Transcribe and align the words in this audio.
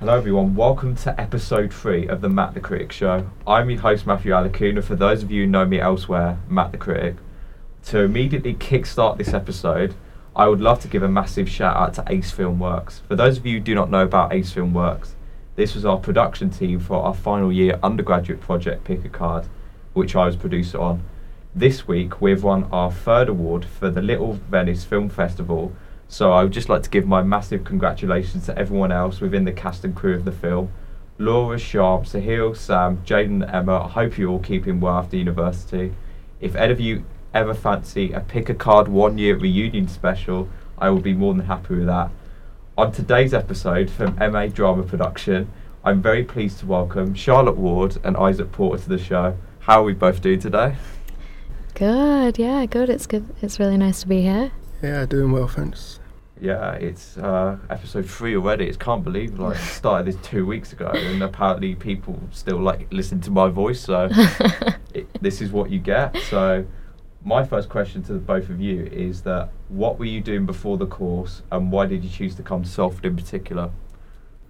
Hello, 0.00 0.16
everyone. 0.16 0.54
Welcome 0.54 0.96
to 0.96 1.20
episode 1.20 1.74
three 1.74 2.08
of 2.08 2.22
the 2.22 2.28
Matt 2.30 2.54
the 2.54 2.60
Critic 2.60 2.90
Show. 2.90 3.28
I'm 3.46 3.68
your 3.68 3.80
host, 3.80 4.06
Matthew 4.06 4.32
Alacuna. 4.32 4.82
For 4.82 4.96
those 4.96 5.22
of 5.22 5.30
you 5.30 5.42
who 5.44 5.50
know 5.50 5.66
me 5.66 5.78
elsewhere, 5.78 6.38
Matt 6.48 6.72
the 6.72 6.78
Critic. 6.78 7.16
To 7.88 7.98
immediately 8.00 8.54
kickstart 8.54 9.18
this 9.18 9.34
episode, 9.34 9.94
I 10.34 10.48
would 10.48 10.62
love 10.62 10.80
to 10.80 10.88
give 10.88 11.02
a 11.02 11.08
massive 11.08 11.50
shout 11.50 11.76
out 11.76 11.92
to 11.96 12.04
Ace 12.10 12.30
Film 12.30 12.58
Works. 12.58 13.02
For 13.08 13.14
those 13.14 13.36
of 13.36 13.44
you 13.44 13.58
who 13.58 13.60
do 13.62 13.74
not 13.74 13.90
know 13.90 14.04
about 14.04 14.32
Ace 14.32 14.50
Film 14.50 14.72
Works, 14.72 15.16
this 15.56 15.74
was 15.74 15.84
our 15.84 15.98
production 15.98 16.48
team 16.48 16.80
for 16.80 17.02
our 17.02 17.12
final 17.12 17.52
year 17.52 17.78
undergraduate 17.82 18.40
project 18.40 18.84
Pick 18.84 19.04
a 19.04 19.10
Card, 19.10 19.48
which 19.92 20.16
I 20.16 20.24
was 20.24 20.34
producer 20.34 20.80
on. 20.80 21.02
This 21.54 21.86
week, 21.86 22.22
we've 22.22 22.42
won 22.42 22.64
our 22.72 22.90
third 22.90 23.28
award 23.28 23.66
for 23.66 23.90
the 23.90 24.00
Little 24.00 24.32
Venice 24.32 24.82
Film 24.82 25.10
Festival 25.10 25.74
so 26.10 26.32
I 26.32 26.42
would 26.42 26.52
just 26.52 26.68
like 26.68 26.82
to 26.82 26.90
give 26.90 27.06
my 27.06 27.22
massive 27.22 27.62
congratulations 27.62 28.46
to 28.46 28.58
everyone 28.58 28.90
else 28.90 29.20
within 29.20 29.44
the 29.44 29.52
cast 29.52 29.84
and 29.84 29.94
crew 29.94 30.16
of 30.16 30.24
the 30.24 30.32
film. 30.32 30.72
Laura, 31.18 31.56
Sharp, 31.56 32.02
Sahil, 32.02 32.56
Sam, 32.56 32.96
Jaden, 33.06 33.48
Emma, 33.54 33.84
I 33.84 33.88
hope 33.88 34.18
you're 34.18 34.28
all 34.28 34.40
keeping 34.40 34.80
well 34.80 34.98
after 34.98 35.16
university. 35.16 35.94
If 36.40 36.56
any 36.56 36.72
of 36.72 36.80
you 36.80 37.04
ever 37.32 37.54
fancy 37.54 38.12
a 38.12 38.18
pick 38.18 38.48
a 38.48 38.54
card 38.54 38.88
one 38.88 39.18
year 39.18 39.36
reunion 39.36 39.86
special, 39.86 40.48
I 40.78 40.90
will 40.90 41.00
be 41.00 41.14
more 41.14 41.32
than 41.32 41.46
happy 41.46 41.76
with 41.76 41.86
that. 41.86 42.10
On 42.76 42.90
today's 42.90 43.32
episode 43.32 43.88
from 43.88 44.16
MA 44.16 44.46
Drama 44.48 44.82
Production, 44.82 45.48
I'm 45.84 46.02
very 46.02 46.24
pleased 46.24 46.58
to 46.58 46.66
welcome 46.66 47.14
Charlotte 47.14 47.56
Ward 47.56 47.98
and 48.02 48.16
Isaac 48.16 48.50
Porter 48.50 48.82
to 48.82 48.88
the 48.88 48.98
show. 48.98 49.36
How 49.60 49.82
are 49.82 49.84
we 49.84 49.92
both 49.92 50.20
doing 50.20 50.40
today? 50.40 50.74
Good, 51.74 52.36
yeah, 52.36 52.66
good. 52.66 52.90
It's 52.90 53.06
good. 53.06 53.32
It's 53.40 53.60
really 53.60 53.76
nice 53.76 54.00
to 54.00 54.08
be 54.08 54.22
here. 54.22 54.50
Yeah, 54.82 55.06
doing 55.06 55.30
well, 55.30 55.46
thanks. 55.46 55.99
Yeah, 56.40 56.72
it's 56.72 57.18
uh, 57.18 57.58
episode 57.68 58.08
three 58.08 58.34
already. 58.34 58.66
It's 58.66 58.76
can't 58.76 59.04
believe 59.04 59.38
like 59.38 59.58
started 59.58 60.06
this 60.06 60.26
two 60.26 60.46
weeks 60.46 60.72
ago, 60.72 60.90
and 60.94 61.22
apparently 61.22 61.74
people 61.74 62.18
still 62.30 62.58
like 62.58 62.90
listen 62.90 63.20
to 63.22 63.30
my 63.30 63.48
voice. 63.48 63.80
So 63.80 64.08
it, 64.94 65.06
this 65.20 65.42
is 65.42 65.52
what 65.52 65.70
you 65.70 65.78
get. 65.78 66.16
So 66.28 66.64
my 67.22 67.44
first 67.44 67.68
question 67.68 68.02
to 68.04 68.14
the 68.14 68.18
both 68.18 68.48
of 68.48 68.58
you 68.58 68.84
is 68.86 69.20
that 69.22 69.50
what 69.68 69.98
were 69.98 70.06
you 70.06 70.22
doing 70.22 70.46
before 70.46 70.78
the 70.78 70.86
course, 70.86 71.42
and 71.52 71.70
why 71.70 71.84
did 71.84 72.02
you 72.02 72.10
choose 72.10 72.34
to 72.36 72.42
come 72.42 72.62
to 72.62 72.68
Salford 72.68 73.04
in 73.04 73.16
particular? 73.16 73.70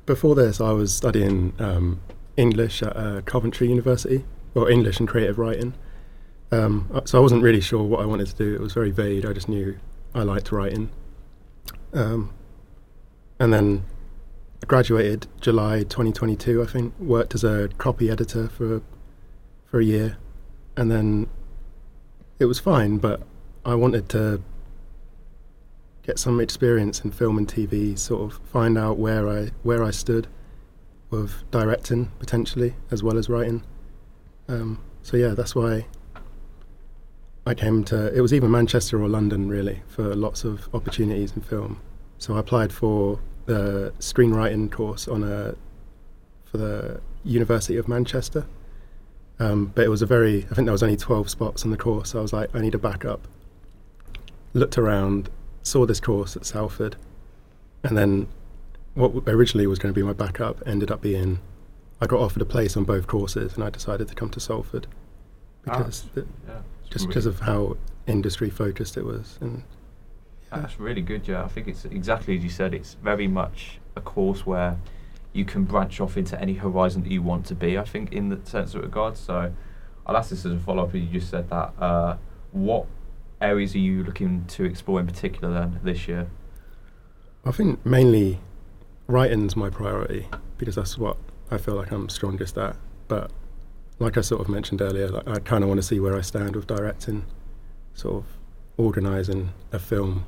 Before 0.06 0.36
this, 0.36 0.60
I 0.60 0.70
was 0.70 0.94
studying 0.94 1.54
um, 1.58 2.00
English 2.36 2.82
at 2.82 2.96
uh, 2.96 3.20
Coventry 3.22 3.68
University, 3.68 4.24
or 4.54 4.70
English 4.70 5.00
and 5.00 5.08
creative 5.08 5.38
writing. 5.38 5.74
Um, 6.52 7.02
so 7.04 7.18
I 7.18 7.20
wasn't 7.20 7.42
really 7.42 7.60
sure 7.60 7.82
what 7.82 8.00
I 8.00 8.06
wanted 8.06 8.28
to 8.28 8.34
do. 8.34 8.54
It 8.54 8.60
was 8.60 8.72
very 8.72 8.90
vague. 8.90 9.26
I 9.26 9.32
just 9.32 9.48
knew 9.48 9.76
I 10.14 10.22
liked 10.22 10.52
writing. 10.52 10.90
Um, 11.92 12.32
and 13.38 13.52
then 13.52 13.84
I 14.62 14.66
graduated 14.66 15.26
July 15.40 15.80
2022, 15.80 16.62
I 16.62 16.66
think. 16.66 16.94
Worked 16.98 17.34
as 17.34 17.44
a 17.44 17.68
copy 17.78 18.10
editor 18.10 18.48
for 18.48 18.82
for 19.64 19.80
a 19.80 19.84
year, 19.84 20.18
and 20.76 20.90
then 20.90 21.28
it 22.38 22.46
was 22.46 22.58
fine. 22.58 22.98
But 22.98 23.22
I 23.64 23.74
wanted 23.74 24.08
to 24.10 24.42
get 26.02 26.18
some 26.18 26.40
experience 26.40 27.00
in 27.00 27.10
film 27.10 27.38
and 27.38 27.46
TV, 27.48 27.98
sort 27.98 28.32
of 28.32 28.40
find 28.46 28.76
out 28.76 28.98
where 28.98 29.28
I 29.28 29.50
where 29.62 29.82
I 29.82 29.90
stood 29.90 30.26
with 31.10 31.50
directing 31.50 32.12
potentially 32.18 32.74
as 32.90 33.02
well 33.02 33.18
as 33.18 33.28
writing. 33.28 33.62
Um, 34.48 34.82
so 35.02 35.16
yeah, 35.16 35.34
that's 35.34 35.54
why 35.54 35.86
I 37.46 37.54
came 37.54 37.84
to. 37.84 38.14
It 38.14 38.20
was 38.20 38.32
either 38.32 38.48
Manchester 38.48 39.02
or 39.02 39.08
London, 39.08 39.48
really, 39.48 39.82
for 39.88 40.14
lots 40.14 40.44
of 40.44 40.68
opportunities 40.74 41.32
in 41.34 41.42
film. 41.42 41.80
So 42.18 42.36
I 42.36 42.40
applied 42.40 42.72
for 42.72 43.18
the 43.46 43.92
screenwriting 43.98 44.70
course 44.70 45.08
on 45.08 45.24
a 45.24 45.54
for 46.44 46.58
the 46.58 47.00
University 47.24 47.76
of 47.76 47.88
Manchester. 47.88 48.46
Um, 49.38 49.72
but 49.74 49.84
it 49.84 49.88
was 49.88 50.02
a 50.02 50.06
very. 50.06 50.46
I 50.50 50.54
think 50.54 50.66
there 50.66 50.72
was 50.72 50.82
only 50.82 50.96
twelve 50.96 51.30
spots 51.30 51.64
on 51.64 51.70
the 51.70 51.76
course. 51.76 52.10
So 52.10 52.18
I 52.18 52.22
was 52.22 52.32
like, 52.32 52.54
I 52.54 52.60
need 52.60 52.74
a 52.74 52.78
backup. 52.78 53.26
Looked 54.52 54.76
around, 54.76 55.30
saw 55.62 55.86
this 55.86 56.00
course 56.00 56.36
at 56.36 56.44
Salford, 56.44 56.96
and 57.82 57.96
then 57.96 58.28
what 58.94 59.12
originally 59.28 59.66
was 59.66 59.78
going 59.78 59.94
to 59.94 59.98
be 59.98 60.04
my 60.04 60.12
backup 60.12 60.60
ended 60.66 60.90
up 60.90 61.00
being 61.00 61.38
I 62.00 62.06
got 62.06 62.20
offered 62.20 62.42
a 62.42 62.46
place 62.46 62.76
on 62.76 62.84
both 62.84 63.06
courses, 63.06 63.54
and 63.54 63.62
I 63.62 63.70
decided 63.70 64.08
to 64.08 64.14
come 64.14 64.30
to 64.30 64.40
Salford 64.40 64.86
because 65.62 66.06
Ah, 66.16 66.22
yeah, 66.48 66.54
just 66.90 67.06
because 67.06 67.26
of 67.26 67.40
how 67.40 67.76
industry 68.06 68.50
focused 68.50 68.96
it 68.96 69.04
was. 69.04 69.38
And 69.40 69.62
yeah. 70.52 70.60
That's 70.60 70.78
really 70.78 71.02
good, 71.02 71.26
yeah. 71.26 71.44
I 71.44 71.48
think 71.48 71.68
it's 71.68 71.84
exactly 71.84 72.36
as 72.36 72.42
you 72.42 72.50
said. 72.50 72.74
It's 72.74 72.94
very 72.94 73.28
much 73.28 73.78
a 73.96 74.00
course 74.00 74.44
where 74.44 74.76
you 75.32 75.44
can 75.44 75.64
branch 75.64 76.00
off 76.00 76.16
into 76.16 76.38
any 76.40 76.54
horizon 76.54 77.02
that 77.04 77.12
you 77.12 77.22
want 77.22 77.46
to 77.46 77.54
be. 77.54 77.78
I 77.78 77.84
think 77.84 78.12
in 78.12 78.28
the 78.28 78.40
sense 78.44 78.74
of 78.74 78.82
regard. 78.82 79.16
So, 79.16 79.52
I'll 80.06 80.16
ask 80.16 80.30
this 80.30 80.44
as 80.44 80.52
a 80.52 80.58
follow 80.58 80.84
up. 80.84 80.94
You 80.94 81.02
just 81.02 81.30
said 81.30 81.48
that. 81.50 81.72
Uh, 81.78 82.16
what 82.52 82.86
areas 83.40 83.74
are 83.74 83.78
you 83.78 84.02
looking 84.02 84.44
to 84.46 84.64
explore 84.64 85.00
in 85.00 85.06
particular 85.06 85.54
then 85.54 85.80
this 85.82 86.08
year? 86.08 86.28
I 87.44 87.52
think 87.52 87.84
mainly 87.86 88.40
writing's 89.06 89.56
my 89.56 89.70
priority 89.70 90.26
because 90.58 90.74
that's 90.74 90.98
what 90.98 91.16
I 91.50 91.58
feel 91.58 91.74
like 91.74 91.90
I'm 91.90 92.08
strongest 92.08 92.58
at. 92.58 92.76
But 93.08 93.30
like 94.00 94.16
I 94.16 94.22
sort 94.22 94.40
of 94.40 94.48
mentioned 94.48 94.80
earlier, 94.80 95.08
like 95.08 95.28
I 95.28 95.38
kind 95.38 95.62
of 95.62 95.68
want 95.68 95.78
to 95.78 95.86
see 95.86 96.00
where 96.00 96.16
I 96.16 96.22
stand 96.22 96.56
with 96.56 96.66
directing, 96.66 97.26
sort 97.94 98.16
of 98.16 98.24
organising 98.78 99.50
a 99.72 99.78
film, 99.78 100.24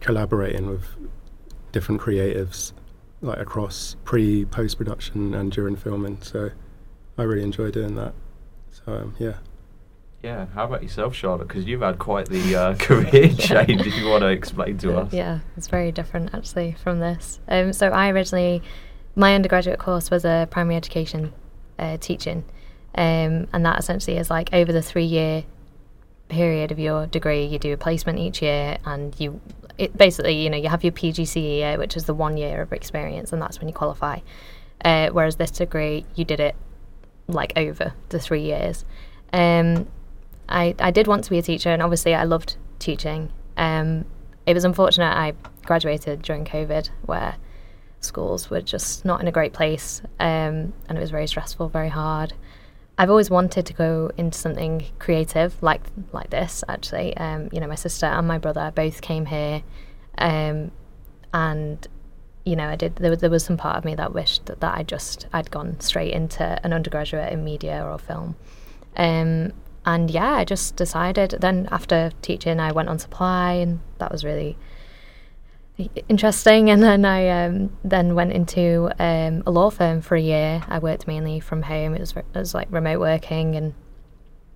collaborating 0.00 0.68
with 0.68 0.84
different 1.70 2.00
creatives, 2.00 2.72
like 3.22 3.38
across 3.38 3.96
pre, 4.04 4.44
post 4.44 4.78
production, 4.78 5.32
and 5.32 5.52
during 5.52 5.76
filming. 5.76 6.20
So 6.22 6.50
I 7.16 7.22
really 7.22 7.44
enjoy 7.44 7.70
doing 7.70 7.94
that. 7.94 8.14
So 8.70 8.94
um, 8.94 9.14
yeah. 9.18 9.34
Yeah. 10.20 10.46
How 10.52 10.64
about 10.64 10.82
yourself, 10.82 11.14
Charlotte? 11.14 11.46
Because 11.48 11.66
you've 11.66 11.80
had 11.82 12.00
quite 12.00 12.28
the 12.28 12.56
uh, 12.56 12.74
career 12.78 13.28
change. 13.38 13.86
If 13.86 13.96
you 13.96 14.08
want 14.08 14.22
to 14.22 14.28
explain 14.28 14.76
to 14.78 14.98
us. 14.98 15.12
Yeah, 15.12 15.38
it's 15.56 15.68
very 15.68 15.92
different 15.92 16.34
actually 16.34 16.72
from 16.72 16.98
this. 16.98 17.38
Um, 17.46 17.72
so 17.72 17.90
I 17.90 18.10
originally, 18.10 18.60
my 19.14 19.36
undergraduate 19.36 19.78
course 19.78 20.10
was 20.10 20.24
a 20.24 20.48
primary 20.50 20.74
education 20.74 21.32
uh, 21.80 21.96
teaching, 21.96 22.44
um, 22.94 23.48
and 23.52 23.64
that 23.64 23.78
essentially 23.78 24.16
is 24.16 24.30
like 24.30 24.52
over 24.52 24.72
the 24.72 24.82
three 24.82 25.04
year 25.04 25.44
period 26.28 26.70
of 26.70 26.78
your 26.78 27.06
degree, 27.06 27.44
you 27.44 27.58
do 27.58 27.72
a 27.72 27.76
placement 27.76 28.18
each 28.18 28.40
year, 28.40 28.78
and 28.84 29.18
you 29.18 29.40
it 29.78 29.96
basically 29.96 30.42
you 30.42 30.50
know 30.50 30.56
you 30.56 30.68
have 30.68 30.84
your 30.84 30.92
PGCE 30.92 31.58
year, 31.58 31.78
which 31.78 31.96
is 31.96 32.04
the 32.04 32.14
one 32.14 32.36
year 32.36 32.62
of 32.62 32.72
experience, 32.72 33.32
and 33.32 33.42
that's 33.42 33.58
when 33.58 33.68
you 33.68 33.74
qualify. 33.74 34.20
Uh, 34.84 35.08
whereas 35.10 35.36
this 35.36 35.50
degree, 35.50 36.06
you 36.14 36.24
did 36.24 36.40
it 36.40 36.54
like 37.28 37.52
over 37.56 37.92
the 38.08 38.18
three 38.18 38.42
years. 38.42 38.84
Um, 39.32 39.88
I, 40.48 40.74
I 40.78 40.90
did 40.90 41.06
want 41.06 41.24
to 41.24 41.30
be 41.30 41.38
a 41.38 41.42
teacher, 41.42 41.70
and 41.70 41.82
obviously 41.82 42.14
I 42.14 42.24
loved 42.24 42.56
teaching. 42.78 43.30
Um, 43.56 44.04
it 44.46 44.54
was 44.54 44.64
unfortunate 44.64 45.14
I 45.16 45.34
graduated 45.64 46.22
during 46.22 46.44
COVID, 46.44 46.88
where 47.04 47.36
schools 48.00 48.50
were 48.50 48.60
just 48.60 49.04
not 49.04 49.20
in 49.20 49.28
a 49.28 49.32
great 49.32 49.52
place, 49.52 50.02
um, 50.18 50.72
and 50.88 50.96
it 50.96 51.00
was 51.00 51.10
very 51.10 51.26
stressful, 51.26 51.68
very 51.68 51.88
hard. 51.88 52.34
I've 52.98 53.10
always 53.10 53.30
wanted 53.30 53.64
to 53.66 53.72
go 53.72 54.10
into 54.16 54.38
something 54.38 54.84
creative, 54.98 55.62
like 55.62 55.82
like 56.12 56.30
this. 56.30 56.62
Actually, 56.68 57.16
um, 57.16 57.48
you 57.52 57.60
know, 57.60 57.66
my 57.66 57.74
sister 57.74 58.06
and 58.06 58.26
my 58.28 58.38
brother 58.38 58.72
both 58.74 59.00
came 59.00 59.26
here, 59.26 59.62
um, 60.18 60.70
and 61.32 61.88
you 62.44 62.56
know, 62.56 62.68
I 62.68 62.76
did. 62.76 62.96
There 62.96 63.10
was, 63.10 63.20
there 63.20 63.30
was 63.30 63.44
some 63.44 63.56
part 63.56 63.76
of 63.76 63.84
me 63.84 63.94
that 63.94 64.12
wished 64.12 64.46
that, 64.46 64.60
that 64.60 64.76
I 64.76 64.82
just 64.82 65.26
I'd 65.32 65.50
gone 65.50 65.78
straight 65.80 66.12
into 66.12 66.60
an 66.64 66.72
undergraduate 66.72 67.32
in 67.32 67.44
media 67.44 67.84
or 67.84 67.98
film. 67.98 68.36
Um, 68.96 69.52
and 69.86 70.10
yeah, 70.10 70.34
I 70.34 70.44
just 70.44 70.76
decided. 70.76 71.36
Then 71.40 71.68
after 71.70 72.10
teaching, 72.22 72.60
I 72.60 72.72
went 72.72 72.88
on 72.88 72.98
supply, 72.98 73.52
and 73.52 73.80
that 73.98 74.12
was 74.12 74.24
really 74.24 74.56
interesting. 76.08 76.70
And 76.70 76.82
then 76.82 77.04
I 77.04 77.44
um, 77.44 77.76
then 77.84 78.14
went 78.14 78.32
into 78.32 78.90
um, 78.98 79.42
a 79.46 79.50
law 79.50 79.70
firm 79.70 80.00
for 80.00 80.16
a 80.16 80.20
year. 80.20 80.62
I 80.68 80.78
worked 80.78 81.06
mainly 81.06 81.40
from 81.40 81.62
home. 81.62 81.94
It 81.94 82.00
was 82.00 82.12
it 82.16 82.24
was 82.34 82.54
like 82.54 82.68
remote 82.70 83.00
working, 83.00 83.56
and 83.56 83.74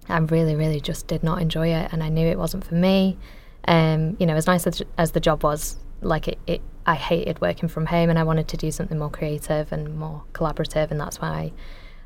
I 0.09 0.19
really, 0.19 0.55
really 0.55 0.81
just 0.81 1.07
did 1.07 1.23
not 1.23 1.41
enjoy 1.41 1.69
it, 1.69 1.93
and 1.93 2.03
I 2.03 2.09
knew 2.09 2.27
it 2.27 2.39
wasn't 2.39 2.65
for 2.65 2.75
me. 2.75 3.19
Um, 3.67 4.17
you 4.19 4.27
know, 4.27 4.35
as 4.35 4.47
nice 4.47 4.67
as, 4.67 4.83
as 4.99 5.13
the 5.13 5.21
job 5.21 5.43
was, 5.43 5.77
like 6.03 6.29
it, 6.29 6.39
it, 6.47 6.61
I 6.85 6.97
hated 6.97 7.41
working 7.41 7.69
from 7.69 7.87
home, 7.87 8.11
and 8.11 8.19
I 8.19 8.25
wanted 8.25 8.49
to 8.49 8.57
do 8.57 8.71
something 8.71 8.99
more 8.99 9.11
creative 9.11 9.73
and 9.73 9.97
more 9.97 10.25
collaborative, 10.33 10.91
and 10.91 11.01
that's 11.01 11.21
why 11.21 11.53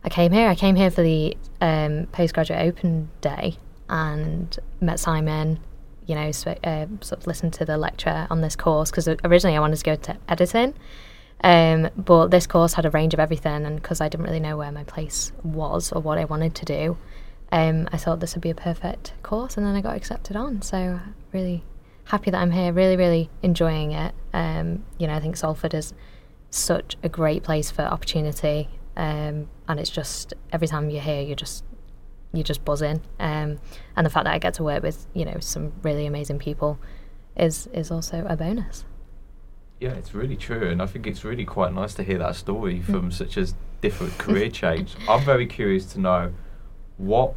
I 0.04 0.08
came 0.08 0.32
here. 0.32 0.48
I 0.48 0.54
came 0.54 0.76
here 0.76 0.90
for 0.90 1.02
the 1.02 1.36
um, 1.60 2.06
postgraduate 2.12 2.60
open 2.60 3.10
day 3.20 3.56
and 3.88 4.56
met 4.80 5.00
Simon. 5.00 5.58
You 6.08 6.14
know, 6.14 6.28
uh, 6.64 6.86
sort 7.02 7.20
of 7.20 7.26
listen 7.26 7.50
to 7.52 7.64
the 7.64 7.76
lecture 7.76 8.26
on 8.30 8.40
this 8.40 8.56
course 8.56 8.90
because 8.90 9.06
originally 9.24 9.56
I 9.56 9.60
wanted 9.60 9.76
to 9.76 9.84
go 9.84 9.94
to 9.94 10.16
editing, 10.26 10.72
um, 11.44 11.90
but 11.96 12.28
this 12.28 12.46
course 12.46 12.72
had 12.72 12.86
a 12.86 12.90
range 12.90 13.12
of 13.14 13.20
everything, 13.20 13.66
and 13.66 13.76
because 13.76 14.00
I 14.00 14.08
didn't 14.08 14.24
really 14.24 14.40
know 14.40 14.56
where 14.56 14.72
my 14.72 14.84
place 14.84 15.32
was 15.44 15.92
or 15.92 16.00
what 16.00 16.16
I 16.16 16.24
wanted 16.24 16.54
to 16.56 16.64
do, 16.64 16.98
um, 17.52 17.88
I 17.92 17.98
thought 17.98 18.20
this 18.20 18.34
would 18.34 18.42
be 18.42 18.50
a 18.50 18.54
perfect 18.54 19.12
course, 19.22 19.56
and 19.58 19.66
then 19.66 19.76
I 19.76 19.82
got 19.82 19.96
accepted 19.96 20.34
on. 20.34 20.62
So 20.62 20.98
really 21.32 21.62
happy 22.04 22.30
that 22.30 22.40
I'm 22.40 22.52
here. 22.52 22.72
Really, 22.72 22.96
really 22.96 23.28
enjoying 23.42 23.92
it. 23.92 24.14
Um, 24.32 24.84
you 24.98 25.06
know, 25.06 25.14
I 25.14 25.20
think 25.20 25.36
Salford 25.36 25.74
is 25.74 25.92
such 26.50 26.96
a 27.02 27.08
great 27.10 27.42
place 27.42 27.70
for 27.70 27.82
opportunity, 27.82 28.70
um, 28.96 29.48
and 29.68 29.78
it's 29.78 29.90
just 29.90 30.32
every 30.52 30.66
time 30.68 30.88
you're 30.88 31.02
here, 31.02 31.20
you're 31.20 31.36
just 31.36 31.64
you 32.32 32.42
just 32.42 32.64
buzz 32.64 32.82
in. 32.82 33.00
Um, 33.18 33.58
and 33.96 34.04
the 34.04 34.10
fact 34.10 34.24
that 34.24 34.34
I 34.34 34.38
get 34.38 34.54
to 34.54 34.64
work 34.64 34.82
with 34.82 35.06
you 35.14 35.24
know 35.24 35.38
some 35.40 35.72
really 35.82 36.06
amazing 36.06 36.38
people 36.38 36.78
is 37.36 37.68
is 37.68 37.90
also 37.90 38.26
a 38.28 38.36
bonus. 38.36 38.84
Yeah, 39.80 39.92
it's 39.92 40.12
really 40.12 40.36
true, 40.36 40.68
and 40.68 40.82
I 40.82 40.86
think 40.86 41.06
it's 41.06 41.24
really 41.24 41.44
quite 41.44 41.72
nice 41.72 41.94
to 41.94 42.02
hear 42.02 42.18
that 42.18 42.34
story 42.34 42.80
from 42.82 43.12
such 43.12 43.36
a 43.36 43.46
different 43.80 44.18
career 44.18 44.50
change. 44.50 44.96
I'm 45.08 45.24
very 45.24 45.46
curious 45.46 45.86
to 45.92 46.00
know 46.00 46.32
what 46.96 47.34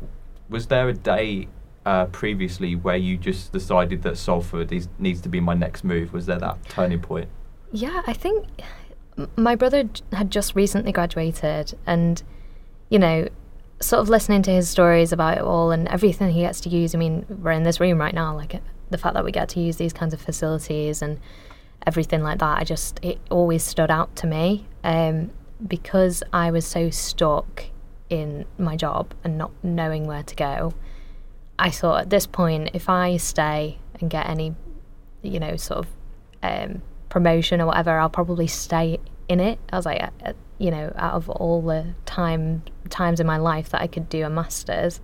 was 0.49 0.67
there 0.67 0.89
a 0.89 0.93
day 0.93 1.47
uh, 1.85 2.05
previously 2.05 2.75
where 2.75 2.95
you 2.95 3.17
just 3.17 3.51
decided 3.51 4.03
that 4.03 4.17
Salford 4.17 4.71
is, 4.71 4.87
needs 4.99 5.21
to 5.21 5.29
be 5.29 5.39
my 5.39 5.53
next 5.53 5.83
move? 5.83 6.13
Was 6.13 6.25
there 6.25 6.39
that 6.39 6.57
turning 6.69 6.99
point? 6.99 7.29
Yeah, 7.71 8.01
I 8.05 8.13
think 8.13 8.47
my 9.35 9.55
brother 9.55 9.89
had 10.11 10.31
just 10.31 10.55
recently 10.55 10.91
graduated, 10.91 11.77
and 11.85 12.21
you 12.89 12.99
know, 12.99 13.27
sort 13.81 14.01
of 14.01 14.09
listening 14.09 14.41
to 14.43 14.51
his 14.51 14.69
stories 14.69 15.11
about 15.11 15.37
it 15.37 15.43
all 15.43 15.71
and 15.71 15.87
everything 15.87 16.31
he 16.31 16.41
gets 16.41 16.61
to 16.61 16.69
use. 16.69 16.95
I 16.95 16.97
mean, 16.97 17.25
we're 17.29 17.51
in 17.51 17.63
this 17.63 17.79
room 17.79 17.99
right 17.99 18.13
now, 18.13 18.35
like 18.35 18.55
uh, 18.55 18.59
the 18.89 18.97
fact 18.97 19.15
that 19.15 19.25
we 19.25 19.31
get 19.31 19.49
to 19.49 19.59
use 19.59 19.77
these 19.77 19.93
kinds 19.93 20.13
of 20.13 20.21
facilities 20.21 21.01
and 21.01 21.19
everything 21.85 22.21
like 22.21 22.39
that. 22.39 22.59
I 22.59 22.63
just 22.63 22.99
it 23.03 23.19
always 23.29 23.63
stood 23.63 23.91
out 23.91 24.15
to 24.17 24.27
me 24.27 24.67
um, 24.83 25.31
because 25.67 26.23
I 26.31 26.51
was 26.51 26.65
so 26.65 26.89
stuck 26.89 27.65
in 28.09 28.45
my 28.57 28.75
job 28.75 29.13
and 29.23 29.37
not 29.37 29.51
knowing 29.63 30.05
where 30.05 30.23
to 30.23 30.35
go. 30.35 30.73
I 31.57 31.69
thought 31.69 32.01
at 32.01 32.09
this 32.09 32.27
point, 32.27 32.71
if 32.73 32.89
I 32.89 33.17
stay 33.17 33.79
and 33.99 34.09
get 34.09 34.27
any, 34.27 34.55
you 35.21 35.39
know, 35.39 35.55
sort 35.55 35.85
of 35.85 35.87
um, 36.43 36.81
promotion 37.09 37.61
or 37.61 37.67
whatever, 37.67 37.99
I'll 37.99 38.09
probably 38.09 38.47
stay 38.47 38.99
in 39.27 39.39
it. 39.39 39.59
I 39.71 39.75
was 39.75 39.85
like, 39.85 40.01
uh, 40.25 40.33
you 40.61 40.69
know, 40.69 40.93
out 40.95 41.13
of 41.13 41.27
all 41.27 41.61
the 41.61 41.95
time 42.05 42.61
times 42.89 43.19
in 43.19 43.25
my 43.25 43.37
life 43.37 43.69
that 43.69 43.81
I 43.81 43.87
could 43.87 44.07
do 44.09 44.23
a 44.23 44.29
masters, 44.29 45.01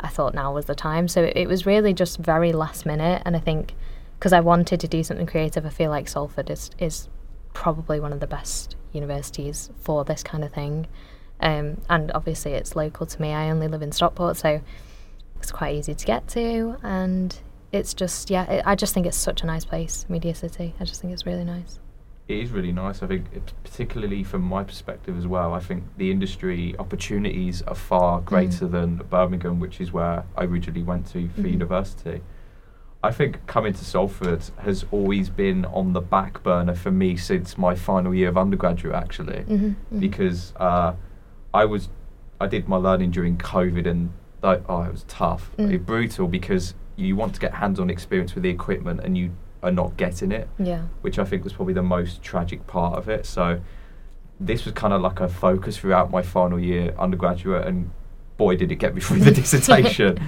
I 0.00 0.08
thought 0.08 0.34
now 0.34 0.52
was 0.52 0.66
the 0.66 0.74
time. 0.74 1.06
So 1.06 1.22
it, 1.22 1.36
it 1.36 1.46
was 1.46 1.64
really 1.64 1.94
just 1.94 2.18
very 2.18 2.52
last 2.52 2.84
minute, 2.84 3.22
and 3.24 3.36
I 3.36 3.38
think 3.38 3.74
because 4.18 4.32
I 4.32 4.40
wanted 4.40 4.80
to 4.80 4.88
do 4.88 5.04
something 5.04 5.26
creative, 5.26 5.64
I 5.64 5.68
feel 5.70 5.90
like 5.90 6.08
Salford 6.08 6.50
is 6.50 6.70
is 6.78 7.08
probably 7.54 8.00
one 8.00 8.12
of 8.12 8.18
the 8.18 8.26
best 8.26 8.74
universities 8.92 9.70
for 9.80 10.04
this 10.04 10.24
kind 10.24 10.42
of 10.42 10.52
thing. 10.52 10.88
Um, 11.40 11.80
and 11.88 12.10
obviously, 12.12 12.54
it's 12.54 12.74
local 12.74 13.06
to 13.06 13.22
me. 13.22 13.32
I 13.32 13.50
only 13.50 13.68
live 13.68 13.82
in 13.82 13.92
Stockport, 13.92 14.36
so 14.36 14.60
it's 15.36 15.52
quite 15.52 15.76
easy 15.76 15.94
to 15.94 16.06
get 16.06 16.26
to, 16.28 16.76
and 16.82 17.38
it's 17.70 17.94
just 17.94 18.30
yeah. 18.30 18.50
It, 18.50 18.62
I 18.66 18.74
just 18.74 18.94
think 18.94 19.06
it's 19.06 19.16
such 19.16 19.42
a 19.42 19.46
nice 19.46 19.64
place, 19.64 20.06
Media 20.08 20.34
City. 20.34 20.74
I 20.80 20.84
just 20.84 21.00
think 21.00 21.12
it's 21.12 21.24
really 21.24 21.44
nice. 21.44 21.78
It 22.28 22.36
is 22.40 22.50
really 22.50 22.72
nice. 22.72 23.02
I 23.02 23.06
think, 23.06 23.24
particularly 23.64 24.22
from 24.22 24.42
my 24.42 24.62
perspective 24.62 25.16
as 25.16 25.26
well, 25.26 25.54
I 25.54 25.60
think 25.60 25.84
the 25.96 26.10
industry 26.10 26.74
opportunities 26.78 27.62
are 27.62 27.74
far 27.74 28.20
greater 28.20 28.66
than 28.68 28.96
Birmingham, 29.08 29.60
which 29.60 29.80
is 29.80 29.92
where 29.92 30.24
I 30.36 30.44
originally 30.44 30.82
went 30.82 31.06
to 31.12 31.28
for 31.30 31.40
Mhm. 31.40 31.52
university. 31.52 32.20
I 33.02 33.12
think 33.12 33.46
coming 33.46 33.72
to 33.72 33.84
Salford 33.84 34.42
has 34.58 34.84
always 34.90 35.30
been 35.30 35.64
on 35.66 35.94
the 35.94 36.00
back 36.02 36.42
burner 36.42 36.74
for 36.74 36.90
me 36.90 37.16
since 37.16 37.56
my 37.56 37.74
final 37.74 38.12
year 38.14 38.28
of 38.28 38.36
undergraduate, 38.36 38.94
actually, 38.94 39.44
Mm-hmm, 39.48 39.98
because 40.00 40.52
uh, 40.56 40.92
I 41.54 41.64
was 41.64 41.88
I 42.40 42.46
did 42.46 42.68
my 42.68 42.76
learning 42.76 43.10
during 43.12 43.36
COVID, 43.38 43.86
and 43.86 44.10
that, 44.42 44.62
oh, 44.68 44.82
it 44.82 44.92
was 44.92 45.04
tough, 45.08 45.50
Mm. 45.58 45.72
it 45.72 45.86
brutal 45.86 46.28
because 46.28 46.74
you 46.94 47.16
want 47.16 47.34
to 47.34 47.40
get 47.40 47.54
hands-on 47.54 47.88
experience 47.90 48.34
with 48.34 48.42
the 48.44 48.50
equipment 48.50 49.00
and 49.02 49.16
you 49.18 49.30
are 49.62 49.72
not 49.72 49.96
getting 49.96 50.30
it 50.32 50.48
yeah, 50.58 50.82
which 51.00 51.18
I 51.18 51.24
think 51.24 51.42
was 51.44 51.52
probably 51.52 51.74
the 51.74 51.82
most 51.82 52.22
tragic 52.22 52.66
part 52.66 52.96
of 52.96 53.08
it. 53.08 53.26
So 53.26 53.60
this 54.40 54.64
was 54.64 54.72
kind 54.74 54.92
of 54.94 55.00
like 55.02 55.18
a 55.20 55.28
focus 55.28 55.76
throughout 55.78 56.10
my 56.10 56.22
final 56.22 56.60
year 56.60 56.94
undergraduate, 56.98 57.66
and 57.66 57.90
boy, 58.36 58.54
did 58.56 58.70
it 58.70 58.76
get 58.76 58.94
me 58.94 59.00
through 59.06 59.20
the 59.20 59.32
dissertation. 59.32 60.18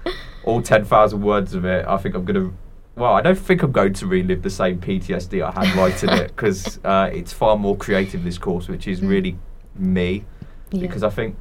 All 0.44 0.62
10,000 0.62 1.20
words 1.20 1.52
of 1.54 1.66
it. 1.66 1.84
I 1.86 1.98
think 1.98 2.14
I'm 2.14 2.24
going 2.24 2.34
to, 2.42 2.56
well, 2.96 3.12
I 3.12 3.20
don't 3.20 3.36
think 3.38 3.62
I'm 3.62 3.72
going 3.72 3.92
to 3.94 4.06
relive 4.06 4.40
the 4.42 4.48
same 4.48 4.80
PTSD 4.80 5.42
I 5.44 5.50
had 5.50 5.76
writing 5.76 6.08
it 6.08 6.28
because 6.28 6.80
uh, 6.84 7.10
it's 7.12 7.34
far 7.34 7.58
more 7.58 7.76
creative, 7.76 8.24
this 8.24 8.38
course, 8.38 8.68
which 8.68 8.88
is 8.88 9.02
Mm. 9.02 9.08
really 9.10 9.38
me. 9.76 10.24
yeah. 10.70 10.80
Because 10.80 11.02
I 11.02 11.10
think 11.10 11.36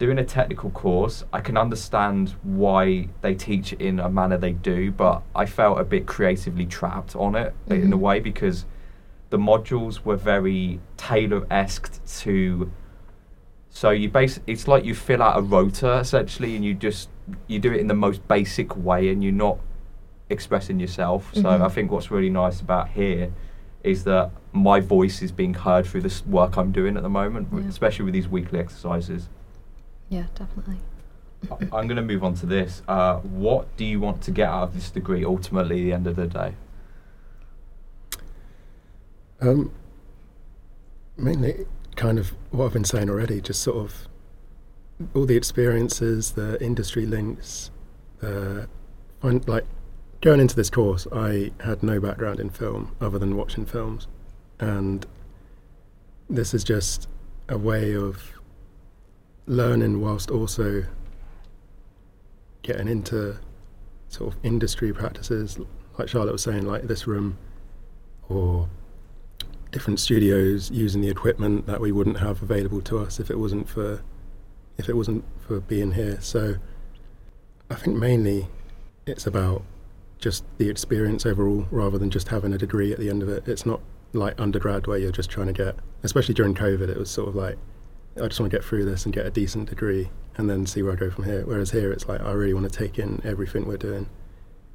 doing 0.00 0.18
a 0.18 0.24
technical 0.24 0.70
course, 0.70 1.24
I 1.30 1.40
can 1.40 1.58
understand 1.58 2.30
why 2.42 3.08
they 3.20 3.34
teach 3.34 3.74
it 3.74 3.82
in 3.82 4.00
a 4.00 4.08
manner 4.08 4.38
they 4.38 4.52
do, 4.52 4.90
but 4.90 5.22
I 5.36 5.44
felt 5.44 5.78
a 5.78 5.84
bit 5.84 6.06
creatively 6.06 6.64
trapped 6.64 7.14
on 7.14 7.36
it 7.36 7.52
in 7.68 7.92
a 7.92 7.96
Mhm. 7.98 8.00
way 8.00 8.18
because 8.18 8.64
the 9.28 9.36
modules 9.36 10.02
were 10.02 10.16
very 10.16 10.80
tailor 10.96 11.46
esque 11.50 12.02
to. 12.22 12.72
So 13.68 13.90
you 13.90 14.08
base 14.08 14.40
it's 14.46 14.66
like 14.66 14.86
you 14.86 14.94
fill 14.94 15.22
out 15.22 15.38
a 15.38 15.42
rota 15.42 15.98
essentially, 15.98 16.56
and 16.56 16.64
you 16.64 16.72
just 16.74 17.10
you 17.46 17.58
do 17.60 17.70
it 17.70 17.78
in 17.78 17.86
the 17.86 17.94
most 17.94 18.26
basic 18.26 18.74
way, 18.76 19.10
and 19.10 19.22
you're 19.22 19.32
not 19.48 19.58
expressing 20.30 20.80
yourself. 20.80 21.30
So 21.34 21.42
Mhm. 21.42 21.60
I 21.60 21.68
think 21.68 21.92
what's 21.92 22.10
really 22.10 22.30
nice 22.30 22.60
about 22.62 22.88
here 22.88 23.30
is 23.84 24.04
that 24.04 24.30
my 24.52 24.80
voice 24.80 25.20
is 25.22 25.30
being 25.30 25.54
heard 25.54 25.84
through 25.86 26.00
this 26.00 26.26
work 26.26 26.56
I'm 26.56 26.72
doing 26.72 26.96
at 26.96 27.02
the 27.02 27.08
moment, 27.10 27.48
Yeah. 27.52 27.68
especially 27.68 28.06
with 28.06 28.14
these 28.14 28.28
weekly 28.28 28.58
exercises. 28.58 29.28
Yeah, 30.10 30.26
definitely. 30.34 30.76
I- 31.50 31.54
I'm 31.76 31.86
going 31.86 31.96
to 31.96 32.02
move 32.02 32.22
on 32.22 32.34
to 32.34 32.46
this. 32.46 32.82
Uh, 32.86 33.16
what 33.20 33.74
do 33.78 33.84
you 33.86 33.98
want 33.98 34.20
to 34.22 34.30
get 34.30 34.48
out 34.48 34.64
of 34.64 34.74
this 34.74 34.90
degree 34.90 35.24
ultimately 35.24 35.80
at 35.80 35.84
the 35.84 35.92
end 35.92 36.06
of 36.06 36.16
the 36.16 36.26
day? 36.26 36.54
Um, 39.40 39.72
mainly, 41.16 41.64
kind 41.96 42.18
of 42.18 42.34
what 42.50 42.66
I've 42.66 42.72
been 42.74 42.84
saying 42.84 43.08
already, 43.08 43.40
just 43.40 43.62
sort 43.62 43.78
of 43.78 44.08
all 45.14 45.24
the 45.24 45.36
experiences, 45.36 46.32
the 46.32 46.62
industry 46.62 47.06
links, 47.06 47.70
uh, 48.22 48.66
find, 49.22 49.46
like 49.48 49.64
going 50.20 50.40
into 50.40 50.54
this 50.54 50.68
course, 50.68 51.06
I 51.10 51.52
had 51.60 51.82
no 51.82 52.00
background 52.00 52.38
in 52.38 52.50
film 52.50 52.94
other 53.00 53.18
than 53.18 53.34
watching 53.36 53.64
films, 53.64 54.08
and 54.58 55.06
this 56.28 56.52
is 56.52 56.62
just 56.62 57.08
a 57.48 57.56
way 57.56 57.96
of 57.96 58.39
learning 59.50 60.00
whilst 60.00 60.30
also 60.30 60.84
getting 62.62 62.86
into 62.86 63.36
sort 64.08 64.32
of 64.32 64.38
industry 64.44 64.92
practices, 64.92 65.58
like 65.98 66.08
Charlotte 66.08 66.32
was 66.32 66.42
saying, 66.42 66.66
like 66.66 66.84
this 66.84 67.06
room, 67.06 67.36
or 68.28 68.68
different 69.72 69.98
studios 69.98 70.70
using 70.70 71.00
the 71.00 71.10
equipment 71.10 71.66
that 71.66 71.80
we 71.80 71.90
wouldn't 71.90 72.18
have 72.18 72.42
available 72.42 72.80
to 72.80 72.98
us 72.98 73.18
if 73.20 73.30
it 73.30 73.38
wasn't 73.38 73.68
for 73.68 74.02
if 74.78 74.88
it 74.88 74.96
wasn't 74.96 75.24
for 75.46 75.60
being 75.60 75.92
here. 75.92 76.20
So 76.20 76.56
I 77.70 77.74
think 77.74 77.96
mainly 77.96 78.46
it's 79.06 79.26
about 79.26 79.62
just 80.18 80.44
the 80.58 80.68
experience 80.68 81.26
overall 81.26 81.66
rather 81.70 81.98
than 81.98 82.10
just 82.10 82.28
having 82.28 82.52
a 82.52 82.58
degree 82.58 82.92
at 82.92 82.98
the 82.98 83.10
end 83.10 83.22
of 83.22 83.28
it. 83.28 83.48
It's 83.48 83.66
not 83.66 83.80
like 84.12 84.40
undergrad 84.40 84.86
where 84.86 84.98
you're 84.98 85.12
just 85.12 85.30
trying 85.30 85.46
to 85.48 85.52
get 85.52 85.76
especially 86.02 86.34
during 86.34 86.52
COVID 86.54 86.88
it 86.88 86.96
was 86.96 87.10
sort 87.10 87.28
of 87.28 87.36
like 87.36 87.56
I 88.16 88.26
just 88.26 88.40
want 88.40 88.50
to 88.50 88.56
get 88.56 88.64
through 88.64 88.84
this 88.84 89.04
and 89.04 89.14
get 89.14 89.26
a 89.26 89.30
decent 89.30 89.68
degree 89.68 90.10
and 90.36 90.48
then 90.48 90.66
see 90.66 90.82
where 90.82 90.92
I 90.92 90.96
go 90.96 91.10
from 91.10 91.24
here. 91.24 91.44
Whereas 91.44 91.70
here 91.70 91.92
it's 91.92 92.08
like 92.08 92.20
I 92.20 92.32
really 92.32 92.54
want 92.54 92.70
to 92.70 92.76
take 92.76 92.98
in 92.98 93.20
everything 93.24 93.66
we're 93.66 93.76
doing. 93.76 94.08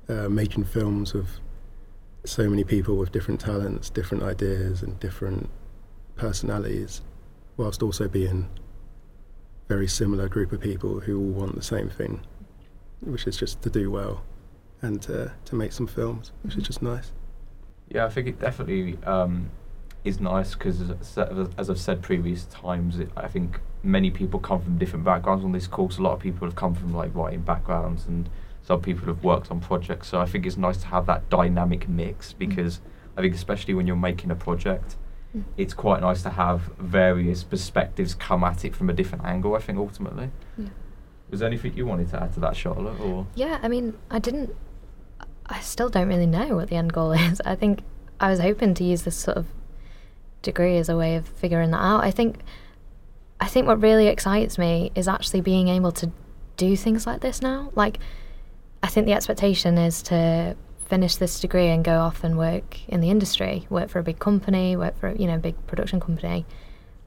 Uh, 0.07 0.29
making 0.29 0.63
films 0.63 1.13
with 1.13 1.39
so 2.25 2.49
many 2.49 2.63
people 2.63 2.95
with 2.95 3.11
different 3.11 3.39
talents, 3.39 3.89
different 3.89 4.23
ideas, 4.23 4.83
and 4.83 4.99
different 4.99 5.49
personalities, 6.15 7.01
whilst 7.57 7.81
also 7.81 8.07
being 8.07 8.49
very 9.67 9.87
similar 9.87 10.27
group 10.27 10.51
of 10.51 10.61
people 10.61 10.99
who 10.99 11.19
all 11.19 11.31
want 11.31 11.55
the 11.55 11.63
same 11.63 11.89
thing, 11.89 12.21
which 13.01 13.25
is 13.27 13.35
just 13.35 13.61
to 13.63 13.69
do 13.69 13.89
well 13.89 14.23
and 14.81 15.01
to, 15.01 15.33
to 15.45 15.55
make 15.55 15.71
some 15.71 15.87
films, 15.87 16.31
which 16.43 16.55
is 16.55 16.63
just 16.63 16.81
nice. 16.81 17.11
Yeah, 17.89 18.05
I 18.05 18.09
think 18.09 18.27
it 18.27 18.39
definitely 18.39 18.97
um, 19.05 19.49
is 20.05 20.19
nice 20.21 20.53
because, 20.53 20.81
as, 21.57 21.69
I've 21.69 21.79
said 21.79 22.01
previous 22.01 22.45
times, 22.45 22.99
it, 22.99 23.09
I 23.17 23.27
think 23.27 23.59
many 23.83 24.11
people 24.11 24.39
come 24.39 24.61
from 24.61 24.77
different 24.77 25.03
backgrounds 25.03 25.43
on 25.43 25.51
this 25.51 25.67
course. 25.67 25.97
A 25.97 26.01
lot 26.01 26.13
of 26.13 26.19
people 26.19 26.47
have 26.47 26.55
come 26.55 26.73
from 26.75 26.93
like 26.93 27.13
writing 27.13 27.41
backgrounds, 27.41 28.05
and 28.05 28.29
some 28.63 28.81
people 28.81 29.07
have 29.07 29.23
worked 29.23 29.51
on 29.51 29.59
projects. 29.59 30.07
So 30.07 30.21
I 30.21 30.25
think 30.25 30.45
it's 30.45 30.57
nice 30.57 30.77
to 30.77 30.87
have 30.87 31.05
that 31.07 31.29
dynamic 31.29 31.89
mix 31.89 32.33
because 32.33 32.79
I 33.17 33.21
think, 33.21 33.33
especially 33.35 33.73
when 33.73 33.87
you're 33.87 33.95
making 33.97 34.31
a 34.31 34.35
project, 34.35 34.95
Mm. 35.35 35.43
it's 35.57 35.73
quite 35.73 35.99
nice 35.99 36.23
to 36.23 36.29
have 36.29 36.61
various 36.79 37.43
perspectives 37.43 38.15
come 38.15 38.41
at 38.45 38.63
it 38.63 38.73
from 38.73 38.89
a 38.89 38.93
different 38.93 39.25
angle. 39.25 39.53
I 39.53 39.59
think 39.59 39.77
ultimately. 39.77 40.29
Yeah. 40.57 40.69
Was 41.29 41.41
there 41.41 41.47
anything 41.47 41.73
you 41.75 41.85
wanted 41.85 42.09
to 42.11 42.23
add 42.23 42.31
to 42.35 42.39
that, 42.39 42.55
Charlotte? 42.55 42.97
Or 43.01 43.27
Yeah, 43.35 43.59
I 43.61 43.67
mean, 43.67 43.95
I 44.09 44.19
didn't. 44.19 44.55
I 45.47 45.59
still 45.59 45.89
don't 45.89 46.07
really 46.07 46.25
know 46.27 46.55
what 46.55 46.69
the 46.69 46.75
end 46.77 46.93
goal 46.93 47.11
is. 47.29 47.41
I 47.45 47.55
think 47.55 47.81
I 48.19 48.29
was 48.29 48.39
hoping 48.39 48.73
to 48.75 48.83
use 48.85 49.01
this 49.01 49.17
sort 49.17 49.35
of 49.35 49.47
degree 50.45 50.77
as 50.77 50.87
a 50.87 50.95
way 50.95 51.15
of 51.17 51.27
figuring 51.27 51.71
that 51.71 51.81
out. 51.81 52.03
I 52.03 52.11
think, 52.11 52.39
I 53.39 53.47
think 53.47 53.67
what 53.67 53.81
really 53.81 54.07
excites 54.07 54.57
me 54.57 54.91
is 54.95 55.07
actually 55.07 55.41
being 55.41 55.67
able 55.67 55.91
to 55.93 56.11
do 56.57 56.77
things 56.77 57.05
like 57.05 57.21
this 57.21 57.41
now. 57.41 57.71
Like, 57.75 57.99
I 58.81 58.87
think 58.87 59.05
the 59.05 59.13
expectation 59.13 59.77
is 59.77 60.01
to 60.03 60.55
finish 60.87 61.15
this 61.15 61.39
degree 61.39 61.67
and 61.67 61.83
go 61.83 61.97
off 61.99 62.23
and 62.23 62.37
work 62.37 62.87
in 62.87 63.01
the 63.01 63.09
industry, 63.09 63.65
work 63.69 63.89
for 63.89 63.99
a 63.99 64.03
big 64.03 64.19
company, 64.19 64.75
work 64.75 64.97
for 64.99 65.13
you 65.15 65.27
know 65.27 65.35
a 65.35 65.39
big 65.39 65.55
production 65.67 65.99
company, 65.99 66.45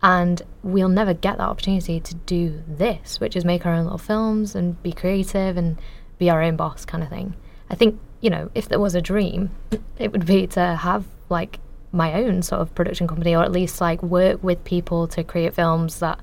and 0.03 0.43
we'll 0.63 0.89
never 0.89 1.15
get 1.15 1.39
that 1.39 1.49
opportunity 1.49 2.01
to 2.01 2.15
do 2.15 2.63
this, 2.67 3.21
which 3.21 3.37
is 3.37 3.45
make 3.45 3.65
our 3.65 3.73
own 3.73 3.85
little 3.85 3.99
films 3.99 4.55
and 4.55 4.83
be 4.83 4.93
creative 4.93 5.57
and 5.57 5.81
be 6.19 6.29
our 6.29 6.43
own 6.43 6.57
boss 6.57 6.85
kind 6.85 7.03
of 7.03 7.09
thing. 7.09 7.35
I 7.71 7.75
think 7.75 8.01
you 8.21 8.31
know 8.31 8.51
if 8.55 8.69
there 8.69 8.81
was 8.81 8.95
a 8.95 9.01
dream, 9.01 9.51
it 9.99 10.13
would 10.13 10.27
be 10.27 10.47
to 10.49 10.75
have 10.77 11.05
like 11.29 11.61
my 11.93 12.13
own 12.15 12.43
sort 12.43 12.61
of 12.61 12.75
production 12.75 13.07
company 13.07 13.35
or 13.35 13.43
at 13.43 13.53
least 13.53 13.81
like 13.81 14.03
work 14.03 14.43
with 14.43 14.63
people 14.65 15.09
to 15.09 15.25
create 15.25 15.55
films 15.55 16.01
that 16.01 16.21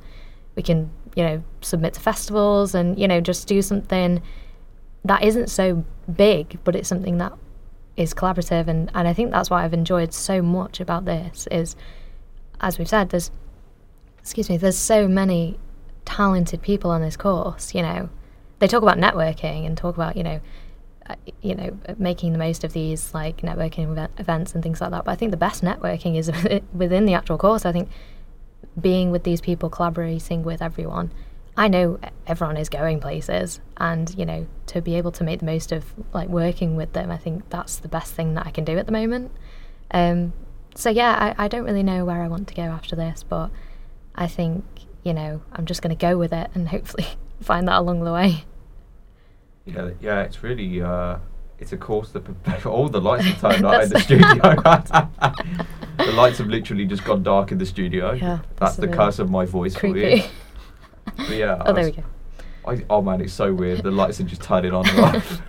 we 0.55 0.63
can 0.63 0.89
you 1.15 1.23
know 1.23 1.43
submit 1.61 1.93
to 1.93 1.99
festivals 1.99 2.75
and 2.75 2.99
you 2.99 3.07
know 3.07 3.19
just 3.19 3.47
do 3.47 3.61
something 3.61 4.21
that 5.03 5.23
isn't 5.23 5.49
so 5.49 5.83
big 6.13 6.59
but 6.63 6.75
it's 6.75 6.87
something 6.87 7.17
that 7.17 7.33
is 7.97 8.13
collaborative. 8.13 8.67
And, 8.67 8.91
and 8.93 9.07
I 9.07 9.13
think 9.13 9.31
that's 9.31 9.49
what 9.49 9.57
I've 9.57 9.73
enjoyed 9.73 10.13
so 10.13 10.41
much 10.41 10.79
about 10.79 11.05
this 11.05 11.47
is 11.51 11.75
as 12.61 12.79
we've 12.79 12.87
said 12.87 13.09
there's 13.09 13.31
excuse 14.19 14.49
me 14.49 14.55
there's 14.57 14.77
so 14.77 15.07
many 15.07 15.59
talented 16.05 16.61
people 16.61 16.89
on 16.91 17.01
this 17.01 17.17
course 17.17 17.73
you 17.73 17.81
know. 17.81 18.09
They 18.59 18.67
talk 18.67 18.83
about 18.83 18.97
networking 18.97 19.65
and 19.65 19.77
talk 19.77 19.95
about 19.95 20.15
you 20.15 20.23
know 20.23 20.39
you 21.41 21.55
know 21.55 21.77
making 21.97 22.31
the 22.31 22.39
most 22.39 22.63
of 22.63 22.73
these 22.73 23.13
like 23.13 23.37
networking 23.37 23.91
event, 23.91 24.11
events 24.17 24.53
and 24.53 24.63
things 24.63 24.81
like 24.81 24.91
that 24.91 25.05
but 25.05 25.11
I 25.11 25.15
think 25.15 25.31
the 25.31 25.37
best 25.37 25.63
networking 25.63 26.17
is 26.17 26.31
within 26.73 27.05
the 27.05 27.13
actual 27.13 27.37
course 27.37 27.65
I 27.65 27.71
think 27.71 27.89
being 28.79 29.11
with 29.11 29.23
these 29.23 29.39
people 29.39 29.69
collaborating 29.69 30.43
with 30.43 30.61
everyone 30.61 31.11
I 31.57 31.67
know 31.69 31.99
everyone 32.27 32.57
is 32.57 32.67
going 32.67 32.99
places, 32.99 33.61
and 33.77 34.13
you 34.17 34.25
know 34.25 34.47
to 34.67 34.81
be 34.81 34.95
able 34.95 35.11
to 35.13 35.23
make 35.23 35.39
the 35.39 35.45
most 35.45 35.71
of 35.71 35.85
like 36.13 36.27
working 36.27 36.75
with 36.75 36.93
them, 36.93 37.11
I 37.11 37.17
think 37.17 37.49
that's 37.49 37.77
the 37.77 37.87
best 37.87 38.13
thing 38.13 38.33
that 38.33 38.45
I 38.45 38.51
can 38.51 38.65
do 38.65 38.77
at 38.77 38.85
the 38.85 38.91
moment. 38.91 39.31
Um, 39.91 40.33
so 40.75 40.89
yeah, 40.89 41.33
I, 41.37 41.45
I 41.45 41.47
don't 41.47 41.63
really 41.63 41.83
know 41.83 42.03
where 42.03 42.21
I 42.21 42.27
want 42.27 42.49
to 42.49 42.53
go 42.53 42.63
after 42.63 42.95
this, 42.95 43.23
but 43.23 43.51
I 44.15 44.27
think 44.27 44.65
you 45.03 45.13
know 45.13 45.41
I'm 45.53 45.65
just 45.65 45.81
going 45.81 45.95
to 45.95 46.01
go 46.01 46.17
with 46.17 46.33
it 46.33 46.51
and 46.53 46.69
hopefully 46.69 47.07
find 47.41 47.67
that 47.69 47.79
along 47.79 48.03
the 48.03 48.11
way. 48.11 48.43
Yeah, 49.65 49.89
yeah, 49.99 50.21
it's 50.21 50.43
really 50.43 50.81
uh, 50.81 51.17
it's 51.59 51.73
a 51.73 51.77
course 51.77 52.11
that 52.11 52.65
all 52.65 52.87
the 52.89 53.01
lights 53.01 53.43
are 53.43 53.51
turned 53.51 53.65
out 53.65 53.83
in 53.83 53.89
the 53.89 53.99
studio. 53.99 54.35
the 56.05 56.11
lights 56.13 56.37
have 56.37 56.47
literally 56.47 56.85
just 56.85 57.03
gone 57.03 57.23
dark 57.23 57.51
in 57.51 57.57
the 57.57 57.65
studio. 57.65 58.13
Yeah, 58.13 58.39
that's 58.57 58.75
the 58.75 58.87
curse 58.87 59.19
of 59.19 59.29
my 59.29 59.45
voice 59.45 59.75
creepy. 59.75 60.01
for 60.01 60.07
you. 60.17 60.23
But 61.17 61.29
yeah. 61.37 61.61
oh, 61.65 61.71
there 61.71 61.85
we 61.85 61.91
go. 61.91 62.03
I, 62.67 62.83
oh 62.89 63.01
man, 63.01 63.21
it's 63.21 63.31
so 63.31 63.53
weird. 63.53 63.83
The 63.83 63.91
lights 63.91 64.19
are 64.19 64.23
just 64.23 64.41
turning 64.41 64.73
on 64.73 64.89
and 64.89 64.99
off. 64.99 65.41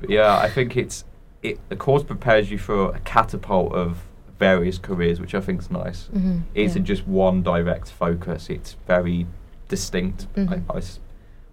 but 0.00 0.10
yeah, 0.10 0.38
I 0.38 0.48
think 0.48 0.76
it's 0.76 1.04
it. 1.42 1.60
The 1.68 1.76
course 1.76 2.02
prepares 2.02 2.50
you 2.50 2.58
for 2.58 2.94
a 2.94 2.98
catapult 3.00 3.72
of 3.74 4.02
various 4.38 4.78
careers, 4.78 5.20
which 5.20 5.34
I 5.34 5.40
think 5.40 5.60
is 5.60 5.70
nice. 5.70 6.04
Mm-hmm, 6.14 6.40
it 6.54 6.62
isn't 6.64 6.82
yeah. 6.82 6.86
just 6.86 7.06
one 7.06 7.42
direct 7.42 7.90
focus. 7.90 8.48
It's 8.50 8.76
very 8.86 9.26
distinct. 9.68 10.26
Mm-hmm. 10.34 10.70
I, 10.70 10.74
I 10.74 10.78
s- 10.78 11.00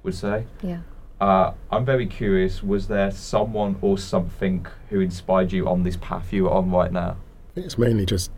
would 0.02 0.16
say. 0.16 0.46
Yeah. 0.62 0.80
Uh, 1.24 1.54
I'm 1.72 1.86
very 1.86 2.06
curious. 2.06 2.62
Was 2.62 2.90
there 2.90 3.10
someone 3.10 3.78
or 3.82 3.98
something 3.98 4.68
who 4.90 5.00
inspired 5.00 5.54
you 5.54 5.70
on 5.70 5.84
this 5.84 5.96
path 5.96 6.34
you 6.34 6.50
are 6.50 6.56
on 6.56 6.70
right 6.70 6.92
now? 6.92 7.16
It's 7.56 7.78
mainly 7.78 8.06
just 8.06 8.30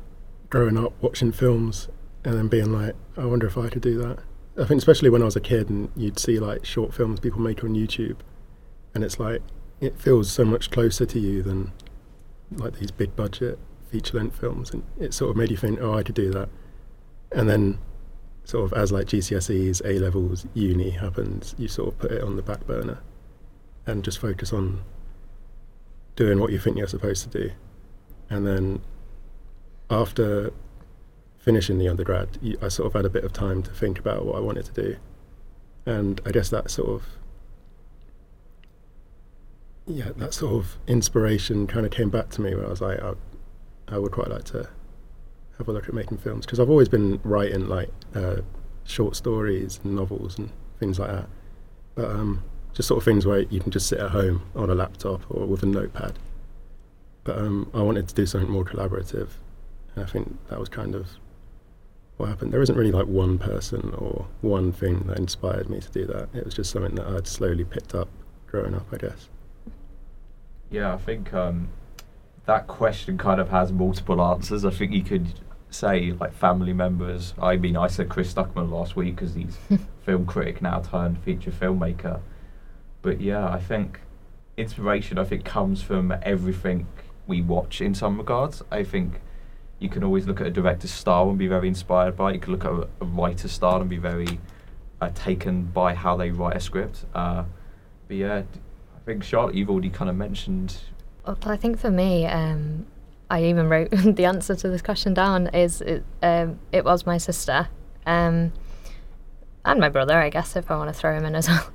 growing 0.52 0.78
up 0.78 0.94
watching 1.02 1.32
films 1.32 1.90
and 2.24 2.36
then 2.36 2.48
being 2.48 2.72
like, 2.72 2.94
I 3.18 3.26
wonder 3.26 3.48
if 3.48 3.58
I 3.58 3.70
could 3.70 3.82
do 3.82 3.98
that. 4.04 4.20
I 4.62 4.66
think 4.66 4.78
especially 4.78 5.10
when 5.10 5.24
I 5.24 5.26
was 5.26 5.36
a 5.36 5.42
kid 5.42 5.68
and 5.68 5.90
you'd 5.96 6.20
see 6.20 6.38
like 6.38 6.64
short 6.64 6.94
films 6.94 7.20
people 7.20 7.42
make 7.42 7.64
on 7.64 7.74
YouTube, 7.74 8.18
and 8.94 9.04
it's 9.04 9.20
like 9.20 9.42
it 9.82 10.00
feels 10.00 10.32
so 10.32 10.46
much 10.46 10.70
closer 10.70 11.08
to 11.08 11.20
you 11.20 11.42
than 11.42 11.72
like 12.52 12.78
these 12.78 12.92
big 12.92 13.16
budget 13.16 13.58
feature 13.90 14.16
length 14.16 14.40
films, 14.40 14.70
and 14.70 14.84
it 15.00 15.12
sort 15.12 15.32
of 15.32 15.38
made 15.38 15.50
you 15.50 15.58
think, 15.58 15.80
oh, 15.82 15.96
I 15.96 16.04
could 16.04 16.14
do 16.14 16.30
that. 16.34 16.50
And 17.32 17.50
then, 17.50 17.80
sort 18.46 18.72
of 18.72 18.78
as 18.78 18.92
like 18.92 19.08
GCSEs, 19.08 19.82
A 19.86 20.00
levels, 20.00 20.46
uni 20.54 20.92
happens, 20.92 21.54
you 21.58 21.68
sort 21.68 21.90
of 21.90 22.00
put 22.00 22.12
it 22.12 22.24
on 22.24 22.38
the 22.38 22.42
back 22.42 22.66
burner, 22.66 23.00
and 23.86 24.04
just 24.04 24.20
focus 24.20 24.54
on 24.54 24.84
doing 26.16 26.40
what 26.40 26.52
you 26.52 26.60
think 26.60 26.78
you're 26.78 26.88
supposed 26.88 27.30
to 27.30 27.48
do, 27.48 27.52
and 28.30 28.48
then 28.48 28.82
after 29.90 30.52
finishing 31.38 31.78
the 31.78 31.88
undergrad, 31.88 32.40
I 32.62 32.70
sort 32.70 32.88
of 32.88 32.94
had 32.94 33.06
a 33.06 33.10
bit 33.10 33.24
of 33.24 33.32
time 33.32 33.62
to 33.64 33.72
think 33.72 34.00
about 34.00 34.26
what 34.26 34.36
I 34.36 34.40
wanted 34.40 34.66
to 34.66 34.72
do. 34.72 34.98
And 35.86 36.20
I 36.26 36.32
guess 36.32 36.50
that 36.50 36.72
sort 36.72 36.90
of, 36.90 37.04
yeah, 39.86 40.10
that 40.18 40.34
sort 40.34 40.56
of 40.56 40.78
inspiration 40.88 41.68
kind 41.68 41.86
of 41.86 41.92
came 41.92 42.10
back 42.10 42.30
to 42.32 42.42
me 42.42 42.56
where 42.56 42.66
I 42.66 42.70
was 42.70 42.82
like, 42.82 43.00
I, 43.00 43.14
I 43.88 44.00
would 44.00 44.12
quite 44.12 44.30
like 44.30 44.46
to 44.46 44.68
have 45.58 45.68
a 45.68 45.72
look 45.72 45.88
at 45.88 45.94
making 45.94 46.18
films 46.18 46.46
because 46.46 46.60
I've 46.60 46.70
always 46.70 46.90
been 46.90 47.20
writing 47.24 47.68
like 47.68 47.90
uh, 48.14 48.38
short 48.84 49.16
stories 49.16 49.80
and 49.84 49.96
novels 49.96 50.38
and 50.38 50.52
things 50.80 51.00
like 51.00 51.10
that. 51.10 51.30
But 51.96 52.12
um, 52.12 52.44
just 52.74 52.88
sort 52.88 52.98
of 53.00 53.06
things 53.06 53.26
where 53.26 53.40
you 53.40 53.60
can 53.60 53.72
just 53.72 53.88
sit 53.88 54.00
at 54.00 54.12
home 54.12 54.44
on 54.56 54.70
a 54.70 54.76
laptop 54.76 55.22
or 55.30 55.46
with 55.46 55.64
a 55.64 55.66
notepad. 55.66 56.20
But 57.24 57.38
um, 57.38 57.70
I 57.74 57.82
wanted 57.82 58.08
to 58.10 58.16
do 58.16 58.26
something 58.26 58.50
more 58.50 58.66
collaborative. 58.66 59.30
And 59.96 60.04
I 60.04 60.08
think 60.08 60.38
that 60.50 60.60
was 60.60 60.70
kind 60.70 60.94
of 60.94 61.08
what 62.18 62.28
happened. 62.28 62.52
There 62.52 62.62
isn't 62.62 62.76
really 62.76 62.92
like 62.92 63.08
one 63.08 63.38
person 63.38 63.94
or 63.98 64.28
one 64.42 64.72
thing 64.72 65.06
that 65.08 65.18
inspired 65.18 65.70
me 65.70 65.80
to 65.80 65.92
do 65.92 66.06
that. 66.08 66.30
It 66.34 66.46
was 66.46 66.54
just 66.54 66.72
something 66.72 66.96
that 66.96 67.08
I'd 67.08 67.28
slowly 67.28 67.64
picked 67.64 67.96
up 67.96 68.10
growing 68.48 68.76
up, 68.76 68.88
I 68.92 68.98
guess. 68.98 69.30
Yeah, 70.70 70.94
I 70.94 70.98
think 70.98 71.34
um, 71.34 71.70
that 72.46 72.68
question 72.68 73.18
kind 73.18 73.40
of 73.40 73.50
has 73.50 73.72
multiple 73.72 74.22
answers. 74.22 74.66
I 74.66 74.70
think 74.72 74.92
you 74.92 75.04
could 75.04 75.40
say 75.76 76.12
like 76.20 76.34
family 76.34 76.74
members. 76.74 77.34
I 77.42 77.58
mean, 77.58 77.78
I 77.78 77.88
said 77.88 78.10
Chris 78.10 78.34
Stuckman 78.34 78.72
last 78.72 78.96
week 78.96 79.16
because 79.16 79.36
he's 79.36 79.58
film 80.06 80.26
critic 80.26 80.62
now 80.62 80.80
turned 80.80 81.20
feature 81.20 81.52
filmmaker. 81.52 82.22
But 83.02 83.22
yeah, 83.22 83.48
I 83.48 83.60
think 83.60 84.00
inspiration. 84.58 85.18
I 85.18 85.26
think 85.26 85.46
comes 85.46 85.82
from 85.82 86.14
everything 86.22 86.88
we 87.28 87.42
watch 87.42 87.82
in 87.82 87.94
some 87.94 88.18
regards. 88.18 88.64
I 88.72 88.84
think 88.84 89.22
you 89.80 89.90
can 89.90 90.04
always 90.04 90.26
look 90.26 90.42
at 90.42 90.48
a 90.48 90.52
director's 90.52 90.92
style 90.92 91.30
and 91.30 91.38
be 91.38 91.48
very 91.48 91.68
inspired 91.68 92.16
by 92.16 92.32
it. 92.32 92.36
You 92.36 92.40
can 92.40 92.52
look 92.54 92.66
at 92.66 92.72
a, 92.72 92.88
a 93.02 93.06
writer's 93.06 93.52
style 93.52 93.82
and 93.82 93.90
be 93.90 93.98
very 93.98 94.40
uh, 95.02 95.10
taken 95.14 95.66
by 95.66 95.94
how 95.94 96.16
they 96.16 96.32
write 96.32 96.56
a 96.56 96.60
script. 96.60 97.06
Uh, 97.14 97.44
but 98.08 98.18
yeah, 98.18 98.38
I 98.38 99.00
think 99.06 99.24
Charlotte, 99.24 99.56
you've 99.56 99.70
already 99.70 99.90
kind 99.90 100.10
of 100.10 100.16
mentioned. 100.16 100.78
Well, 101.26 101.38
I 101.46 101.58
think 101.58 101.80
for 101.80 101.92
me, 101.92 102.26
um, 102.26 102.86
I 103.30 103.46
even 103.46 103.70
wrote 103.70 103.90
the 103.92 104.26
answer 104.26 104.56
to 104.56 104.70
this 104.70 104.82
question 104.82 105.14
down. 105.14 105.48
Is 105.48 105.82
it, 105.82 106.04
um, 106.22 106.60
it 106.72 106.86
was 106.86 107.06
my 107.06 107.18
sister, 107.18 107.70
um, 108.06 108.54
and 109.64 109.80
my 109.80 109.90
brother, 109.90 110.18
I 110.18 110.30
guess, 110.30 110.56
if 110.56 110.70
I 110.70 110.78
want 110.78 110.94
to 110.94 110.94
throw 110.94 111.16
him 111.16 111.26
in 111.26 111.36
as 111.36 111.48
well. 111.50 111.70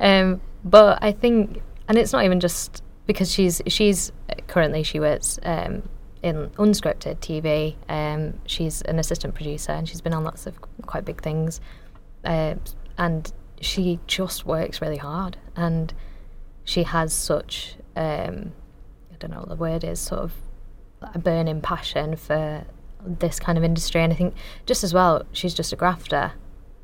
Um, 0.00 0.40
but 0.64 1.02
I 1.02 1.12
think, 1.12 1.60
and 1.88 1.98
it's 1.98 2.12
not 2.12 2.24
even 2.24 2.40
just 2.40 2.82
because 3.06 3.32
she's 3.32 3.60
she's 3.66 4.12
currently 4.46 4.82
she 4.84 5.00
works 5.00 5.38
um, 5.42 5.88
in 6.22 6.50
unscripted 6.50 7.18
TV. 7.18 7.74
Um, 7.88 8.40
she's 8.46 8.82
an 8.82 8.98
assistant 8.98 9.34
producer 9.34 9.72
and 9.72 9.88
she's 9.88 10.00
been 10.00 10.14
on 10.14 10.24
lots 10.24 10.46
of 10.46 10.60
quite 10.86 11.04
big 11.04 11.20
things. 11.20 11.60
Uh, 12.24 12.54
and 12.98 13.32
she 13.60 13.98
just 14.06 14.46
works 14.46 14.80
really 14.80 14.96
hard 14.96 15.36
and 15.56 15.92
she 16.64 16.84
has 16.84 17.12
such, 17.12 17.74
um, 17.96 18.52
I 19.12 19.16
don't 19.18 19.30
know 19.32 19.40
what 19.40 19.48
the 19.48 19.56
word 19.56 19.82
is, 19.82 19.98
sort 19.98 20.20
of 20.20 20.32
a 21.14 21.18
burning 21.18 21.60
passion 21.60 22.16
for 22.16 22.64
this 23.04 23.40
kind 23.40 23.58
of 23.58 23.64
industry. 23.64 24.02
And 24.02 24.12
I 24.12 24.16
think 24.16 24.34
just 24.66 24.84
as 24.84 24.94
well, 24.94 25.24
she's 25.32 25.54
just 25.54 25.72
a 25.72 25.76
grafter. 25.76 26.32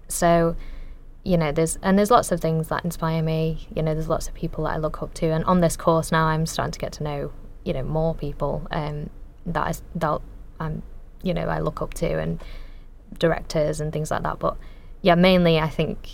So, 0.09 0.57
you 1.25 1.37
know, 1.37 1.53
there's 1.53 1.77
and 1.83 1.99
there's 1.99 2.11
lots 2.11 2.33
of 2.33 2.41
things 2.41 2.69
that 2.69 2.85
inspire 2.85 3.23
me. 3.23 3.69
You 3.75 3.83
know, 3.83 3.95
there's 3.95 4.09
lots 4.09 4.29
of 4.29 4.35
people 4.35 4.65
that 4.65 4.71
I 4.71 4.77
look 4.79 5.03
up 5.03 5.15
to, 5.15 5.27
and 5.27 5.45
on 5.45 5.61
this 5.61 5.77
course 5.77 6.11
now, 6.11 6.27
I'm 6.27 6.47
starting 6.47 6.73
to 6.73 6.79
get 6.79 6.93
to 6.95 7.03
know 7.03 7.33
you 7.65 7.73
know 7.73 7.83
more 7.83 8.15
people 8.15 8.67
um, 8.71 9.11
that 9.47 9.67
I, 9.67 9.73
that 9.97 10.21
I'm, 10.61 10.83
you 11.23 11.35
know, 11.35 11.47
I 11.47 11.61
look 11.61 11.83
up 11.83 11.95
to 11.95 12.19
and 12.19 12.43
directors 13.19 13.81
and 13.81 13.93
things 13.93 14.11
like 14.11 14.23
that. 14.23 14.39
But 14.39 14.57
yeah, 15.03 15.15
mainly 15.15 15.59
I 15.59 15.69
think 15.69 16.09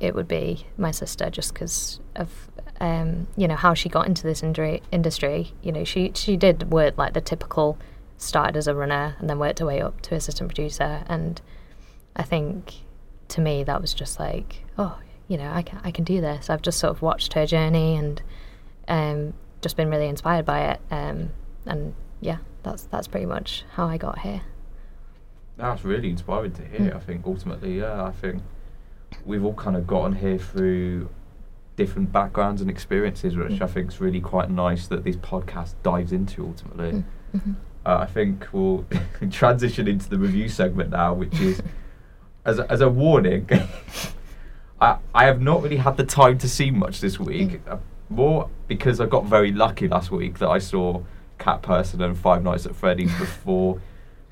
it 0.00 0.14
would 0.14 0.28
be 0.28 0.66
my 0.76 0.90
sister 0.90 1.28
just 1.30 1.52
because 1.52 2.00
of 2.16 2.50
um, 2.80 3.26
you 3.36 3.48
know 3.48 3.56
how 3.56 3.74
she 3.74 3.88
got 3.88 4.06
into 4.06 4.22
this 4.22 4.42
indri- 4.42 4.82
industry. 4.90 5.52
You 5.62 5.72
know, 5.72 5.84
she 5.84 6.12
she 6.14 6.36
did 6.36 6.70
work 6.70 6.96
like 6.98 7.14
the 7.14 7.20
typical 7.20 7.78
started 8.16 8.56
as 8.56 8.68
a 8.68 8.74
runner 8.74 9.16
and 9.18 9.28
then 9.28 9.38
worked 9.38 9.58
her 9.58 9.66
way 9.66 9.80
up 9.80 10.00
to 10.02 10.14
assistant 10.14 10.48
producer. 10.48 11.02
And 11.08 11.40
I 12.14 12.22
think 12.22 12.74
to 13.28 13.40
me 13.40 13.64
that 13.64 13.80
was 13.80 13.92
just 13.92 14.20
like, 14.20 14.64
oh, 14.78 14.98
you 15.28 15.36
know, 15.36 15.50
I 15.52 15.62
can 15.62 15.80
I 15.84 15.90
can 15.90 16.04
do 16.04 16.20
this. 16.20 16.50
I've 16.50 16.62
just 16.62 16.78
sort 16.78 16.92
of 16.92 17.02
watched 17.02 17.32
her 17.34 17.46
journey 17.46 17.96
and 17.96 18.22
um, 18.88 19.34
just 19.60 19.76
been 19.76 19.90
really 19.90 20.08
inspired 20.08 20.44
by 20.44 20.70
it. 20.72 20.80
Um, 20.90 21.30
and 21.66 21.94
yeah, 22.20 22.38
that's 22.62 22.84
that's 22.84 23.08
pretty 23.08 23.26
much 23.26 23.64
how 23.72 23.86
I 23.86 23.96
got 23.96 24.20
here. 24.20 24.42
That's 25.56 25.84
really 25.84 26.10
inspiring 26.10 26.52
to 26.52 26.64
hear. 26.64 26.92
Mm. 26.92 26.96
I 26.96 26.98
think 27.00 27.22
ultimately, 27.26 27.78
yeah, 27.78 28.04
I 28.04 28.10
think 28.10 28.42
we've 29.24 29.44
all 29.44 29.54
kind 29.54 29.76
of 29.76 29.86
gotten 29.86 30.14
here 30.16 30.38
through 30.38 31.08
different 31.76 32.12
backgrounds 32.12 32.60
and 32.60 32.70
experiences, 32.70 33.36
which 33.36 33.52
Mm. 33.52 33.62
I 33.62 33.66
think 33.66 33.88
is 33.88 34.00
really 34.00 34.20
quite 34.20 34.50
nice 34.50 34.86
that 34.88 35.04
this 35.04 35.16
podcast 35.16 35.74
dives 35.82 36.12
into 36.12 36.44
ultimately. 36.46 36.92
Mm, 36.92 37.04
mhm. 37.36 37.54
Uh, 37.84 37.98
I 38.00 38.06
think 38.06 38.46
we'll 38.52 38.84
transition 39.30 39.88
into 39.88 40.08
the 40.08 40.18
review 40.18 40.48
segment 40.48 40.90
now, 40.90 41.14
which 41.14 41.40
is 41.40 41.62
as 42.44 42.58
a, 42.58 42.70
as 42.70 42.80
a 42.80 42.88
warning. 42.88 43.48
I 44.80 44.96
I 45.14 45.24
have 45.24 45.40
not 45.40 45.62
really 45.62 45.76
had 45.76 45.96
the 45.96 46.04
time 46.04 46.38
to 46.38 46.48
see 46.48 46.70
much 46.70 47.00
this 47.00 47.18
week. 47.18 47.60
Uh, 47.68 47.78
more 48.08 48.50
because 48.68 49.00
I 49.00 49.06
got 49.06 49.24
very 49.24 49.52
lucky 49.52 49.88
last 49.88 50.10
week 50.10 50.38
that 50.38 50.48
I 50.48 50.58
saw 50.58 51.02
Cat 51.38 51.62
Person 51.62 52.02
and 52.02 52.16
Five 52.16 52.42
Nights 52.42 52.66
at 52.66 52.76
Freddy's 52.76 53.12
before 53.18 53.80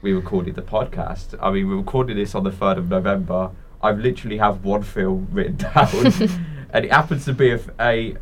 we 0.02 0.12
recorded 0.12 0.54
the 0.54 0.62
podcast. 0.62 1.34
I 1.40 1.50
mean, 1.50 1.66
we 1.68 1.74
recorded 1.74 2.16
this 2.18 2.34
on 2.34 2.44
the 2.44 2.52
third 2.52 2.76
of 2.78 2.88
November. 2.90 3.50
I 3.82 3.92
literally 3.92 4.38
have 4.38 4.64
one 4.64 4.82
film 4.82 5.28
written 5.30 5.56
down, 5.56 5.88
and 6.72 6.84
it 6.84 6.92
happens 6.92 7.24
to 7.26 7.32
be 7.32 7.56
a 7.80 8.16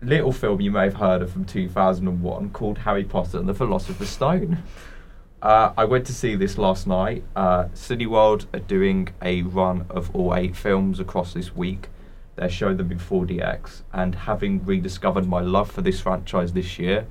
little 0.00 0.32
film 0.32 0.60
you 0.60 0.70
may 0.70 0.84
have 0.84 0.94
heard 0.94 1.22
of 1.22 1.32
from 1.32 1.44
2001 1.44 2.50
called 2.50 2.78
Harry 2.78 3.04
Potter 3.04 3.38
and 3.38 3.48
the 3.48 3.54
Philosopher's 3.54 4.08
Stone. 4.08 4.62
Uh, 5.40 5.72
I 5.76 5.84
went 5.84 6.04
to 6.06 6.12
see 6.12 6.34
this 6.34 6.58
last 6.58 6.86
night. 6.86 7.22
Uh, 7.36 7.64
Cineworld 7.74 8.46
are 8.52 8.60
doing 8.60 9.08
a 9.22 9.42
run 9.42 9.86
of 9.88 10.14
all 10.14 10.34
eight 10.34 10.56
films 10.56 10.98
across 10.98 11.32
this 11.32 11.54
week. 11.54 11.88
They're 12.34 12.48
showing 12.48 12.76
them 12.76 12.90
in 12.92 12.98
4DX, 12.98 13.82
and 13.92 14.14
having 14.14 14.64
rediscovered 14.64 15.26
my 15.26 15.40
love 15.40 15.70
for 15.70 15.82
this 15.82 16.00
franchise 16.00 16.52
this 16.52 16.78
year, 16.78 17.06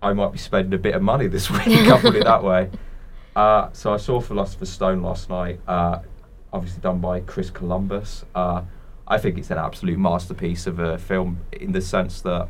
I 0.00 0.12
might 0.12 0.32
be 0.32 0.38
spending 0.38 0.74
a 0.74 0.78
bit 0.78 0.94
of 0.94 1.02
money 1.02 1.28
this 1.28 1.50
week. 1.50 1.66
I'll 1.88 2.00
put 2.00 2.16
it 2.16 2.24
that 2.24 2.42
way. 2.50 2.70
Uh, 3.34 3.70
so 3.72 3.92
I 3.94 3.96
saw 3.96 4.20
Philosopher's 4.20 4.70
Stone 4.70 5.02
last 5.02 5.30
night, 5.30 5.60
uh, 5.66 6.00
obviously 6.52 6.80
done 6.80 6.98
by 6.98 7.20
Chris 7.20 7.50
Columbus. 7.50 8.24
Uh, 8.34 8.62
I 9.08 9.18
think 9.18 9.38
it's 9.38 9.50
an 9.50 9.58
absolute 9.58 9.98
masterpiece 9.98 10.66
of 10.66 10.78
a 10.78 10.98
film 10.98 11.40
in 11.52 11.72
the 11.72 11.80
sense 11.80 12.20
that 12.22 12.48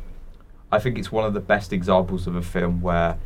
I 0.71 0.79
think 0.79 0.97
it's 0.97 1.11
one 1.11 1.25
of 1.25 1.33
the 1.33 1.39
best 1.39 1.73
examples 1.73 2.27
of 2.27 2.35
a 2.35 2.41
film 2.41 2.81
where 2.81 3.17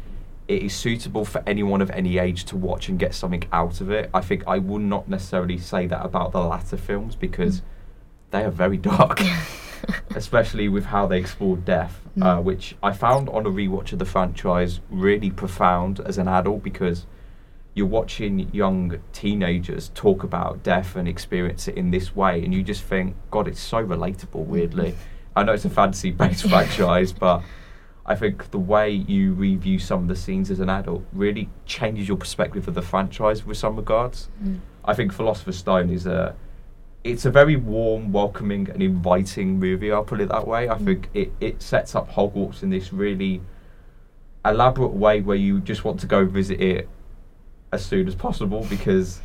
it 0.48 0.64
is 0.64 0.74
suitable 0.74 1.26
for 1.26 1.44
anyone 1.46 1.82
of 1.82 1.90
any 1.92 2.18
age 2.18 2.46
to 2.46 2.56
watch 2.56 2.88
and 2.88 2.98
get 2.98 3.14
something 3.14 3.44
out 3.52 3.82
of 3.82 3.92
it. 3.92 4.10
I 4.14 4.22
think 4.22 4.44
I 4.48 4.60
would 4.60 4.82
not 4.82 5.10
necessarily 5.10 5.58
say 5.58 5.88
that 5.88 6.06
about 6.06 6.32
the 6.32 6.40
latter 6.40 6.78
films 6.78 7.16
because 7.16 7.62
they 8.32 8.44
are 8.44 8.50
very 8.52 8.78
dark, 8.78 9.22
especially 10.16 10.70
with 10.70 10.86
how 10.86 11.06
they 11.08 11.20
explore 11.20 11.58
death, 11.58 12.02
uh, 12.22 12.38
Mm. 12.38 12.44
which 12.44 12.76
I 12.82 12.94
found 12.94 13.30
on 13.30 13.46
a 13.46 13.50
rewatch 13.50 13.94
of 13.94 14.00
the 14.00 14.06
franchise 14.06 14.80
really 14.90 15.30
profound 15.30 16.00
as 16.00 16.18
an 16.18 16.28
adult 16.28 16.64
because 16.64 17.06
you're 17.78 17.86
watching 17.86 18.50
young 18.52 18.98
teenagers 19.14 19.92
talk 19.94 20.24
about 20.24 20.64
death 20.64 20.96
and 20.96 21.08
experience 21.08 21.68
it 21.68 21.78
in 21.78 21.92
this 21.92 22.16
way, 22.16 22.44
and 22.44 22.52
you 22.52 22.64
just 22.64 22.82
think, 22.82 23.16
God, 23.30 23.48
it's 23.48 23.60
so 23.60 23.86
relatable. 23.86 24.46
Weirdly, 24.46 24.96
I 25.36 25.44
know 25.44 25.54
it's 25.54 25.64
a 25.66 25.70
fantasy-based 25.70 26.50
franchise, 26.50 27.14
but 27.14 27.44
I 28.04 28.16
think 28.16 28.50
the 28.50 28.58
way 28.58 28.90
you 28.90 29.34
review 29.34 29.78
some 29.78 30.02
of 30.02 30.08
the 30.08 30.16
scenes 30.16 30.50
as 30.50 30.60
an 30.60 30.72
adult 30.72 31.04
really 31.14 31.50
changes 31.68 32.08
your 32.08 32.18
perspective 32.18 32.68
of 32.68 32.74
the 32.74 32.82
franchise 32.82 33.46
with 33.46 33.58
some 33.58 33.76
regards. 33.76 34.30
Mm. 34.44 34.60
I 34.84 34.96
think 34.96 35.14
Philosopher's 35.14 35.58
Stone 35.58 35.92
is 35.92 36.08
a 36.08 36.36
it's 37.04 37.26
a 37.26 37.32
very 37.32 37.56
warm, 37.56 38.12
welcoming, 38.12 38.70
and 38.72 38.82
inviting 38.82 39.60
movie. 39.60 39.92
I'll 39.92 40.04
put 40.04 40.20
it 40.20 40.30
that 40.30 40.48
way. 40.48 40.68
I 40.68 40.74
Mm. 40.76 40.86
think 40.86 41.10
it, 41.14 41.32
it 41.40 41.62
sets 41.62 41.94
up 41.94 42.12
Hogwarts 42.14 42.64
in 42.64 42.72
this 42.72 42.92
really 42.92 43.42
elaborate 44.44 44.94
way 44.94 45.22
where 45.22 45.38
you 45.38 45.60
just 45.60 45.86
want 45.86 46.00
to 46.00 46.08
go 46.08 46.26
visit 46.26 46.60
it 46.60 46.90
as 47.72 47.86
soon 47.86 48.08
as 48.08 48.16
possible 48.16 48.66
because, 48.70 49.20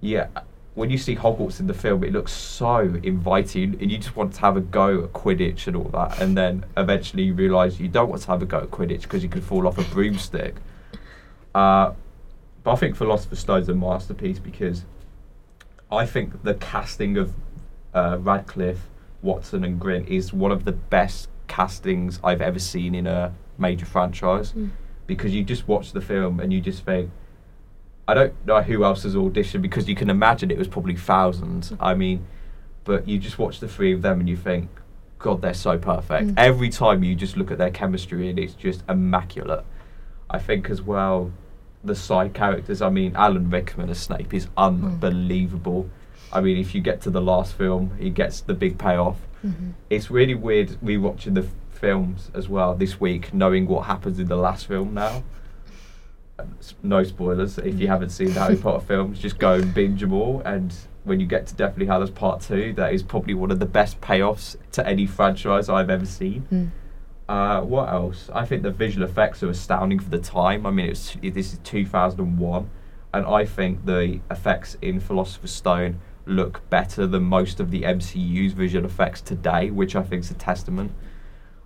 yeah, 0.00 0.28
when 0.74 0.90
you 0.90 0.98
see 0.98 1.16
Hogwarts 1.16 1.58
in 1.60 1.66
the 1.66 1.74
film, 1.74 2.04
it 2.04 2.12
looks 2.12 2.32
so 2.32 2.78
inviting, 3.02 3.76
and 3.80 3.90
you 3.90 3.98
just 3.98 4.14
want 4.14 4.32
to 4.34 4.40
have 4.40 4.56
a 4.56 4.60
go 4.60 5.04
at 5.04 5.12
Quidditch 5.12 5.66
and 5.66 5.76
all 5.76 5.88
that, 5.88 6.20
and 6.20 6.36
then 6.36 6.64
eventually 6.76 7.24
you 7.24 7.34
realise 7.34 7.80
you 7.80 7.88
don't 7.88 8.08
want 8.08 8.22
to 8.22 8.28
have 8.28 8.42
a 8.42 8.46
go 8.46 8.58
at 8.58 8.70
Quidditch 8.70 9.02
because 9.02 9.22
you 9.22 9.28
could 9.28 9.42
fall 9.42 9.66
off 9.66 9.76
a 9.78 9.82
broomstick. 9.92 10.54
Uh, 11.54 11.92
but 12.62 12.72
I 12.72 12.76
think 12.76 12.96
Philosopher's 12.96 13.40
Stone's 13.40 13.64
is 13.64 13.70
a 13.70 13.74
masterpiece 13.74 14.38
because 14.38 14.84
I 15.90 16.06
think 16.06 16.42
the 16.44 16.54
casting 16.54 17.16
of 17.16 17.34
uh, 17.94 18.18
Radcliffe, 18.20 18.88
Watson, 19.22 19.64
and 19.64 19.80
Grint 19.80 20.06
is 20.06 20.32
one 20.32 20.52
of 20.52 20.64
the 20.64 20.72
best 20.72 21.28
castings 21.48 22.20
I've 22.22 22.42
ever 22.42 22.58
seen 22.58 22.94
in 22.94 23.06
a 23.06 23.34
major 23.56 23.86
franchise. 23.86 24.52
Mm. 24.52 24.70
Because 25.06 25.34
you 25.34 25.42
just 25.42 25.66
watch 25.66 25.92
the 25.92 26.02
film 26.02 26.38
and 26.38 26.52
you 26.52 26.60
just 26.60 26.84
think, 26.84 27.10
I 28.08 28.14
don't 28.14 28.46
know 28.46 28.62
who 28.62 28.84
else 28.84 29.02
has 29.02 29.14
auditioned 29.14 29.60
because 29.62 29.86
you 29.86 29.94
can 29.94 30.08
imagine 30.08 30.50
it 30.50 30.56
was 30.58 30.66
probably 30.66 30.96
thousands. 30.96 31.74
I 31.78 31.92
mean, 31.94 32.26
but 32.84 33.06
you 33.06 33.18
just 33.18 33.38
watch 33.38 33.60
the 33.60 33.68
three 33.68 33.92
of 33.92 34.00
them 34.00 34.18
and 34.20 34.28
you 34.28 34.36
think, 34.36 34.70
God, 35.18 35.42
they're 35.42 35.52
so 35.52 35.76
perfect. 35.76 36.28
Mm. 36.28 36.34
Every 36.38 36.70
time 36.70 37.04
you 37.04 37.14
just 37.14 37.36
look 37.36 37.50
at 37.50 37.58
their 37.58 37.70
chemistry 37.70 38.30
and 38.30 38.38
it's 38.38 38.54
just 38.54 38.82
immaculate. 38.88 39.64
I 40.30 40.38
think 40.38 40.70
as 40.70 40.80
well, 40.80 41.30
the 41.84 41.94
side 41.94 42.32
characters. 42.32 42.80
I 42.80 42.88
mean, 42.88 43.14
Alan 43.14 43.50
Rickman 43.50 43.90
as 43.90 43.98
Snape 43.98 44.32
is 44.32 44.48
unbelievable. 44.56 45.90
I 46.32 46.40
mean, 46.40 46.56
if 46.56 46.74
you 46.74 46.80
get 46.80 47.00
to 47.02 47.10
the 47.10 47.20
last 47.20 47.52
film, 47.54 47.92
he 47.98 48.08
gets 48.10 48.40
the 48.40 48.54
big 48.54 48.78
payoff. 48.78 49.16
Mhm. 49.44 49.72
It's 49.90 50.10
really 50.10 50.34
weird 50.34 50.70
rewatching 50.82 51.34
the 51.34 51.42
f- 51.42 51.50
films 51.70 52.30
as 52.34 52.48
well 52.48 52.74
this 52.74 52.98
week, 53.00 53.32
knowing 53.32 53.66
what 53.66 53.84
happens 53.86 54.18
in 54.18 54.28
the 54.28 54.36
last 54.36 54.66
film 54.66 54.94
now. 54.94 55.22
No 56.82 57.02
spoilers. 57.04 57.58
If 57.58 57.80
you 57.80 57.88
haven't 57.88 58.10
seen 58.10 58.32
the 58.32 58.40
Harry 58.40 58.56
Potter 58.62 58.84
films, 58.84 59.18
just 59.18 59.38
go 59.38 59.54
and 59.54 59.72
binge 59.74 60.00
them 60.00 60.12
all. 60.12 60.40
And 60.44 60.74
when 61.04 61.20
you 61.20 61.26
get 61.26 61.46
to 61.48 61.54
Deathly 61.54 61.86
Hallows 61.86 62.10
Part 62.10 62.40
2, 62.42 62.74
that 62.74 62.92
is 62.92 63.02
probably 63.02 63.34
one 63.34 63.50
of 63.50 63.58
the 63.58 63.66
best 63.66 64.00
payoffs 64.00 64.56
to 64.72 64.86
any 64.86 65.06
franchise 65.06 65.68
I've 65.68 65.90
ever 65.90 66.06
seen. 66.06 66.46
Mm. 66.52 66.70
Uh, 67.28 67.60
what 67.62 67.88
else? 67.90 68.30
I 68.32 68.46
think 68.46 68.62
the 68.62 68.70
visual 68.70 69.06
effects 69.06 69.42
are 69.42 69.50
astounding 69.50 69.98
for 69.98 70.08
the 70.08 70.18
time. 70.18 70.64
I 70.64 70.70
mean, 70.70 70.86
it's 70.90 71.16
it, 71.20 71.34
this 71.34 71.52
is 71.52 71.58
2001, 71.58 72.70
and 73.12 73.26
I 73.26 73.44
think 73.44 73.84
the 73.84 74.20
effects 74.30 74.78
in 74.80 74.98
Philosopher's 74.98 75.52
Stone 75.52 76.00
look 76.24 76.68
better 76.70 77.06
than 77.06 77.24
most 77.24 77.60
of 77.60 77.70
the 77.70 77.82
MCU's 77.82 78.52
visual 78.52 78.84
effects 78.84 79.20
today, 79.20 79.70
which 79.70 79.94
I 79.94 80.02
think 80.02 80.24
is 80.24 80.30
a 80.30 80.34
testament. 80.34 80.92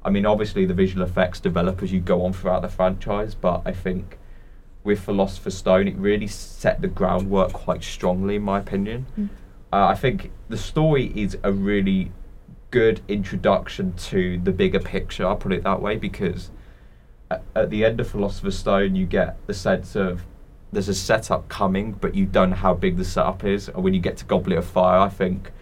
I 0.05 0.11
mean, 0.11 0.27
obviously 0.27 0.67
the 0.67 0.75
visual 0.75 1.05
effects 1.05 1.39
develop 1.39 1.83
as 1.83 1.93
you 1.93 2.01
go 2.01 2.25
on 2.25 2.33
throughout 2.33 2.63
the 2.63 2.69
franchise, 2.69 3.35
but 3.37 3.63
I 3.65 3.73
think 3.73 4.19
with 4.85 5.01
Philosopher's 5.01 5.57
Stone, 5.57 5.89
it 5.89 5.97
really 5.97 6.27
set 6.27 6.81
the 6.81 6.89
groundwork 6.89 7.53
quite 7.53 7.83
strongly, 7.83 8.37
in 8.37 8.43
my 8.43 8.59
opinion. 8.59 9.07
Mm. 9.19 9.29
Uh, 9.73 9.87
I 9.87 9.95
think 9.95 10.31
the 10.49 10.59
story 10.59 11.13
is 11.15 11.37
a 11.43 11.53
really 11.53 12.11
good 12.71 13.01
introduction 13.09 13.93
to 13.95 14.39
the 14.39 14.53
bigger 14.53 14.81
picture. 14.81 15.27
I'll 15.27 15.37
put 15.37 15.53
it 15.53 15.63
that 15.63 15.81
way 15.81 15.97
because 15.97 16.51
at, 17.31 17.43
at 17.55 17.71
the 17.71 17.85
end 17.85 18.01
of 18.01 18.11
Philosopher's 18.11 18.59
Stone, 18.59 18.97
you 18.97 19.07
get 19.07 19.37
the 19.47 19.55
sense 19.55 19.95
of 19.95 20.23
there's 20.73 20.89
a 20.89 20.95
setup 20.95 21.49
coming, 21.49 21.93
but 21.93 22.15
you 22.15 22.27
don't 22.27 22.51
know 22.51 22.57
how 22.57 22.75
big 22.75 22.97
the 22.97 23.05
setup 23.05 23.45
is. 23.45 23.69
And 23.69 23.85
when 23.85 23.95
you 23.95 24.01
get 24.01 24.17
to 24.19 24.25
Goblet 24.25 24.59
of 24.59 24.65
Fire, 24.67 24.99
I 24.99 25.09
think 25.09 25.53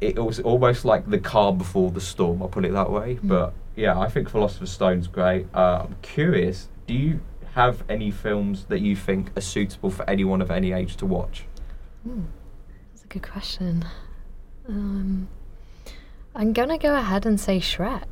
it 0.00 0.22
was 0.22 0.38
almost 0.40 0.84
like 0.84 1.08
the 1.10 1.18
calm 1.18 1.58
before 1.58 1.90
the 1.90 2.00
storm. 2.00 2.42
I'll 2.42 2.48
put 2.48 2.64
it 2.64 2.72
that 2.72 2.90
way. 2.90 3.16
Mm. 3.16 3.28
But 3.28 3.54
yeah, 3.76 3.98
I 3.98 4.08
think 4.08 4.28
Philosopher's 4.28 4.70
Stone's 4.70 5.08
great. 5.08 5.46
Uh, 5.54 5.86
I'm 5.86 5.96
curious. 6.02 6.68
Do 6.86 6.94
you 6.94 7.20
have 7.58 7.82
any 7.88 8.12
films 8.12 8.66
that 8.66 8.80
you 8.80 8.94
think 8.94 9.36
are 9.36 9.40
suitable 9.40 9.90
for 9.90 10.08
anyone 10.08 10.40
of 10.40 10.48
any 10.48 10.70
age 10.70 10.96
to 10.96 11.04
watch? 11.04 11.44
That's 12.06 13.02
a 13.02 13.08
good 13.08 13.28
question. 13.28 13.84
Um, 14.68 15.28
I'm 16.36 16.52
gonna 16.52 16.78
go 16.78 16.94
ahead 16.94 17.26
and 17.26 17.40
say 17.40 17.58
Shrek. 17.58 18.06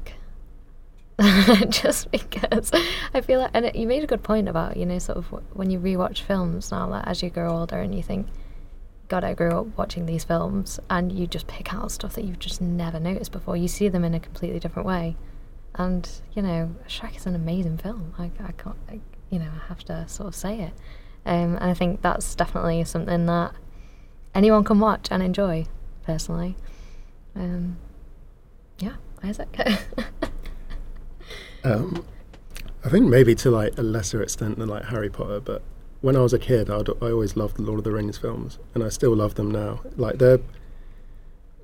Just 1.70 2.10
because 2.10 2.72
I 3.14 3.20
feel 3.20 3.38
like, 3.38 3.52
and 3.54 3.66
it, 3.66 3.76
you 3.76 3.86
made 3.86 4.02
a 4.02 4.06
good 4.08 4.24
point 4.24 4.48
about, 4.48 4.76
you 4.76 4.84
know, 4.84 4.98
sort 4.98 5.16
of 5.16 5.26
wh- 5.26 5.56
when 5.56 5.70
you 5.70 5.78
rewatch 5.78 6.22
films 6.22 6.72
now, 6.72 6.88
like 6.88 7.06
as 7.06 7.22
you 7.22 7.30
grow 7.30 7.56
older 7.56 7.78
and 7.78 7.94
you 7.94 8.02
think, 8.02 8.26
God, 9.08 9.22
I 9.22 9.32
grew 9.34 9.52
up 9.52 9.78
watching 9.78 10.06
these 10.06 10.24
films, 10.24 10.80
and 10.90 11.12
you 11.12 11.28
just 11.28 11.46
pick 11.46 11.72
out 11.72 11.92
stuff 11.92 12.14
that 12.14 12.24
you've 12.24 12.40
just 12.40 12.60
never 12.60 12.98
noticed 12.98 13.30
before. 13.30 13.56
You 13.56 13.68
see 13.68 13.88
them 13.88 14.04
in 14.04 14.12
a 14.12 14.18
completely 14.20 14.58
different 14.58 14.88
way. 14.88 15.16
And, 15.76 16.10
you 16.34 16.42
know, 16.42 16.74
Shrek 16.88 17.16
is 17.16 17.26
an 17.26 17.36
amazing 17.36 17.78
film. 17.78 18.12
I, 18.18 18.24
I 18.40 18.52
can't, 18.52 18.76
I, 18.90 18.98
you 19.30 19.38
know, 19.38 19.50
I 19.62 19.68
have 19.68 19.84
to 19.84 20.06
sort 20.08 20.28
of 20.28 20.34
say 20.34 20.60
it. 20.60 20.72
Um, 21.24 21.56
and 21.56 21.64
I 21.64 21.74
think 21.74 22.02
that's 22.02 22.34
definitely 22.34 22.84
something 22.84 23.26
that 23.26 23.52
anyone 24.34 24.64
can 24.64 24.78
watch 24.78 25.08
and 25.10 25.22
enjoy, 25.22 25.66
personally. 26.04 26.56
Um, 27.34 27.78
yeah, 28.78 28.94
Isaac. 29.22 29.58
Um, 31.66 32.04
I 32.84 32.88
think 32.88 33.06
maybe 33.06 33.34
to 33.34 33.50
like 33.50 33.76
a 33.76 33.82
lesser 33.82 34.22
extent 34.22 34.58
than 34.58 34.68
like 34.68 34.84
Harry 34.84 35.10
Potter, 35.10 35.40
but 35.40 35.62
when 36.00 36.14
I 36.14 36.20
was 36.20 36.32
a 36.32 36.38
kid, 36.38 36.70
I'd, 36.70 36.88
I 37.02 37.10
always 37.10 37.36
loved 37.36 37.56
the 37.56 37.62
Lord 37.62 37.78
of 37.78 37.84
the 37.84 37.90
Rings 37.90 38.18
films, 38.18 38.60
and 38.72 38.84
I 38.84 38.88
still 38.88 39.16
love 39.16 39.34
them 39.34 39.50
now. 39.50 39.80
Like 39.96 40.18
they're 40.18 40.38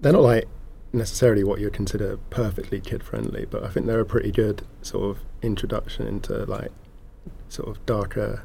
they're 0.00 0.12
not 0.12 0.22
like 0.22 0.48
necessarily 0.92 1.44
what 1.44 1.60
you'd 1.60 1.72
consider 1.72 2.16
perfectly 2.30 2.80
kid 2.80 3.04
friendly, 3.04 3.46
but 3.48 3.62
I 3.62 3.68
think 3.68 3.86
they're 3.86 4.00
a 4.00 4.04
pretty 4.04 4.32
good 4.32 4.66
sort 4.82 5.04
of 5.04 5.22
introduction 5.40 6.08
into 6.08 6.44
like 6.46 6.72
sort 7.52 7.68
of 7.68 7.84
darker, 7.84 8.44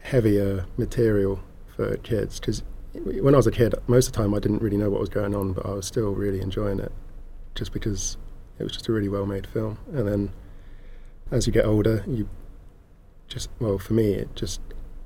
heavier 0.00 0.66
material 0.76 1.40
for 1.74 1.96
kids 1.98 2.38
because 2.38 2.62
when 2.94 3.34
I 3.34 3.36
was 3.36 3.46
a 3.46 3.50
kid, 3.50 3.74
most 3.86 4.06
of 4.06 4.12
the 4.12 4.18
time 4.18 4.34
I 4.34 4.38
didn't 4.38 4.62
really 4.62 4.76
know 4.76 4.90
what 4.90 5.00
was 5.00 5.08
going 5.08 5.34
on, 5.34 5.52
but 5.52 5.66
I 5.66 5.70
was 5.70 5.86
still 5.86 6.12
really 6.14 6.40
enjoying 6.40 6.80
it, 6.80 6.92
just 7.54 7.72
because 7.72 8.16
it 8.58 8.62
was 8.62 8.72
just 8.72 8.88
a 8.88 8.92
really 8.92 9.08
well-made 9.08 9.46
film. 9.46 9.78
And 9.92 10.08
then, 10.08 10.32
as 11.30 11.46
you 11.46 11.52
get 11.52 11.64
older, 11.64 12.04
you 12.06 12.28
just 13.26 13.50
well, 13.60 13.78
for 13.78 13.92
me, 13.92 14.14
it 14.14 14.34
just 14.34 14.60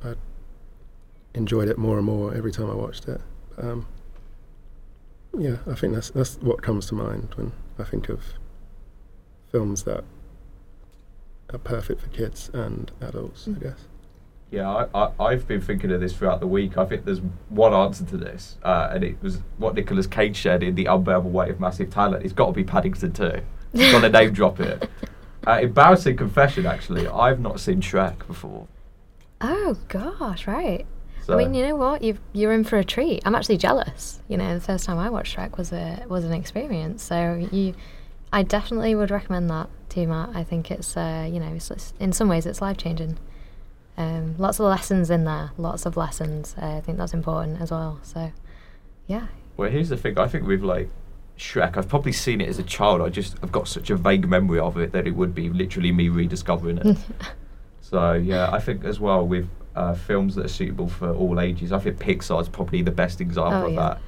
I 0.04 0.14
enjoyed 1.34 1.68
it 1.68 1.78
more 1.78 1.96
and 1.96 2.06
more 2.06 2.34
every 2.34 2.52
time 2.52 2.70
I 2.70 2.74
watched 2.74 3.08
it. 3.08 3.20
Um, 3.58 3.86
yeah, 5.36 5.56
I 5.66 5.74
think 5.74 5.94
that's 5.94 6.10
that's 6.10 6.36
what 6.36 6.62
comes 6.62 6.86
to 6.86 6.94
mind 6.94 7.34
when 7.36 7.52
I 7.78 7.84
think 7.84 8.08
of 8.08 8.22
films 9.50 9.82
that 9.84 10.04
are 11.54 11.58
perfect 11.58 12.00
for 12.00 12.08
kids 12.08 12.50
and 12.52 12.90
adults. 13.00 13.48
I 13.48 13.58
guess. 13.58 13.86
Yeah, 14.50 14.68
I, 14.68 14.86
I, 14.94 15.10
I've 15.18 15.48
been 15.48 15.62
thinking 15.62 15.90
of 15.92 16.00
this 16.00 16.14
throughout 16.14 16.40
the 16.40 16.46
week. 16.46 16.76
I 16.76 16.84
think 16.84 17.06
there's 17.06 17.22
one 17.48 17.72
answer 17.72 18.04
to 18.04 18.16
this, 18.18 18.58
uh, 18.62 18.90
and 18.92 19.02
it 19.02 19.16
was 19.22 19.38
what 19.56 19.74
Nicolas 19.74 20.06
Cage 20.06 20.42
said 20.42 20.62
in 20.62 20.74
The 20.74 20.84
Unbearable 20.86 21.30
Weight 21.30 21.50
of 21.50 21.58
Massive 21.58 21.88
Talent. 21.88 22.22
It's 22.22 22.34
got 22.34 22.46
to 22.46 22.52
be 22.52 22.62
Paddington 22.62 23.12
2. 23.14 23.40
He's 23.72 23.90
got 23.90 24.02
to 24.02 24.10
name 24.10 24.32
drop 24.32 24.60
it. 24.60 24.90
Uh, 25.46 25.58
embarrassing 25.62 26.16
confession, 26.16 26.66
actually. 26.66 27.08
I've 27.08 27.40
not 27.40 27.60
seen 27.60 27.80
Shrek 27.80 28.26
before. 28.26 28.68
Oh 29.40 29.76
gosh, 29.88 30.46
right. 30.46 30.86
So, 31.24 31.34
I 31.34 31.36
mean, 31.36 31.54
you 31.54 31.66
know 31.66 31.76
what? 31.76 32.02
You 32.02 32.18
you're 32.32 32.52
in 32.52 32.64
for 32.64 32.78
a 32.78 32.84
treat. 32.84 33.22
I'm 33.24 33.34
actually 33.34 33.56
jealous. 33.56 34.20
You 34.28 34.36
know, 34.36 34.54
the 34.54 34.60
first 34.60 34.84
time 34.84 34.98
I 34.98 35.08
watched 35.10 35.36
Shrek 35.36 35.56
was 35.56 35.72
a 35.72 36.04
was 36.08 36.24
an 36.24 36.32
experience. 36.32 37.02
So 37.02 37.48
you, 37.50 37.74
I 38.32 38.42
definitely 38.42 38.94
would 38.94 39.10
recommend 39.10 39.50
that 39.50 39.68
to 39.90 40.06
Matt. 40.06 40.30
I 40.34 40.42
think 40.44 40.70
it's 40.70 40.96
uh, 40.96 41.28
you 41.30 41.38
know, 41.40 41.52
it's, 41.54 41.70
it's- 41.70 41.92
in 42.00 42.12
some 42.12 42.28
ways 42.28 42.46
it's 42.46 42.60
life 42.62 42.76
changing. 42.78 43.18
Um, 43.98 44.36
lots 44.38 44.58
of 44.58 44.66
lessons 44.66 45.10
in 45.10 45.24
there. 45.24 45.50
Lots 45.58 45.84
of 45.84 45.96
lessons. 45.98 46.54
Uh, 46.60 46.76
I 46.76 46.80
think 46.80 46.96
that's 46.98 47.12
important 47.12 47.60
as 47.60 47.70
well. 47.70 48.00
So, 48.02 48.32
yeah. 49.06 49.26
well, 49.58 49.70
here's 49.70 49.90
the 49.90 49.98
thing. 49.98 50.18
I 50.18 50.26
think 50.28 50.46
we've 50.46 50.64
like 50.64 50.88
Shrek, 51.38 51.76
I've 51.76 51.88
probably 51.88 52.12
seen 52.12 52.40
it 52.40 52.48
as 52.48 52.58
a 52.58 52.62
child. 52.62 53.02
I 53.02 53.10
just 53.10 53.36
I've 53.42 53.52
got 53.52 53.68
such 53.68 53.90
a 53.90 53.96
vague 53.96 54.26
memory 54.28 54.60
of 54.60 54.78
it 54.78 54.92
that 54.92 55.06
it 55.06 55.14
would 55.14 55.34
be 55.34 55.50
literally 55.50 55.92
me 55.92 56.08
rediscovering 56.08 56.78
it. 56.78 56.96
So 57.80 58.14
yeah, 58.14 58.50
I 58.50 58.58
think 58.58 58.84
as 58.84 58.98
well 58.98 59.26
with 59.26 59.46
uh, 59.76 59.92
films 59.92 60.34
that 60.36 60.46
are 60.46 60.48
suitable 60.48 60.88
for 60.88 61.12
all 61.12 61.38
ages, 61.38 61.72
I 61.72 61.78
think 61.78 61.98
Pixar's 61.98 62.48
probably 62.48 62.80
the 62.80 62.90
best 62.90 63.20
example 63.20 63.64
Oh, 63.64 63.66
of 63.66 63.72
yeah. 63.74 63.80
that. 63.80 64.00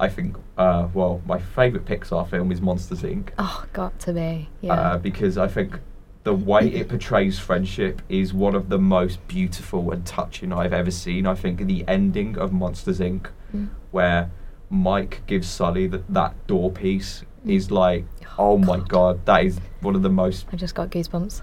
I 0.00 0.08
think 0.08 0.36
uh, 0.56 0.88
well, 0.94 1.20
my 1.26 1.38
favourite 1.38 1.84
Pixar 1.86 2.28
film 2.28 2.50
is 2.50 2.60
Monsters 2.60 3.02
Inc. 3.02 3.28
Oh, 3.38 3.64
got 3.72 3.98
to 4.00 4.12
be. 4.12 4.48
Yeah. 4.62 4.72
Uh, 4.72 4.98
because 4.98 5.36
I 5.38 5.46
think 5.46 5.78
the 6.24 6.34
way 6.34 6.68
it 6.68 6.88
portrays 6.88 7.38
friendship 7.38 8.02
is 8.08 8.32
one 8.34 8.54
of 8.54 8.68
the 8.70 8.78
most 8.78 9.26
beautiful 9.28 9.90
and 9.92 10.04
touching 10.06 10.52
I've 10.52 10.72
ever 10.72 10.90
seen. 10.90 11.26
I 11.26 11.34
think 11.34 11.66
the 11.66 11.84
ending 11.86 12.36
of 12.38 12.52
Monsters 12.52 12.98
Inc. 13.00 13.28
Mm. 13.54 13.68
where 13.90 14.30
Mike 14.70 15.22
gives 15.26 15.48
Sully 15.48 15.86
that 15.88 16.04
that 16.14 16.46
door 16.46 16.70
piece 16.70 17.24
is 17.44 17.70
like, 17.70 18.04
Oh, 18.38 18.52
oh 18.52 18.58
my 18.58 18.76
God. 18.78 18.88
god, 18.88 19.26
that 19.26 19.44
is 19.44 19.60
one 19.80 19.94
of 19.96 20.02
the 20.02 20.10
most 20.10 20.46
I 20.52 20.56
just 20.56 20.74
got 20.74 20.90
goosebumps. 20.90 21.42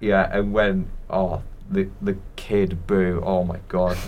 yeah, 0.00 0.28
and 0.32 0.52
when 0.52 0.88
oh 1.10 1.42
the 1.70 1.88
the 2.00 2.16
kid 2.36 2.86
boo, 2.86 3.20
oh 3.24 3.44
my 3.44 3.58
god. 3.68 3.96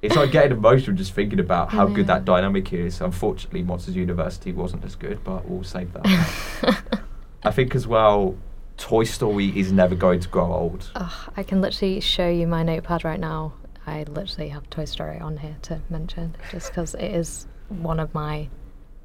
It's 0.00 0.14
like 0.14 0.30
getting 0.30 0.52
emotional 0.52 0.96
just 0.96 1.12
thinking 1.12 1.40
about 1.40 1.70
how 1.70 1.86
good 1.86 2.06
that 2.06 2.24
dynamic 2.24 2.72
is. 2.72 3.00
Unfortunately, 3.00 3.62
Monsters 3.62 3.96
University 3.96 4.52
wasn't 4.52 4.84
as 4.84 4.94
good, 4.94 5.24
but 5.24 5.48
we'll 5.48 5.64
save 5.64 5.92
that. 5.94 7.02
I 7.42 7.50
think 7.50 7.74
as 7.74 7.86
well, 7.86 8.36
Toy 8.76 9.02
Story 9.04 9.58
is 9.58 9.72
never 9.72 9.96
going 9.96 10.20
to 10.20 10.28
grow 10.28 10.52
old. 10.52 10.90
Oh, 10.94 11.28
I 11.36 11.42
can 11.42 11.60
literally 11.60 12.00
show 12.00 12.28
you 12.28 12.46
my 12.46 12.62
notepad 12.62 13.04
right 13.04 13.18
now. 13.18 13.54
I 13.86 14.04
literally 14.04 14.50
have 14.50 14.70
Toy 14.70 14.84
Story 14.84 15.18
on 15.18 15.38
here 15.38 15.56
to 15.62 15.80
mention, 15.90 16.36
just 16.50 16.68
because 16.68 16.94
it 16.94 17.12
is 17.12 17.48
one 17.68 17.98
of 17.98 18.14
my 18.14 18.48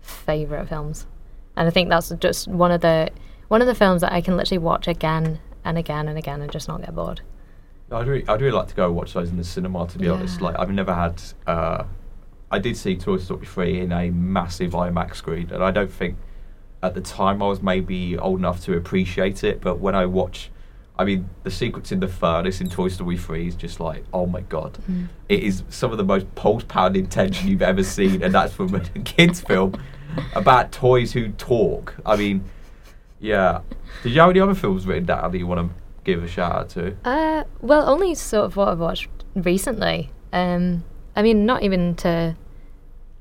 favorite 0.01 0.67
films, 0.67 1.07
and 1.55 1.67
I 1.67 1.71
think 1.71 1.89
that's 1.89 2.09
just 2.19 2.47
one 2.47 2.71
of 2.71 2.81
the 2.81 3.09
one 3.47 3.61
of 3.61 3.67
the 3.67 3.75
films 3.75 4.01
that 4.01 4.11
I 4.11 4.21
can 4.21 4.37
literally 4.37 4.59
watch 4.59 4.87
again 4.87 5.39
and 5.63 5.77
again 5.77 6.07
and 6.07 6.17
again 6.17 6.41
and 6.41 6.51
just 6.51 6.67
not 6.67 6.81
get 6.81 6.93
bored. 6.93 7.21
I'd 7.93 8.07
really, 8.07 8.27
I'd 8.27 8.41
really 8.41 8.55
like 8.55 8.67
to 8.69 8.75
go 8.75 8.91
watch 8.91 9.13
those 9.13 9.29
in 9.29 9.37
the 9.37 9.43
cinema. 9.43 9.87
To 9.87 9.97
be 9.99 10.09
honest, 10.09 10.41
like 10.41 10.57
I've 10.59 10.71
never 10.71 10.93
had. 10.93 11.21
Uh, 11.47 11.83
I 12.51 12.59
did 12.59 12.77
see 12.77 12.95
Toy 12.95 13.17
Story 13.17 13.45
three 13.45 13.79
in 13.79 13.91
a 13.91 14.09
massive 14.11 14.71
IMAX 14.73 15.15
screen, 15.15 15.49
and 15.51 15.63
I 15.63 15.71
don't 15.71 15.91
think 15.91 16.17
at 16.83 16.93
the 16.93 17.01
time 17.01 17.41
I 17.41 17.47
was 17.47 17.61
maybe 17.61 18.17
old 18.17 18.39
enough 18.39 18.61
to 18.65 18.75
appreciate 18.77 19.43
it. 19.43 19.61
But 19.61 19.79
when 19.79 19.95
I 19.95 20.05
watch, 20.05 20.51
I 20.99 21.03
mean, 21.05 21.29
the 21.43 21.49
sequence 21.51 21.91
in 21.91 21.99
the 21.99 22.07
furnace 22.07 22.61
in 22.61 22.69
Toy 22.69 22.89
Story 22.89 23.17
three 23.17 23.47
is 23.47 23.55
just 23.55 23.79
like, 23.79 24.03
oh 24.13 24.25
my 24.27 24.41
god, 24.41 24.77
Mm. 24.89 25.07
it 25.29 25.41
is 25.41 25.63
some 25.69 25.91
of 25.91 25.97
the 25.97 26.03
most 26.03 26.33
pulse 26.35 26.63
pounding 26.67 27.07
tension 27.07 27.47
you've 27.47 27.61
ever 27.63 27.83
seen, 27.83 28.21
and 28.21 28.33
that's 28.33 28.53
from 28.53 28.75
a 28.75 28.79
kids 29.03 29.41
film 29.41 29.73
about 30.35 30.71
toys 30.71 31.11
who 31.13 31.29
talk. 31.29 31.95
I 32.05 32.15
mean, 32.17 32.43
yeah. 33.19 33.61
Did 34.03 34.11
you 34.13 34.19
have 34.21 34.29
any 34.29 34.39
other 34.41 34.53
films 34.53 34.85
written 34.85 35.05
down 35.05 35.31
that 35.31 35.37
you 35.37 35.47
want 35.47 35.69
to 35.69 35.82
give 36.03 36.23
a 36.23 36.27
shout 36.27 36.51
out 36.51 36.69
to? 36.69 36.95
Uh, 37.05 37.43
well, 37.61 37.87
only 37.89 38.15
sort 38.15 38.45
of 38.45 38.55
what 38.55 38.67
I've 38.69 38.79
watched 38.79 39.09
recently. 39.35 40.11
Um, 40.31 40.83
I 41.15 41.21
mean, 41.21 41.45
not 41.45 41.63
even 41.63 41.95
to. 41.97 42.35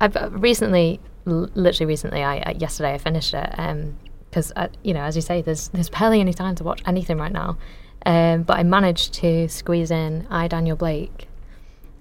I've 0.01 0.15
uh, 0.17 0.29
recently, 0.31 0.99
l- 1.27 1.49
literally 1.53 1.87
recently. 1.87 2.23
I 2.23 2.39
uh, 2.39 2.53
yesterday 2.57 2.93
I 2.93 2.97
finished 2.97 3.33
it. 3.33 3.49
Um, 3.57 3.97
because 4.29 4.51
you 4.83 4.95
know, 4.95 5.01
as 5.01 5.15
you 5.15 5.21
say, 5.21 5.41
there's 5.43 5.67
there's 5.69 5.89
barely 5.89 6.19
any 6.19 6.33
time 6.33 6.55
to 6.55 6.63
watch 6.63 6.81
anything 6.87 7.17
right 7.17 7.31
now. 7.31 7.57
Um, 8.05 8.41
but 8.43 8.57
I 8.57 8.63
managed 8.63 9.13
to 9.15 9.47
squeeze 9.47 9.91
in 9.91 10.25
I 10.29 10.47
Daniel 10.47 10.75
Blake. 10.75 11.27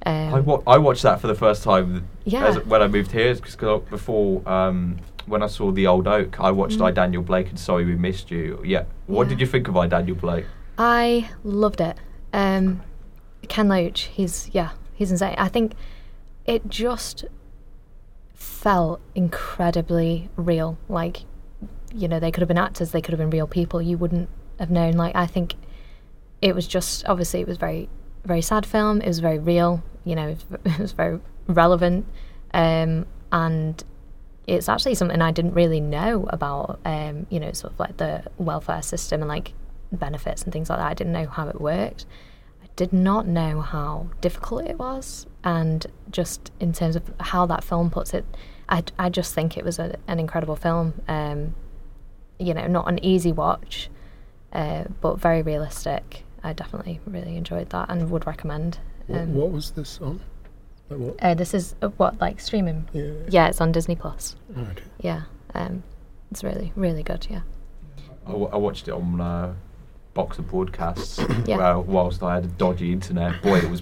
Um, 0.05 0.35
I, 0.35 0.41
wa- 0.41 0.63
I 0.67 0.79
watched 0.79 1.03
that 1.03 1.21
for 1.21 1.27
the 1.29 1.35
first 1.35 1.63
time 1.63 2.09
Yeah. 2.25 2.47
as, 2.47 2.59
when 2.67 2.83
I 2.83 2.89
moved 2.89 3.13
here 3.13 3.35
because 3.37 3.55
before 3.89 4.43
um, 4.49 4.97
when 5.27 5.45
I 5.45 5.47
saw 5.47 5.71
the 5.71 5.87
old 5.87 6.09
oak 6.09 6.41
I 6.41 6.51
watched 6.51 6.79
Mm. 6.79 6.87
I 6.87 6.91
Daniel 6.91 7.23
Blake 7.23 7.51
and 7.51 7.61
Sorry 7.61 7.85
We 7.85 7.95
Missed 7.95 8.29
You 8.33 8.61
yeah 8.65 8.83
what 9.07 9.25
Yeah. 9.25 9.29
did 9.29 9.41
you 9.41 9.47
think 9.47 9.69
of 9.69 9.77
I 9.77 9.87
Daniel 9.87 10.17
Blake 10.17 10.47
I 10.85 11.31
loved 11.45 11.81
it. 11.81 11.97
Um, 12.33 12.83
Ken 13.47 13.69
Loach, 13.69 14.01
he's 14.13 14.51
yeah, 14.53 14.71
he's 14.93 15.13
insane. 15.13 15.37
I 15.39 15.47
think 15.47 15.75
it 16.45 16.69
just 16.69 17.25
felt 18.35 19.01
incredibly 19.15 20.29
real. 20.35 20.77
Like, 20.89 21.19
you 21.95 22.09
know, 22.09 22.19
they 22.19 22.33
could 22.33 22.41
have 22.41 22.49
been 22.49 22.59
actors, 22.59 22.91
they 22.91 23.01
could 23.01 23.13
have 23.13 23.21
been 23.21 23.31
real 23.31 23.47
people. 23.47 23.81
You 23.81 23.97
wouldn't 23.97 24.29
have 24.59 24.73
known. 24.73 24.95
Like, 24.95 25.15
I 25.15 25.25
think 25.25 25.55
it 26.41 26.53
was 26.53 26.67
just 26.67 27.07
obviously 27.07 27.41
it 27.41 27.47
was 27.47 27.59
very, 27.59 27.89
very 28.25 28.43
sad 28.43 28.67
film. 28.67 29.01
It 29.03 29.07
was 29.07 29.21
very 29.21 29.39
real. 29.39 29.85
You 30.05 30.17
know, 30.17 30.37
it 30.65 30.79
was, 30.81 30.91
very 30.91 31.21
relevant, 31.47 32.07
um, 32.55 33.07
and 33.31 33.85
it's 34.49 34.69
actually 34.69 34.97
something 34.97 35.23
I 35.23 35.31
didn't 35.31 35.55
really 35.55 35.81
know 35.81 36.27
about. 36.31 36.81
Um, 36.85 37.29
you 37.31 37.39
know, 37.39 37.53
sort 37.53 37.73
of 37.73 37.79
like 37.79 37.99
the 37.99 38.25
welfare 38.37 38.83
system 38.83 39.21
and 39.21 39.29
like 39.29 39.53
benefits 39.99 40.43
and 40.43 40.53
things 40.53 40.69
like 40.71 40.79
that. 40.79 40.87
I 40.87 40.95
didn't 40.95 41.13
know 41.13 41.27
how 41.27 41.49
it 41.49 41.61
worked. 41.61 42.07
I 42.63 42.67
did 42.77 42.93
not 42.93 43.27
know 43.27 43.61
how 43.61 44.09
difficult 44.21 44.65
it 44.67 44.79
was, 44.79 45.27
and 45.45 45.85
just 46.11 46.51
in 46.61 46.73
terms 46.73 46.97
of 46.97 47.03
how 47.21 47.47
that 47.47 47.63
film 47.65 47.91
puts 47.91 48.15
it, 48.15 48.25
I, 48.69 48.83
I 48.99 49.09
just 49.11 49.35
think 49.35 49.57
it 49.59 49.65
was 49.65 49.79
a, 49.79 49.97
an 50.09 50.19
incredible 50.19 50.57
film. 50.57 50.95
Um, 51.09 51.55
you 52.39 52.55
know, 52.55 52.67
not 52.67 52.89
an 52.89 53.05
easy 53.05 53.31
watch, 53.33 53.89
uh, 54.53 54.85
but 55.01 55.19
very 55.19 55.43
realistic. 55.43 56.25
I 56.43 56.53
definitely 56.53 57.01
really 57.07 57.37
enjoyed 57.37 57.71
that 57.71 57.89
and 57.89 58.11
would 58.11 58.27
recommend. 58.27 58.79
What, 59.07 59.21
Um, 59.21 59.35
what 59.35 59.53
was 59.53 59.71
this 59.73 60.01
on? 60.01 60.21
Like 60.91 60.99
what? 60.99 61.23
Uh, 61.23 61.35
this 61.35 61.55
is 61.55 61.75
uh, 61.83 61.89
what 61.99 62.21
like 62.21 62.41
streaming. 62.41 62.89
Yeah. 62.93 63.13
Yeah, 63.29 63.49
it's 63.49 63.61
on 63.61 63.71
Disney 63.73 63.95
Plus. 63.97 64.35
Oh, 64.57 64.61
okay. 64.63 64.83
Yeah, 65.01 65.23
um, 65.55 65.83
it's 66.31 66.43
really 66.43 66.73
really 66.75 67.03
good. 67.03 67.27
Yeah. 67.31 67.43
I, 68.27 68.31
w- 68.31 68.49
I 68.53 68.57
watched 68.57 68.89
it 68.89 68.93
on 68.93 69.21
uh, 70.17 70.23
of 70.23 70.49
Broadcasts 70.49 71.19
Yeah. 71.47 71.57
well, 71.57 71.83
whilst 71.85 72.23
I 72.23 72.35
had 72.35 72.45
a 72.45 72.49
dodgy 72.49 72.93
internet. 72.93 73.43
Boy 73.43 73.59
it 73.59 73.71
was 73.71 73.81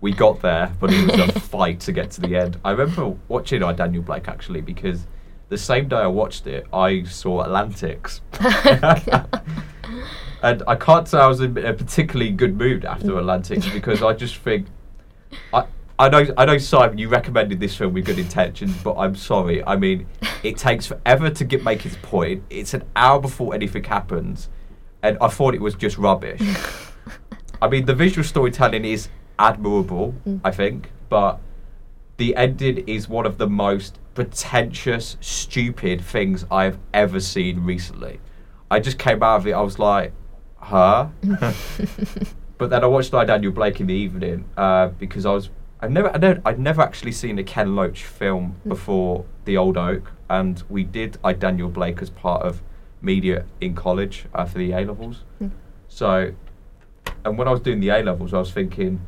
we 0.00 0.12
got 0.12 0.40
there 0.40 0.72
but 0.80 0.90
it 0.92 1.10
was 1.10 1.28
a 1.36 1.40
fight 1.40 1.80
to 1.80 1.92
get 1.92 2.10
to 2.12 2.20
the 2.20 2.36
end. 2.36 2.58
I 2.64 2.70
remember 2.70 3.16
watching 3.28 3.62
I 3.62 3.72
Daniel 3.72 4.02
Blake 4.02 4.28
actually 4.28 4.60
because 4.60 5.06
the 5.48 5.58
same 5.58 5.88
day 5.88 5.96
I 5.96 6.06
watched 6.06 6.46
it 6.46 6.66
I 6.72 7.04
saw 7.04 7.42
Atlantics. 7.42 8.20
And 10.42 10.62
I 10.66 10.74
can't 10.74 11.06
say 11.06 11.18
I 11.18 11.26
was 11.26 11.40
in 11.40 11.56
a 11.58 11.74
particularly 11.74 12.30
good 12.30 12.56
mood 12.56 12.84
after 12.84 13.18
Atlantics 13.18 13.68
because 13.68 14.02
I 14.02 14.14
just 14.14 14.36
think 14.36 14.68
I 15.52 15.66
I 15.98 16.08
know 16.08 16.26
I 16.38 16.46
know 16.46 16.56
Simon 16.56 16.96
you 16.96 17.08
recommended 17.08 17.60
this 17.60 17.76
film 17.76 17.92
with 17.92 18.06
good 18.06 18.18
intentions 18.18 18.74
but 18.82 18.96
I'm 18.96 19.14
sorry. 19.14 19.62
I 19.64 19.76
mean 19.76 20.06
it 20.42 20.56
takes 20.56 20.86
forever 20.86 21.28
to 21.28 21.44
get 21.44 21.62
make 21.62 21.84
its 21.84 21.96
point. 22.00 22.42
It's 22.48 22.72
an 22.72 22.84
hour 22.96 23.20
before 23.20 23.54
anything 23.54 23.84
happens 23.84 24.48
and 25.02 25.16
I 25.20 25.28
thought 25.28 25.54
it 25.54 25.60
was 25.60 25.74
just 25.74 25.96
rubbish 25.98 26.40
I 27.62 27.68
mean 27.68 27.86
the 27.86 27.94
visual 27.94 28.24
storytelling 28.24 28.84
is 28.84 29.08
admirable 29.38 30.14
Mm. 30.26 30.40
I 30.44 30.50
think 30.50 30.90
but 31.08 31.40
the 32.18 32.36
ending 32.36 32.78
is 32.86 33.08
one 33.08 33.26
of 33.26 33.38
the 33.38 33.46
most 33.48 33.98
pretentious 34.14 35.16
stupid 35.20 36.02
things 36.02 36.44
I've 36.50 36.78
ever 36.92 37.20
seen 37.20 37.64
recently 37.64 38.20
I 38.70 38.80
just 38.80 38.98
came 38.98 39.22
out 39.22 39.36
of 39.40 39.46
it 39.46 39.52
I 39.52 39.60
was 39.62 39.78
like 39.78 40.12
huh 40.58 41.08
But 42.58 42.68
then 42.68 42.84
I 42.84 42.86
watched 42.88 43.14
I 43.14 43.24
Daniel 43.24 43.52
Blake 43.52 43.80
in 43.80 43.86
the 43.86 43.94
evening 43.94 44.44
uh, 44.56 44.88
because 44.88 45.24
I 45.24 45.32
was 45.32 45.48
I'd 45.80 45.90
never, 45.92 46.14
I 46.14 46.18
don't, 46.18 46.42
I'd 46.44 46.58
never 46.58 46.82
actually 46.82 47.12
seen 47.12 47.38
a 47.38 47.42
Ken 47.42 47.74
Loach 47.74 48.04
film 48.04 48.56
Mm. 48.66 48.68
before 48.68 49.24
The 49.46 49.56
Old 49.56 49.78
Oak, 49.78 50.12
and 50.28 50.62
we 50.68 50.84
did 50.84 51.16
I 51.24 51.32
Daniel 51.32 51.70
Blake 51.70 52.02
as 52.02 52.10
part 52.10 52.42
of 52.42 52.60
media 53.02 53.44
in 53.60 53.74
college 53.74 54.26
uh, 54.34 54.44
for 54.44 54.58
the 54.58 54.72
A 54.72 54.84
levels. 54.84 55.22
Mm. 55.42 55.50
So, 55.88 56.32
and 57.24 57.38
when 57.38 57.48
I 57.48 57.50
was 57.50 57.60
doing 57.60 57.80
the 57.80 57.88
A 57.90 58.02
levels, 58.02 58.32
I 58.34 58.38
was 58.38 58.52
thinking, 58.52 59.00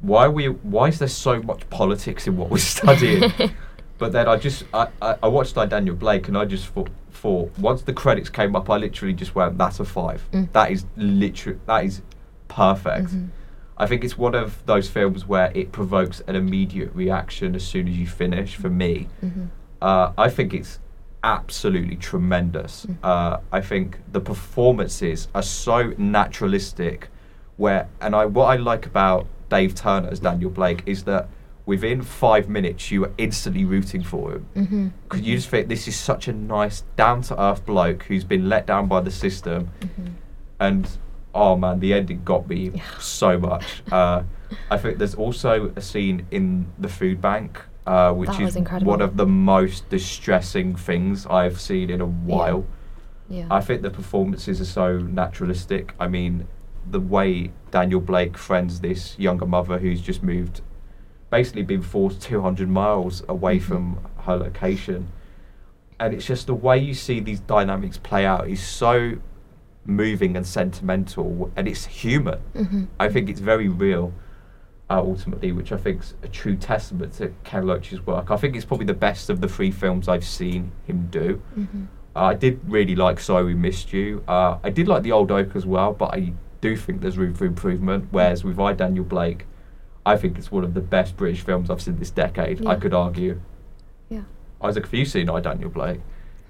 why 0.00 0.28
we, 0.28 0.46
why 0.48 0.88
is 0.88 0.98
there 0.98 1.08
so 1.08 1.40
much 1.42 1.68
politics 1.70 2.26
in 2.26 2.36
what 2.36 2.50
we're 2.50 2.58
studying? 2.76 3.32
but 3.98 4.12
then 4.12 4.28
I 4.28 4.36
just, 4.36 4.64
I, 4.74 4.88
I, 5.00 5.16
I 5.22 5.28
watched 5.28 5.56
I 5.56 5.66
Daniel 5.66 5.96
Blake, 5.96 6.28
and 6.28 6.36
I 6.36 6.44
just 6.44 6.66
thought, 6.66 6.90
thought, 7.12 7.50
once 7.58 7.82
the 7.82 7.92
credits 7.92 8.28
came 8.28 8.54
up, 8.54 8.68
I 8.68 8.76
literally 8.76 9.14
just 9.14 9.34
went, 9.34 9.56
that's 9.58 9.80
a 9.80 9.84
five. 9.84 10.28
Mm. 10.32 10.52
That 10.52 10.70
is 10.70 10.84
literally, 10.96 11.58
that 11.66 11.84
is 11.84 12.02
perfect. 12.48 13.08
Mhm. 13.08 13.28
I 13.78 13.86
think 13.86 14.04
it's 14.04 14.16
one 14.16 14.34
of 14.34 14.64
those 14.64 14.88
films 14.88 15.26
where 15.26 15.50
it 15.54 15.70
provokes 15.70 16.20
an 16.26 16.34
immediate 16.34 16.94
reaction 16.94 17.54
as 17.54 17.66
soon 17.66 17.88
as 17.88 17.96
you 17.98 18.06
finish. 18.06 18.56
For 18.56 18.70
me, 18.70 19.08
Mhm. 19.22 19.48
uh, 19.82 20.12
I 20.16 20.30
think 20.30 20.54
it's 20.54 20.78
absolutely 21.26 21.96
tremendous. 21.96 22.86
Mm. 22.86 22.96
Uh, 23.02 23.38
I 23.52 23.60
think 23.60 23.98
the 24.12 24.20
performances 24.20 25.28
are 25.34 25.42
so 25.42 25.92
naturalistic. 25.98 27.08
Where 27.56 27.88
and 28.00 28.14
I 28.14 28.26
what 28.26 28.46
I 28.46 28.56
like 28.56 28.84
about 28.86 29.26
Dave 29.48 29.74
Turner 29.74 30.08
as 30.10 30.20
Daniel 30.20 30.50
Blake 30.50 30.82
is 30.86 31.04
that 31.04 31.28
within 31.64 32.00
five 32.02 32.48
minutes 32.48 32.90
you 32.92 33.04
are 33.04 33.12
instantly 33.18 33.64
rooting 33.64 34.02
for 34.02 34.32
him 34.32 34.92
because 35.08 35.22
you 35.26 35.34
just 35.36 35.48
think 35.48 35.68
this 35.68 35.88
is 35.88 35.96
such 35.98 36.28
a 36.28 36.32
nice, 36.32 36.82
down 36.96 37.22
to 37.22 37.40
earth 37.42 37.64
bloke 37.66 38.04
who's 38.04 38.24
been 38.24 38.48
let 38.48 38.66
down 38.66 38.86
by 38.86 39.00
the 39.00 39.10
system, 39.10 39.70
Mhm. 39.80 40.12
and 40.60 40.98
oh 41.34 41.56
man, 41.56 41.80
the 41.80 41.92
ending 41.94 42.22
got 42.24 42.46
me 42.48 42.70
Yeah. 42.74 42.82
so 43.00 43.38
much. 43.38 43.82
Uh, 43.90 44.22
I 44.70 44.76
think 44.76 44.98
there's 44.98 45.14
also 45.16 45.72
a 45.76 45.80
scene 45.80 46.26
in 46.30 46.66
the 46.78 46.88
food 46.88 47.20
bank, 47.20 47.60
uh, 47.86 48.12
which 48.12 48.30
That 48.30 48.40
is 48.40 48.56
one 48.82 49.00
of 49.00 49.16
the 49.16 49.26
most 49.26 49.88
distressing 49.88 50.74
things 50.74 51.26
I've 51.26 51.60
seen 51.60 51.88
in 51.90 52.00
a 52.00 52.06
while. 52.06 52.64
Yeah. 53.28 53.38
yeah. 53.40 53.46
I 53.50 53.60
think 53.60 53.82
the 53.82 53.90
performances 53.90 54.60
are 54.60 54.64
so 54.64 54.98
naturalistic. 54.98 55.94
I 56.00 56.08
mean, 56.08 56.48
the 56.90 57.00
way 57.00 57.52
Daniel 57.70 58.00
Blake 58.00 58.36
friends 58.36 58.80
this 58.80 59.18
younger 59.18 59.46
mother 59.46 59.78
who's 59.78 60.00
just 60.00 60.22
moved, 60.22 60.60
basically 61.30 61.62
been 61.62 61.82
forced 61.82 62.20
200 62.22 62.68
miles 62.68 63.22
away 63.28 63.58
Mhm. 63.58 63.62
from 63.62 63.98
her 64.24 64.36
location. 64.36 65.08
And 65.98 66.12
it's 66.12 66.26
just 66.26 66.46
the 66.46 66.54
way 66.54 66.78
you 66.78 66.94
see 66.94 67.20
these 67.20 67.40
dynamics 67.40 67.98
play 67.98 68.26
out 68.26 68.48
is 68.48 68.62
so 68.62 69.14
moving 69.84 70.36
and 70.36 70.46
sentimental, 70.46 71.50
and 71.56 71.66
it's 71.68 71.86
human. 71.86 72.38
Mhm. 72.54 72.86
I 72.98 73.08
think 73.08 73.28
it's 73.30 73.40
very 73.40 73.68
real, 73.68 74.12
uh, 74.88 75.00
ultimately, 75.00 75.52
which 75.52 75.72
I 75.72 75.76
think 75.76 76.02
is 76.02 76.14
a 76.22 76.28
true 76.28 76.56
testament 76.56 77.14
to 77.14 77.32
Ken 77.44 77.66
Loach's 77.66 78.04
work. 78.06 78.30
I 78.30 78.36
think 78.36 78.54
it's 78.56 78.64
probably 78.64 78.86
the 78.86 78.94
best 78.94 79.30
of 79.30 79.40
the 79.40 79.48
three 79.48 79.70
films 79.70 80.08
I've 80.08 80.24
seen 80.24 80.70
him 80.86 81.08
do. 81.10 81.42
Mhm. 81.58 81.86
Uh, 82.14 82.20
I 82.26 82.34
did 82.34 82.60
really 82.66 82.94
like 82.94 83.20
Sorry 83.20 83.44
We 83.44 83.54
Missed 83.54 83.92
You. 83.92 84.22
Uh, 84.28 84.58
I 84.62 84.70
did 84.70 84.88
like 84.88 85.02
The 85.02 85.12
Old 85.12 85.30
Oak 85.30 85.54
as 85.56 85.66
well, 85.66 85.92
but 85.92 86.14
I 86.14 86.32
do 86.60 86.76
think 86.76 87.00
there's 87.00 87.18
room 87.18 87.34
for 87.34 87.44
improvement. 87.44 88.06
Whereas 88.10 88.44
with 88.44 88.58
I, 88.58 88.72
Daniel 88.72 89.04
Blake, 89.04 89.44
I 90.06 90.16
think 90.16 90.38
it's 90.38 90.50
one 90.52 90.64
of 90.64 90.72
the 90.74 90.80
best 90.80 91.16
British 91.16 91.42
films 91.42 91.68
I've 91.68 91.82
seen 91.82 91.98
this 91.98 92.10
decade, 92.10 92.64
I 92.64 92.76
could 92.76 92.94
argue. 92.94 93.40
Yeah. 94.08 94.22
Isaac, 94.62 94.84
have 94.84 94.94
you 94.94 95.04
seen 95.04 95.28
I, 95.28 95.40
Daniel 95.40 95.68
Blake? 95.68 96.00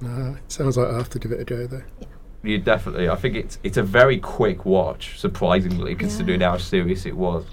No, 0.01 0.37
it 0.45 0.53
sounds 0.53 0.77
like 0.77 0.89
I 0.89 0.97
have 0.99 1.09
to 1.11 1.19
give 1.19 1.33
it 1.33 1.41
a 1.41 1.45
go 1.45 1.67
though. 1.67 1.83
Yeah. 2.01 2.07
You 2.43 2.59
definitely. 2.59 3.09
I 3.09 3.17
think 3.17 3.35
it's 3.35 3.59
it's 3.65 3.79
a 3.79 3.83
very 3.83 4.19
quick 4.19 4.65
watch, 4.67 5.19
surprisingly, 5.19 5.95
considering 5.97 6.43
Yeah. 6.43 6.51
how 6.51 6.59
serious 6.59 7.07
it 7.07 7.17
was. 7.17 7.45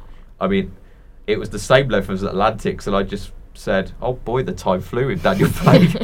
I 0.43 0.47
mean, 0.47 0.75
it 1.25 1.39
was 1.39 1.49
the 1.49 1.57
same 1.59 1.87
length 1.87 2.09
as 2.09 2.21
Atlantics, 2.23 2.85
and 2.85 2.95
I 2.95 3.03
just 3.03 3.31
said, 3.53 3.93
"Oh 4.01 4.13
boy, 4.13 4.43
the 4.43 4.51
time 4.51 4.81
flew 4.81 5.07
with 5.07 5.23
Daniel 5.23 5.49
Blake." 5.63 5.95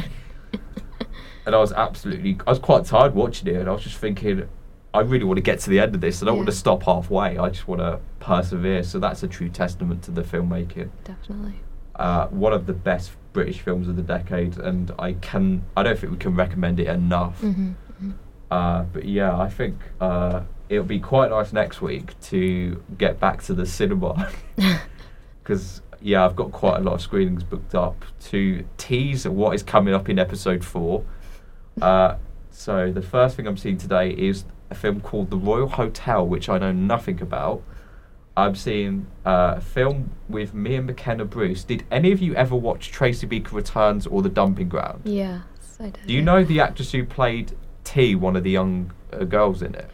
and 1.46 1.54
I 1.56 1.60
was 1.60 1.74
absolutely, 1.74 2.38
I 2.48 2.52
was 2.52 2.60
quite 2.60 2.86
tired 2.86 3.14
watching 3.16 3.50
it, 3.50 3.56
and 3.58 3.68
I 3.68 3.74
was 3.74 3.84
just 3.84 3.98
thinking, 3.98 4.48
I 4.94 5.02
really 5.02 5.26
want 5.26 5.38
to 5.38 5.42
get 5.44 5.60
to 5.60 5.70
the 5.70 5.80
end 5.82 5.94
of 5.94 6.00
this. 6.02 6.24
I 6.24 6.26
don't 6.26 6.38
want 6.38 6.48
to 6.50 6.56
stop 6.56 6.84
halfway. 6.84 7.38
I 7.38 7.50
just 7.50 7.68
want 7.68 7.82
to 7.82 8.00
persevere. 8.22 8.82
So 8.84 8.98
that's 8.98 9.22
a 9.24 9.28
true 9.28 9.50
testament 9.50 10.04
to 10.04 10.12
the 10.12 10.22
filmmaking. 10.24 10.90
Definitely. 11.04 11.56
Uh, 11.96 12.28
one 12.28 12.54
of 12.54 12.66
the 12.66 12.74
best 12.74 13.12
British 13.34 13.60
films 13.60 13.90
of 13.90 13.98
the 13.98 14.02
decade, 14.02 14.58
and 14.58 14.92
I 14.98 15.14
can, 15.14 15.66
I 15.76 15.84
don't 15.84 16.00
think 16.00 16.14
we 16.14 16.18
can 16.18 16.34
recommend 16.34 16.80
it 16.80 16.88
enough. 16.88 17.42
Mhm. 17.42 17.76
Mhm. 18.02 18.14
Uh, 18.50 18.84
but 18.94 19.04
yeah, 19.06 19.38
I 19.38 19.50
think 19.50 19.76
uh, 20.00 20.42
it'll 20.70 20.86
be 20.86 21.00
quite 21.00 21.32
nice 21.32 21.52
next 21.52 21.82
week 21.82 22.20
to 22.22 22.82
get 22.98 23.20
back 23.20 23.42
to 23.44 23.54
the 23.54 23.66
cinema 23.66 24.32
because 25.44 25.82
yeah, 26.02 26.24
I've 26.24 26.36
got 26.36 26.52
quite 26.52 26.78
a 26.78 26.82
lot 26.82 26.94
of 26.94 27.02
screenings 27.02 27.44
booked 27.44 27.76
up 27.76 28.06
to 28.26 28.64
tease 28.78 29.28
what 29.28 29.56
is 29.56 29.64
coming 29.64 29.94
up 29.94 30.08
in 30.08 30.18
episode 30.18 30.64
four. 30.64 31.04
Uh, 31.82 32.16
so 32.52 32.92
the 32.92 33.02
first 33.02 33.36
thing 33.36 33.48
I'm 33.48 33.58
seeing 33.58 33.78
today 33.78 34.12
is 34.12 34.46
a 34.70 34.76
film 34.76 35.02
called 35.02 35.30
The 35.30 35.38
Royal 35.38 35.68
Hotel, 35.68 36.26
which 36.26 36.48
I 36.48 36.58
know 36.58 36.72
nothing 36.72 37.22
about. 37.22 37.64
I'm 38.38 38.56
seeing 38.56 39.08
uh, 39.26 39.56
a 39.58 39.62
film 39.62 40.12
with 40.30 40.54
Mia 40.54 40.82
McKenna 40.82 41.26
Bruce. 41.26 41.64
Did 41.64 41.84
any 41.92 42.12
of 42.12 42.22
you 42.22 42.36
ever 42.36 42.56
watch 42.56 42.92
Tracy 42.92 43.28
Beaker 43.28 43.56
Returns 43.56 44.08
or 44.08 44.22
The 44.22 44.30
Dumping 44.30 44.70
Ground? 44.70 45.02
Yes, 45.04 45.42
I 45.80 45.86
did. 45.86 46.08
Do 46.08 46.14
you 46.14 46.22
know 46.22 46.44
the 46.44 46.62
actress 46.62 46.92
who 46.92 47.04
played 47.04 47.58
T, 47.84 48.16
one 48.16 48.36
of 48.36 48.44
the 48.44 48.52
young 48.52 48.94
uh, 49.12 49.26
girls 49.26 49.62
in 49.62 49.76
it? 49.76 49.90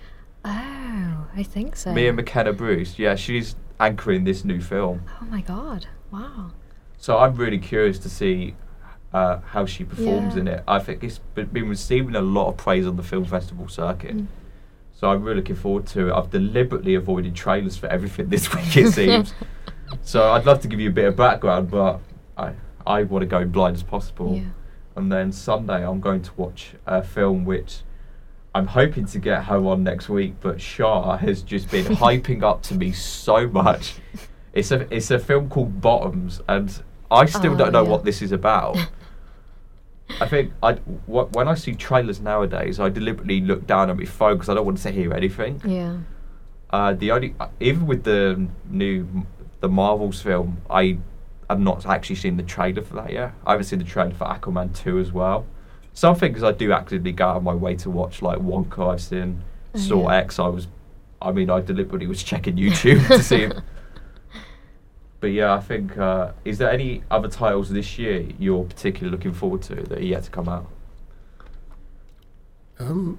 I 1.36 1.44
think 1.44 1.76
so. 1.76 1.92
Mia 1.94 2.14
McKenna 2.14 2.54
Bruce. 2.54 2.98
Yeah, 2.98 3.16
she's 3.16 3.56
anchoring 3.80 4.24
this 4.24 4.46
new 4.46 4.62
film. 4.62 5.04
Oh 5.22 5.26
my 5.26 5.42
god! 5.42 5.88
Wow. 6.12 6.52
So 6.98 7.18
I'm 7.18 7.36
really 7.36 7.60
curious 7.60 8.00
to 8.00 8.10
see 8.10 8.56
uh, 9.14 9.40
how 9.40 9.66
she 9.66 9.84
performs 9.84 10.36
Yeah. 10.36 10.42
in 10.42 10.48
it. 10.48 10.64
I 10.68 10.80
think 10.80 11.04
it's 11.04 11.20
been 11.36 11.48
been 11.48 11.70
receiving 11.70 12.16
a 12.16 12.22
lot 12.22 12.48
of 12.50 12.58
praise 12.58 12.88
on 12.88 12.96
the 12.96 13.04
film 13.04 13.26
festival 13.26 13.68
circuit. 13.68 14.16
Mm. 14.18 14.28
So 14.94 15.10
I'm 15.12 15.24
really 15.24 15.38
looking 15.38 15.58
forward 15.58 15.86
to 15.88 16.08
it. 16.10 16.14
I've 16.14 16.30
deliberately 16.30 16.96
avoided 16.96 17.36
trailers 17.36 17.76
for 17.76 17.88
everything 17.88 18.30
this 18.30 18.54
week, 18.56 18.78
it 18.78 18.94
seems. 18.94 19.34
so 20.02 20.32
I'd 20.32 20.46
love 20.46 20.62
to 20.62 20.70
give 20.70 20.80
you 20.80 20.90
a 20.90 20.94
bit 20.94 21.06
of 21.06 21.18
background, 21.18 21.70
but 21.70 22.00
I, 22.38 22.54
I 22.88 23.04
want 23.04 23.22
to 23.24 23.28
go 23.28 23.44
blind 23.46 23.76
as 23.76 23.84
possible. 23.84 24.36
Yeah. 24.36 24.44
And 24.96 25.12
then 25.12 25.34
Sunday, 25.34 25.86
I'm 25.86 26.00
going 26.00 26.22
to 26.22 26.32
watch 26.38 26.76
a 26.86 27.04
film 27.04 27.44
which 27.44 27.80
I'm 28.56 28.68
hoping 28.68 29.06
to 29.08 29.20
get 29.20 29.44
her 29.44 29.58
on 29.68 29.84
next 29.84 30.08
week, 30.10 30.36
but 30.40 30.60
Shah 30.62 31.18
has 31.18 31.44
just 31.44 31.70
been 31.70 31.86
hyping 32.04 32.42
up 32.42 32.64
to 32.64 32.76
me 32.76 32.92
so 32.94 33.48
much. 33.50 33.96
It's 34.54 34.72
a 34.72 34.88
it's 34.96 35.12
a 35.12 35.20
film 35.20 35.50
called 35.50 35.82
Bottoms, 35.82 36.42
and 36.48 36.82
I 37.12 37.26
still 37.26 37.54
Oh, 37.54 37.58
don't 37.58 37.74
know 37.74 37.84
yeah. 37.84 37.90
what 37.90 38.06
this 38.06 38.22
is 38.22 38.32
about. 38.32 38.78
I 40.22 40.28
think 40.28 40.54
I 40.64 40.74
wh- 40.74 41.30
when 41.34 41.48
I 41.50 41.56
see 41.56 41.74
trailers 41.76 42.22
nowadays, 42.22 42.80
I 42.80 42.90
deliberately 42.90 43.42
look 43.42 43.68
down 43.68 43.90
at 43.90 43.98
my 43.98 44.06
phone 44.06 44.36
because 44.36 44.48
I 44.50 44.54
don't 44.54 44.66
want 44.66 44.78
to 44.78 44.92
hear 44.92 45.14
anything. 45.14 45.62
Yeah. 45.66 45.98
Uh, 46.70 46.94
the 46.94 47.12
only 47.12 47.36
uh, 47.40 47.48
even 47.60 47.86
with 47.88 48.04
the 48.06 48.48
new 48.70 49.26
the 49.60 49.68
Marvels 49.68 50.22
film, 50.22 50.62
I 50.70 50.98
have 51.50 51.60
not 51.60 51.86
actually 51.86 52.16
seen 52.16 52.38
the 52.38 52.44
trailer 52.44 52.82
for 52.84 52.96
that 52.96 53.12
yet. 53.12 53.34
I 53.46 53.52
haven't 53.52 53.66
seen 53.66 53.80
the 53.80 53.86
trailer 53.86 54.12
for 54.14 54.26
Aquaman 54.26 54.74
two 54.74 55.00
as 55.00 55.12
well. 55.12 55.46
Some 55.96 56.14
things 56.16 56.44
I 56.44 56.52
do 56.52 56.72
actively 56.72 57.12
go 57.14 57.26
out 57.26 57.38
of 57.38 57.44
my 57.44 57.54
way 57.56 57.76
to 57.78 57.90
watch, 57.90 58.22
like 58.22 58.38
Wonka. 58.40 58.94
I've 58.94 59.02
seen 59.02 59.42
Oh, 59.74 59.80
Saw 59.80 60.10
yeah. 60.12 60.18
X. 60.18 60.38
I 60.40 60.48
was, 60.48 60.68
I 61.22 61.32
mean, 61.32 61.50
I 61.50 61.60
deliberately 61.62 62.06
was 62.08 62.22
checking 62.22 62.56
YouTube 62.58 63.06
to 63.08 63.24
see. 63.24 63.44
It. 63.44 63.58
But 65.22 65.32
yeah, 65.32 65.56
I 65.56 65.60
think 65.60 65.98
uh, 65.98 66.34
is 66.44 66.60
there 66.60 66.70
any 66.70 67.02
other 67.10 67.28
titles 67.30 67.72
this 67.72 67.98
year 67.98 68.28
you're 68.38 68.64
particularly 68.66 69.10
looking 69.10 69.34
forward 69.34 69.64
to 69.64 69.74
that 69.76 69.98
are 69.98 70.04
yet 70.04 70.24
to 70.26 70.30
come 70.30 70.48
out? 70.48 70.70
Um, 72.78 73.18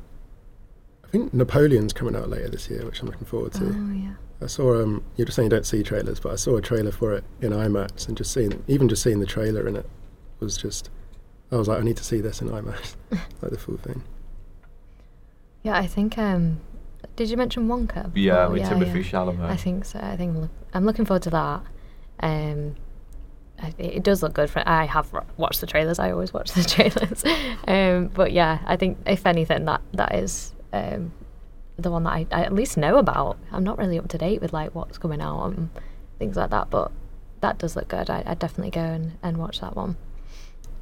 I 1.05 1.09
think 1.09 1.33
Napoleon's 1.35 1.93
coming 1.93 2.15
out 2.15 2.29
later 2.29 2.49
this 2.49 2.69
year, 2.71 2.85
which 2.85 3.01
I'm 3.01 3.07
looking 3.07 3.27
forward 3.27 3.53
to. 3.55 3.65
Oh 3.65 3.93
yeah. 3.93 4.13
I 4.41 4.47
saw 4.47 4.81
um, 4.81 5.03
you're 5.17 5.25
just 5.25 5.35
saying 5.35 5.47
you 5.47 5.51
don't 5.51 5.67
see 5.67 5.83
trailers, 5.83 6.21
but 6.21 6.31
I 6.33 6.37
saw 6.37 6.57
a 6.57 6.63
trailer 6.63 6.93
for 6.93 7.13
it 7.15 7.25
in 7.41 7.51
IMAX, 7.53 8.07
and 8.07 8.17
just 8.17 8.33
seeing, 8.33 8.63
even 8.69 8.89
just 8.89 9.03
seeing 9.03 9.19
the 9.19 9.27
trailer 9.27 9.67
in 9.67 9.75
it, 9.75 9.89
was 10.39 10.57
just, 10.57 10.91
I 11.53 11.57
was 11.57 11.69
like, 11.69 11.79
I 11.79 11.83
need 11.83 11.97
to 11.97 12.05
see 12.05 12.21
this 12.21 12.41
in 12.41 12.49
IMAX, 12.49 12.97
like 13.11 13.51
the 13.51 13.59
full 13.59 13.77
thing. 13.77 14.03
Yeah, 15.63 15.77
I 15.77 15.87
think. 15.87 16.19
Um, 16.19 16.61
did 17.15 17.31
you 17.31 17.37
mention 17.37 17.69
Wonka? 17.69 18.11
Yeah, 18.15 18.49
before? 18.49 18.79
with 18.79 18.95
Timothée 18.95 19.05
Chalamet. 19.05 19.49
I 19.51 19.57
think 19.57 19.85
so. 19.85 19.99
I 20.01 20.17
think 20.17 20.35
I'm, 20.35 20.41
look, 20.43 20.51
I'm 20.75 20.85
looking 20.85 21.05
forward 21.05 21.23
to 21.23 21.31
that. 21.31 21.63
Um, 22.21 22.77
I, 23.61 23.69
it 23.79 23.97
it 23.97 24.03
does 24.03 24.23
look 24.23 24.35
good. 24.35 24.51
For 24.51 24.63
I 24.67 24.85
have 24.87 25.13
watched 25.37 25.61
the 25.61 25.67
trailers. 25.67 25.99
I 25.99 26.11
always 26.11 26.33
watch 26.33 26.53
the 26.53 26.63
trailers. 26.75 27.25
um, 27.67 28.09
but 28.09 28.33
yeah, 28.33 28.59
I 28.67 28.77
think 28.77 28.99
if 29.07 29.25
anything, 29.27 29.65
that 29.67 29.81
that 29.93 30.15
is 30.15 30.53
um, 30.73 31.13
the 31.77 31.91
one 31.91 32.05
that 32.05 32.11
I, 32.13 32.27
I 32.33 32.45
at 32.45 32.53
least 32.53 32.77
know 32.77 32.99
about. 32.99 33.39
I'm 33.53 33.65
not 33.65 33.79
really 33.79 33.99
up 33.99 34.09
to 34.09 34.19
date 34.19 34.41
with 34.41 34.53
like 34.53 34.75
what's 34.75 34.99
coming 34.99 35.21
out 35.21 35.47
and 35.47 35.71
things 36.19 36.37
like 36.37 36.51
that, 36.51 36.71
but 36.71 36.91
that 37.41 37.59
does 37.59 37.77
look 37.77 37.89
good. 37.89 38.11
I, 38.11 38.23
I'd 38.27 38.39
definitely 38.39 38.71
go 38.71 38.81
and, 38.81 39.19
and 39.23 39.37
watch 39.37 39.61
that 39.61 39.77
one. 39.77 39.97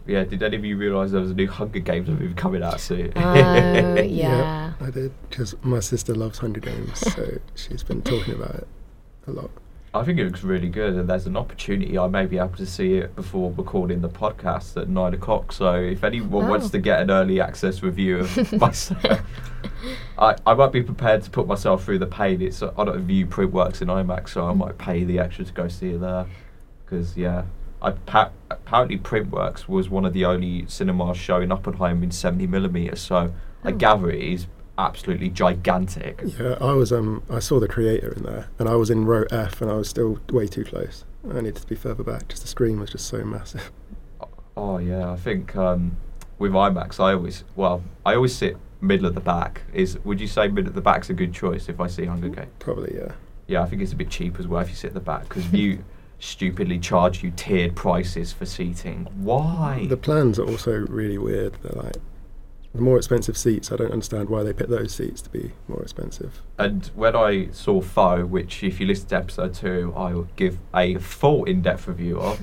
Yeah, 0.06 0.24
did 0.24 0.42
any 0.42 0.56
of 0.56 0.64
you 0.64 0.76
realise 0.76 1.12
there 1.12 1.20
was 1.20 1.30
a 1.30 1.34
new 1.34 1.48
Hunger 1.48 1.78
Games 1.78 2.08
movie 2.08 2.34
coming 2.34 2.62
out 2.62 2.78
soon? 2.80 3.12
Oh 3.16 3.94
yeah. 4.02 4.74
I 4.80 4.90
did 4.90 5.12
because 5.30 5.54
my 5.62 5.80
sister 5.80 6.14
loves 6.14 6.38
Hunger 6.38 6.60
Games, 6.60 6.98
so 6.98 7.38
she's 7.54 7.82
been 7.82 8.02
talking 8.02 8.34
about 8.34 8.54
it 8.56 8.68
a 9.26 9.30
lot. 9.30 9.50
I 9.94 10.02
think 10.04 10.18
it 10.18 10.24
looks 10.24 10.42
really 10.42 10.68
good, 10.68 10.94
and 10.94 11.08
there's 11.08 11.26
an 11.26 11.36
opportunity 11.36 11.96
I 11.96 12.08
may 12.08 12.26
be 12.26 12.36
able 12.36 12.56
to 12.56 12.66
see 12.66 12.94
it 12.94 13.14
before 13.14 13.52
recording 13.56 14.00
the 14.02 14.08
podcast 14.08 14.76
at 14.80 14.88
nine 14.88 15.14
o'clock. 15.14 15.52
So 15.52 15.72
if 15.74 16.02
anyone 16.04 16.48
wants 16.48 16.66
Oh. 16.66 16.70
to 16.70 16.78
get 16.80 17.00
an 17.00 17.10
early 17.12 17.40
access 17.40 17.80
review 17.82 18.18
of 18.18 18.52
myself, 18.60 19.20
I, 20.18 20.34
I 20.44 20.54
might 20.54 20.72
be 20.72 20.82
prepared 20.82 21.22
to 21.22 21.30
put 21.30 21.46
myself 21.46 21.84
through 21.84 22.00
the 22.00 22.06
pain. 22.06 22.42
It's 22.42 22.60
I 22.62 22.72
don't 22.84 23.02
view 23.06 23.26
Printworks 23.26 23.80
in 23.82 23.88
IMAX, 23.88 24.30
so 24.30 24.46
I 24.48 24.52
might 24.52 24.76
pay 24.78 25.04
the 25.04 25.18
extra 25.20 25.44
to 25.44 25.52
go 25.52 25.68
see 25.68 25.90
it 25.90 26.00
there. 26.00 26.26
Because 26.84 27.16
yeah, 27.16 27.38
I 27.38 27.42
pa- 27.42 27.48
apparently 27.88 28.98
Printworks 28.98 29.68
was 29.68 29.88
one 29.88 30.04
of 30.04 30.12
the 30.12 30.24
only 30.24 30.66
cinemas 30.68 31.16
showing 31.16 31.52
Oppenheimer 31.52 32.02
in 32.04 32.10
seventy 32.10 32.46
millimeters. 32.46 33.00
So 33.00 33.32
I 33.64 33.68
Oh. 33.70 33.72
gather 33.72 34.10
it 34.10 34.22
is 34.22 34.46
absolutely 34.76 35.28
gigantic. 35.30 36.20
Yeah, 36.38 36.56
I 36.60 36.72
was 36.72 36.92
um 36.92 37.22
I 37.30 37.38
saw 37.38 37.60
the 37.60 37.68
creator 37.68 38.12
in 38.16 38.22
there, 38.24 38.48
and 38.58 38.68
I 38.68 38.74
was 38.74 38.90
in 38.90 39.04
row 39.04 39.24
F, 39.30 39.60
and 39.62 39.70
I 39.70 39.74
was 39.74 39.88
still 39.88 40.18
way 40.32 40.46
too 40.46 40.64
close. 40.64 41.04
I 41.30 41.34
needed 41.40 41.56
to 41.56 41.66
be 41.66 41.74
further 41.74 42.02
back. 42.04 42.28
Just 42.28 42.42
the 42.42 42.48
screen 42.48 42.78
was 42.80 42.90
just 42.90 43.06
so 43.06 43.24
massive. 43.24 43.70
Oh 44.56 44.78
yeah, 44.78 45.10
I 45.10 45.16
think 45.16 45.56
um, 45.56 45.96
with 46.38 46.52
IMAX, 46.52 47.00
I 47.00 47.14
always 47.14 47.42
well, 47.56 47.82
I 48.06 48.14
always 48.14 48.32
sit 48.36 48.56
middle 48.80 49.08
at 49.08 49.14
the 49.14 49.20
back. 49.20 49.62
Is 49.72 49.98
would 50.04 50.20
you 50.20 50.28
say 50.28 50.46
middle 50.46 50.68
at 50.68 50.76
the 50.76 50.80
back's 50.80 51.10
a 51.10 51.12
good 51.12 51.32
choice 51.34 51.68
if 51.68 51.80
I 51.80 51.88
see 51.88 52.04
Hunger 52.04 52.28
Games? 52.28 52.52
Probably, 52.60 52.94
yeah. 52.96 53.12
Yeah, 53.48 53.62
I 53.62 53.66
think 53.66 53.82
it's 53.82 53.92
a 53.92 53.96
bit 53.96 54.10
cheap 54.10 54.38
as 54.38 54.46
well 54.46 54.60
if 54.62 54.68
you 54.68 54.76
sit 54.76 54.88
at 54.88 54.94
the 54.94 55.00
back 55.00 55.22
because 55.28 55.52
you 55.52 55.82
stupidly 56.24 56.78
charge 56.78 57.22
you 57.22 57.30
tiered 57.30 57.76
prices 57.76 58.32
for 58.32 58.46
seating. 58.46 59.06
Why? 59.14 59.86
The 59.88 59.96
plans 59.96 60.38
are 60.38 60.46
also 60.46 60.86
really 60.88 61.18
weird. 61.18 61.54
They're 61.62 61.82
like 61.82 61.96
the 62.74 62.80
more 62.80 62.96
expensive 62.96 63.36
seats. 63.36 63.70
I 63.70 63.76
don't 63.76 63.92
understand 63.92 64.28
why 64.28 64.42
they 64.42 64.52
pick 64.52 64.68
those 64.68 64.92
seats 64.92 65.20
to 65.22 65.30
be 65.30 65.52
more 65.68 65.82
expensive. 65.82 66.42
And 66.58 66.90
when 66.94 67.14
I 67.14 67.50
saw 67.52 67.80
Foe, 67.80 68.24
which 68.24 68.64
if 68.64 68.80
you 68.80 68.86
listen 68.86 69.08
to 69.08 69.16
episode 69.16 69.54
two, 69.54 69.92
I 69.96 70.12
will 70.12 70.28
give 70.36 70.58
a 70.74 70.96
full 70.96 71.44
in-depth 71.44 71.86
review 71.86 72.18
of. 72.18 72.40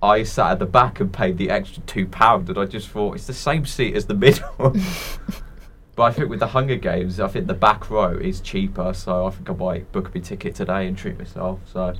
I 0.00 0.22
sat 0.22 0.52
at 0.52 0.58
the 0.58 0.66
back 0.66 1.00
and 1.00 1.12
paid 1.12 1.38
the 1.38 1.50
extra 1.50 1.82
two 1.84 2.06
pound, 2.06 2.50
and 2.50 2.58
I 2.58 2.66
just 2.66 2.88
thought 2.88 3.14
it's 3.14 3.26
the 3.26 3.32
same 3.32 3.64
seat 3.64 3.96
as 3.96 4.04
the 4.04 4.14
middle. 4.14 4.54
but 5.96 6.02
I 6.02 6.12
think 6.12 6.28
with 6.28 6.40
the 6.40 6.48
Hunger 6.48 6.76
Games, 6.76 7.18
I 7.18 7.28
think 7.28 7.46
the 7.46 7.54
back 7.54 7.90
row 7.90 8.12
is 8.12 8.40
cheaper, 8.42 8.92
so 8.92 9.26
I 9.26 9.30
think 9.30 9.48
I 9.48 9.54
might 9.54 9.90
book 9.92 10.14
my 10.14 10.20
ticket 10.20 10.54
today 10.54 10.86
and 10.86 10.96
treat 10.96 11.18
myself. 11.18 11.60
So, 11.72 11.94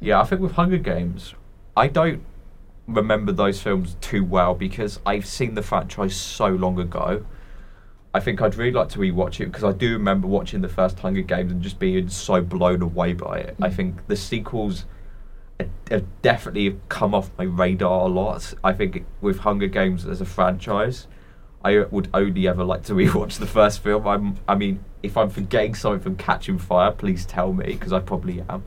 yeah, 0.00 0.20
I 0.20 0.24
think 0.24 0.40
with 0.40 0.52
Hunger 0.52 0.78
Games, 0.78 1.34
I 1.76 1.88
don't 1.88 2.22
remember 2.86 3.32
those 3.32 3.60
films 3.60 3.96
too 4.00 4.24
well 4.24 4.54
because 4.54 5.00
I've 5.04 5.26
seen 5.26 5.54
the 5.54 5.62
franchise 5.62 6.14
so 6.16 6.46
long 6.48 6.78
ago. 6.78 7.24
I 8.14 8.20
think 8.20 8.40
I'd 8.40 8.54
really 8.54 8.72
like 8.72 8.88
to 8.90 8.98
rewatch 8.98 9.40
it 9.40 9.46
because 9.46 9.64
I 9.64 9.72
do 9.72 9.92
remember 9.92 10.26
watching 10.26 10.60
the 10.62 10.68
first 10.68 10.98
Hunger 11.00 11.20
Games 11.22 11.52
and 11.52 11.60
just 11.62 11.78
being 11.78 12.08
so 12.08 12.40
blown 12.40 12.80
away 12.80 13.12
by 13.12 13.38
it. 13.40 13.56
I 13.60 13.68
Mm. 13.68 13.74
think 13.74 14.06
the 14.06 14.16
sequels 14.16 14.86
have- 15.60 15.68
have 15.90 16.04
definitely 16.22 16.78
come 16.88 17.14
off 17.14 17.30
my 17.36 17.44
radar 17.44 18.02
a 18.06 18.08
lot. 18.08 18.54
I 18.64 18.72
think 18.72 19.04
with 19.20 19.40
Hunger 19.40 19.66
Games 19.66 20.06
as 20.06 20.20
a 20.20 20.24
franchise, 20.24 21.08
I 21.64 21.80
would 21.90 22.08
only 22.14 22.46
ever 22.48 22.64
like 22.64 22.84
to 22.84 22.94
rewatch 23.02 23.38
the 23.38 23.46
first 23.46 23.80
film. 23.82 24.06
I'm, 24.06 24.36
I 24.48 24.54
mean, 24.54 24.80
if 25.02 25.16
I'm 25.16 25.28
forgetting 25.28 25.74
something 25.74 26.00
from 26.00 26.16
Catching 26.16 26.58
Fire, 26.58 26.92
please 26.92 27.26
tell 27.26 27.52
me 27.52 27.66
because 27.66 27.92
I 27.92 27.98
probably 28.00 28.42
am. 28.48 28.62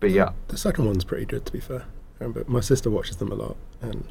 But 0.00 0.10
yeah, 0.10 0.30
The 0.48 0.56
second 0.58 0.86
one's 0.86 1.04
pretty 1.04 1.24
good, 1.24 1.46
to 1.46 1.52
be 1.52 1.60
fair. 1.60 1.84
Um, 2.20 2.32
but 2.32 2.48
my 2.48 2.60
sister 2.60 2.90
watches 2.90 3.16
them 3.16 3.30
a 3.30 3.34
lot, 3.34 3.56
and 3.80 4.04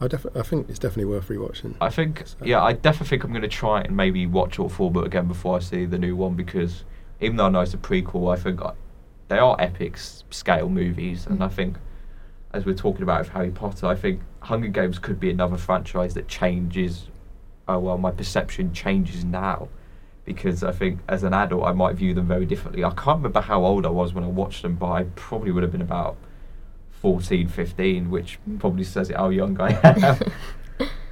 I 0.00 0.08
def- 0.08 0.26
I 0.36 0.42
think 0.42 0.68
it's 0.68 0.78
definitely 0.78 1.06
worth 1.12 1.28
rewatching. 1.28 1.74
I 1.80 1.90
think, 1.90 2.24
So- 2.26 2.44
yeah, 2.44 2.62
I 2.62 2.72
definitely 2.72 3.08
think 3.08 3.24
I'm 3.24 3.30
going 3.30 3.42
to 3.42 3.48
try 3.48 3.82
and 3.82 3.96
maybe 3.96 4.26
watch 4.26 4.58
all 4.58 4.68
four 4.68 4.90
but 4.90 5.06
again 5.06 5.26
before 5.28 5.56
I 5.56 5.58
see 5.60 5.84
the 5.84 5.98
new 5.98 6.16
one 6.16 6.34
because 6.34 6.84
even 7.20 7.36
though 7.36 7.46
I 7.46 7.48
know 7.50 7.60
it's 7.60 7.74
a 7.74 7.78
prequel, 7.78 8.32
I 8.32 8.40
think 8.40 8.62
I, 8.62 8.72
they 9.28 9.38
are 9.38 9.56
epic 9.60 9.96
scale 9.98 10.68
movies, 10.68 11.26
and 11.26 11.42
I 11.42 11.48
think 11.48 11.76
as 12.52 12.64
we're 12.64 12.74
talking 12.74 13.02
about 13.02 13.20
with 13.20 13.28
Harry 13.30 13.50
Potter, 13.50 13.86
I 13.86 13.94
think 13.94 14.20
Hunger 14.40 14.68
Games 14.68 14.98
could 14.98 15.20
be 15.20 15.30
another 15.30 15.56
franchise 15.56 16.14
that 16.14 16.28
changes. 16.28 17.08
Oh 17.68 17.78
well, 17.78 17.98
my 17.98 18.10
perception 18.10 18.72
changes 18.72 19.24
now 19.24 19.68
because 20.34 20.62
I 20.62 20.72
think 20.72 21.00
as 21.08 21.22
an 21.24 21.32
adult 21.34 21.64
I 21.64 21.72
might 21.72 21.96
view 21.96 22.14
them 22.14 22.26
very 22.28 22.46
differently. 22.46 22.84
I 22.84 22.90
can't 22.90 23.18
remember 23.18 23.40
how 23.40 23.64
old 23.64 23.84
I 23.86 23.90
was 23.90 24.12
when 24.14 24.24
I 24.24 24.28
watched 24.28 24.62
them, 24.62 24.74
but 24.76 24.90
I 24.90 25.04
probably 25.16 25.50
would 25.50 25.62
have 25.62 25.72
been 25.72 25.82
about 25.82 26.16
14, 27.00 27.48
15, 27.48 28.10
which 28.10 28.38
probably 28.58 28.84
says 28.84 29.10
it 29.10 29.16
how 29.16 29.28
young 29.30 29.60
I 29.60 29.78
am. 29.84 30.18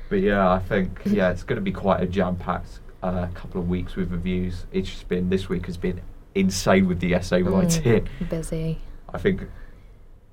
but 0.08 0.16
yeah, 0.20 0.50
I 0.50 0.58
think 0.58 1.00
yeah, 1.06 1.30
it's 1.30 1.42
going 1.42 1.56
to 1.56 1.62
be 1.62 1.72
quite 1.72 2.02
a 2.02 2.06
jam-packed 2.06 2.80
uh, 3.02 3.28
couple 3.34 3.60
of 3.60 3.68
weeks 3.68 3.96
with 3.96 4.10
reviews. 4.10 4.66
It's 4.72 4.88
just 4.88 5.08
been 5.08 5.28
this 5.30 5.48
week 5.48 5.66
has 5.66 5.76
been 5.76 6.00
insane 6.34 6.86
with 6.88 7.00
the 7.00 7.14
essay 7.14 7.42
Mm, 7.42 7.52
writing. 7.52 8.08
busy. 8.28 8.78
I 9.12 9.18
think 9.18 9.42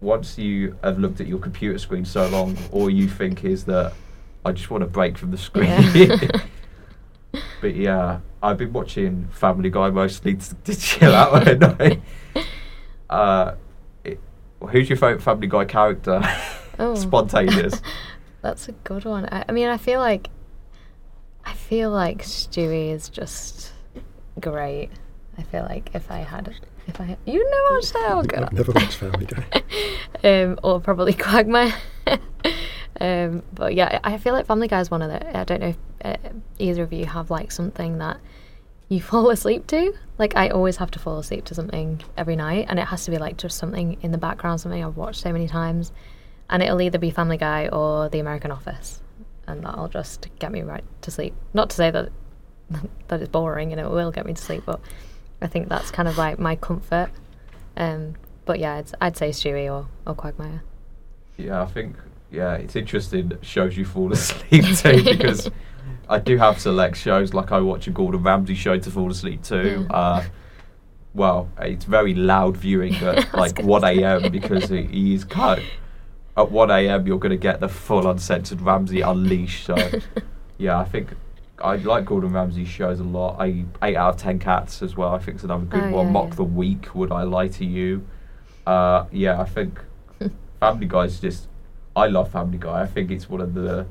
once 0.01 0.37
you 0.37 0.75
have 0.83 0.99
looked 0.99 1.21
at 1.21 1.27
your 1.27 1.39
computer 1.39 1.77
screen 1.79 2.03
so 2.03 2.27
long, 2.27 2.57
all 2.71 2.89
you 2.89 3.07
think 3.07 3.45
is 3.45 3.63
that 3.65 3.93
I 4.43 4.51
just 4.51 4.69
want 4.69 4.81
to 4.81 4.87
break 4.87 5.17
from 5.17 5.31
the 5.31 5.37
screen. 5.37 5.69
Yeah. 5.93 6.17
but 7.61 7.75
yeah, 7.75 8.19
I've 8.43 8.57
been 8.57 8.73
watching 8.73 9.29
Family 9.31 9.69
Guy 9.69 9.89
mostly 9.89 10.35
to, 10.35 10.55
to 10.55 10.75
chill 10.75 11.15
out 11.15 11.47
at 11.47 11.59
night. 11.59 12.01
Uh, 13.09 13.53
it, 14.03 14.19
who's 14.71 14.89
your 14.89 14.97
favourite 14.97 15.21
Family 15.21 15.45
Guy 15.45 15.65
character? 15.65 16.19
Oh. 16.79 16.95
Spontaneous. 16.95 17.79
That's 18.41 18.67
a 18.67 18.71
good 18.71 19.05
one. 19.05 19.27
I, 19.31 19.45
I 19.47 19.51
mean, 19.51 19.67
I 19.67 19.77
feel 19.77 19.99
like 19.99 20.31
I 21.45 21.53
feel 21.53 21.91
like 21.91 22.23
Stewie 22.23 22.91
is 22.91 23.07
just 23.09 23.71
great. 24.39 24.89
I 25.37 25.43
feel 25.43 25.61
like 25.69 25.91
if 25.93 26.09
I 26.09 26.19
had, 26.19 26.55
if 26.87 26.99
I, 26.99 27.15
you 27.25 27.47
never 27.51 27.75
watched 27.75 27.93
that, 27.93 28.41
I've 28.43 28.53
never 28.53 28.71
watched 28.71 28.97
Family 28.97 29.27
Guy. 29.27 29.63
um, 30.23 30.57
or 30.63 30.79
probably 30.79 31.13
Quagmire. 31.13 31.75
um, 32.99 33.43
but 33.53 33.75
yeah, 33.75 33.99
I 34.03 34.15
I 34.15 34.17
feel 34.17 34.33
like 34.33 34.47
Family 34.47 34.67
Guy 34.67 34.79
is 34.79 34.89
one 34.89 35.03
of 35.03 35.11
the. 35.11 35.37
I 35.37 35.43
don't 35.43 35.61
know 35.61 35.67
if 35.67 35.77
uh, 36.03 36.17
either 36.59 36.83
of 36.83 36.93
you 36.93 37.05
have 37.05 37.29
like 37.29 37.51
something 37.51 37.97
that 37.99 38.17
you 38.89 39.01
fall 39.11 39.29
asleep 39.29 39.67
to. 39.67 39.93
Like 40.17 40.35
I 40.35 40.49
always 40.49 40.77
have 40.77 40.91
to 40.91 40.99
fall 40.99 41.19
asleep 41.19 41.45
to 41.45 41.55
something 41.55 42.01
every 42.17 42.35
night, 42.35 42.67
and 42.69 42.79
it 42.79 42.87
has 42.87 43.05
to 43.05 43.11
be 43.11 43.17
like 43.17 43.37
just 43.37 43.57
something 43.57 43.97
in 44.01 44.11
the 44.11 44.17
background, 44.17 44.61
something 44.61 44.83
I've 44.83 44.97
watched 44.97 45.21
so 45.21 45.31
many 45.31 45.47
times, 45.47 45.91
and 46.49 46.61
it'll 46.61 46.81
either 46.81 46.99
be 46.99 47.11
Family 47.11 47.37
Guy 47.37 47.67
or 47.67 48.09
The 48.09 48.19
American 48.19 48.51
Office, 48.51 49.01
and 49.47 49.63
that'll 49.63 49.89
just 49.89 50.27
get 50.39 50.51
me 50.51 50.61
right 50.61 50.83
to 51.01 51.11
sleep. 51.11 51.33
Not 51.53 51.69
to 51.71 51.75
say 51.75 51.91
that 51.91 52.09
that 53.07 53.21
it's 53.21 53.29
boring 53.29 53.71
and 53.71 53.79
it 53.79 53.89
will 53.89 54.11
get 54.11 54.25
me 54.25 54.33
to 54.33 54.41
sleep, 54.41 54.63
but 54.65 54.79
I 55.41 55.47
think 55.47 55.69
that's 55.69 55.91
kind 55.91 56.07
of 56.07 56.17
like 56.17 56.39
my 56.39 56.55
comfort. 56.55 57.09
Um, 57.75 58.15
but 58.45 58.59
yeah, 58.59 58.75
I'd, 58.75 58.91
I'd 59.01 59.17
say 59.17 59.29
Stewie 59.29 59.71
or, 59.71 59.87
or 60.05 60.15
Quagmire. 60.15 60.63
Yeah, 61.37 61.61
I 61.61 61.65
think 61.65 61.95
yeah, 62.31 62.55
it's 62.55 62.75
interesting. 62.75 63.31
Shows 63.41 63.77
you 63.77 63.85
fall 63.85 64.11
asleep 64.13 64.65
to 64.77 65.03
because 65.03 65.49
I 66.09 66.19
do 66.19 66.37
have 66.37 66.59
select 66.59 66.97
shows 66.97 67.33
like 67.33 67.51
I 67.51 67.59
watch 67.59 67.87
a 67.87 67.91
Gordon 67.91 68.23
Ramsay 68.23 68.55
show 68.55 68.77
to 68.77 68.91
fall 68.91 69.09
asleep 69.11 69.41
to. 69.43 69.85
Yeah. 69.89 69.95
Uh, 69.95 70.23
well, 71.13 71.49
it's 71.59 71.85
very 71.85 72.13
loud 72.15 72.57
viewing 72.57 72.95
at 72.95 73.33
like 73.35 73.59
1 73.61 73.83
a.m. 73.83 74.31
because 74.31 74.69
he, 74.69 74.83
he's 74.83 75.23
kind 75.23 75.61
of, 75.61 75.65
at 76.35 76.51
one 76.51 76.71
a.m. 76.71 77.05
You're 77.05 77.19
going 77.19 77.29
to 77.29 77.37
get 77.37 77.59
the 77.59 77.69
full 77.69 78.07
uncensored 78.09 78.59
Ramsay 78.61 79.01
unleashed. 79.01 79.65
So 79.67 79.75
yeah, 80.57 80.79
I 80.79 80.83
think 80.85 81.09
I 81.61 81.75
like 81.75 82.05
Gordon 82.05 82.33
Ramsay's 82.33 82.67
shows 82.67 82.99
a 82.99 83.03
lot. 83.03 83.39
I 83.39 83.65
eight 83.83 83.95
out 83.95 84.15
of 84.15 84.19
ten 84.19 84.39
cats 84.39 84.81
as 84.81 84.97
well. 84.97 85.13
I 85.13 85.19
think 85.19 85.35
it's 85.35 85.43
another 85.43 85.65
good 85.65 85.83
Oh, 85.83 85.91
one. 85.91 86.07
yeah, 86.07 86.11
Mock 86.11 86.29
yeah. 86.29 86.35
the 86.35 86.43
Week. 86.43 86.95
Would 86.95 87.11
I 87.11 87.21
lie 87.21 87.49
to 87.49 87.63
you? 87.65 88.07
Uh, 88.65 89.05
yeah, 89.11 89.39
I 89.39 89.45
think 89.45 89.79
Family 90.59 90.87
Guy's 90.87 91.19
just. 91.19 91.47
I 91.95 92.07
love 92.07 92.31
Family 92.31 92.57
Guy. 92.57 92.81
I 92.81 92.87
think 92.87 93.11
it's 93.11 93.29
one 93.29 93.39
of 93.41 93.53
the 93.53 93.85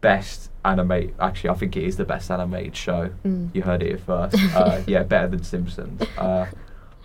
best 0.00 0.50
animate. 0.64 1.14
Actually, 1.20 1.50
I 1.50 1.54
think 1.54 1.76
it 1.76 1.84
is 1.84 1.96
the 1.96 2.04
best 2.04 2.30
animated 2.30 2.76
show. 2.76 3.10
Mm. 3.24 3.54
You 3.54 3.62
heard 3.62 3.82
it 3.82 4.00
first. 4.00 4.36
Uh, 4.54 4.82
yeah, 4.86 5.02
better 5.02 5.28
than 5.28 5.42
Simpsons. 5.42 6.02
Uh, 6.16 6.46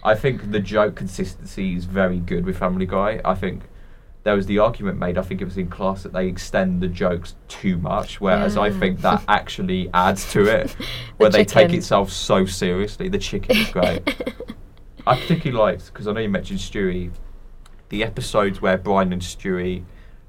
I 0.04 0.16
think 0.16 0.52
the 0.52 0.60
joke 0.60 0.96
consistency 0.96 1.76
is 1.76 1.86
very 1.86 2.20
good 2.20 2.46
with 2.46 2.58
Family 2.58 2.86
Guy. 2.86 3.22
I 3.26 3.36
think 3.36 3.64
there 4.24 4.36
was 4.36 4.46
the 4.46 4.60
argument 4.60 5.00
made. 5.00 5.18
I 5.18 5.22
think 5.22 5.42
it 5.42 5.46
was 5.46 5.58
in 5.58 5.70
class 5.70 6.04
that 6.04 6.14
they 6.14 6.28
extend 6.28 6.82
the 6.82 6.88
jokes 6.88 7.36
too 7.48 7.78
much, 7.78 8.20
whereas 8.20 8.58
I 8.58 8.70
think 8.70 9.00
that 9.02 9.24
actually 9.28 9.90
adds 9.94 10.30
to 10.34 10.46
it, 10.46 10.72
where 11.18 11.30
The 11.30 11.38
they 11.40 11.46
take 11.46 11.72
itself 11.72 12.12
so 12.12 12.46
seriously. 12.46 13.10
The 13.10 13.20
chicken 13.20 13.56
is 13.56 13.70
great. 13.70 14.02
I 15.08 15.18
particularly 15.18 15.58
liked 15.58 15.86
because 15.86 16.08
I 16.08 16.12
know 16.12 16.20
you 16.20 16.30
mentioned 16.30 16.60
Stewie, 16.60 17.12
the 17.88 18.04
episodes 18.04 18.62
where 18.62 18.78
Brian 18.78 19.14
and 19.14 19.22
Stewie 19.22 19.86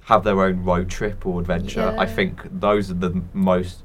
have 0.09 0.25
their 0.25 0.41
own 0.43 0.65
road 0.65 0.89
trip 0.89 1.27
or 1.27 1.39
adventure. 1.41 1.95
I 1.99 2.07
think 2.07 2.41
those 2.61 2.91
are 2.91 2.95
the 2.95 3.23
most. 3.35 3.83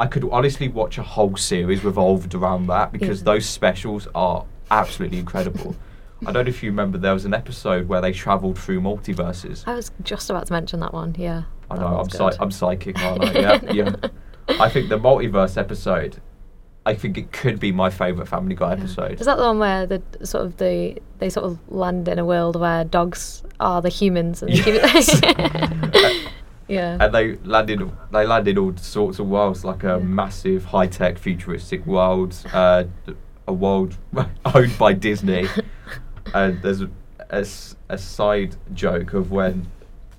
I 0.00 0.06
could 0.06 0.26
honestly 0.30 0.68
watch 0.68 0.96
a 0.98 1.02
whole 1.02 1.36
series 1.36 1.84
revolved 1.84 2.34
around 2.34 2.66
that 2.66 2.92
because 2.92 3.20
Yeah. 3.20 3.24
those 3.32 3.46
specials 3.46 4.08
are 4.14 4.44
absolutely 4.70 5.18
incredible. 5.18 5.76
I 6.26 6.32
don't 6.32 6.44
know 6.44 6.48
if 6.50 6.62
you 6.62 6.70
remember 6.70 6.98
there 6.98 7.14
was 7.14 7.24
an 7.24 7.34
episode 7.34 7.88
where 7.88 8.00
they 8.00 8.12
travelled 8.12 8.58
through 8.58 8.80
multiverses. 8.80 9.64
I 9.66 9.74
was 9.74 9.90
just 10.02 10.30
about 10.30 10.46
to 10.46 10.52
mention 10.52 10.80
that 10.80 10.92
one. 10.94 11.14
Yeah. 11.18 11.42
I 11.70 11.76
know 11.76 11.86
I'm 11.86 11.92
one's 11.94 12.16
psy- 12.16 12.36
I'm 12.40 12.50
psychic, 12.50 12.98
aren't 13.02 13.24
I? 13.24 13.32
Yeah, 13.40 13.72
yeah. 13.72 13.94
I 14.48 14.68
think 14.68 14.88
the 14.88 14.98
multiverse 14.98 15.56
episode 15.58 16.20
I 16.84 16.94
think 16.94 17.16
it 17.16 17.30
could 17.32 17.60
be 17.60 17.70
my 17.70 17.90
favourite 17.90 18.28
Family 18.28 18.54
Guy 18.56 18.72
episode. 18.72 19.20
Is 19.20 19.26
that 19.26 19.36
the 19.36 19.44
one 19.44 19.58
where 19.60 19.86
the 19.86 20.02
sort 20.24 20.44
of 20.44 20.56
the 20.56 20.98
they 21.22 21.30
sort 21.30 21.46
of 21.46 21.56
land 21.68 22.08
in 22.08 22.18
a 22.18 22.24
world 22.24 22.56
where 22.58 22.82
dogs 22.82 23.44
are 23.60 23.80
the 23.80 23.88
humans 23.88 24.42
and 24.42 24.50
the 24.52 24.56
Yes. 24.56 25.20
humans? 25.20 26.26
yeah. 26.68 26.96
and 27.00 27.14
they 27.14 27.36
landed 27.44 27.80
they 28.10 28.26
landed 28.26 28.58
all 28.58 28.76
sorts 28.76 29.20
of 29.20 29.28
worlds 29.28 29.64
like 29.64 29.84
a 29.84 29.98
Yeah. 30.00 30.04
massive 30.22 30.64
high 30.64 30.88
tech 30.88 31.18
futuristic 31.18 31.86
world 31.86 32.34
uh, 32.52 32.84
d- 33.06 33.14
a 33.46 33.52
world 33.52 33.96
owned 34.54 34.76
by 34.78 34.92
Disney 34.94 35.46
and 36.34 36.60
there's 36.62 36.82
a 37.88 37.98
side 37.98 38.56
joke 38.74 39.14
of 39.14 39.30
when 39.30 39.66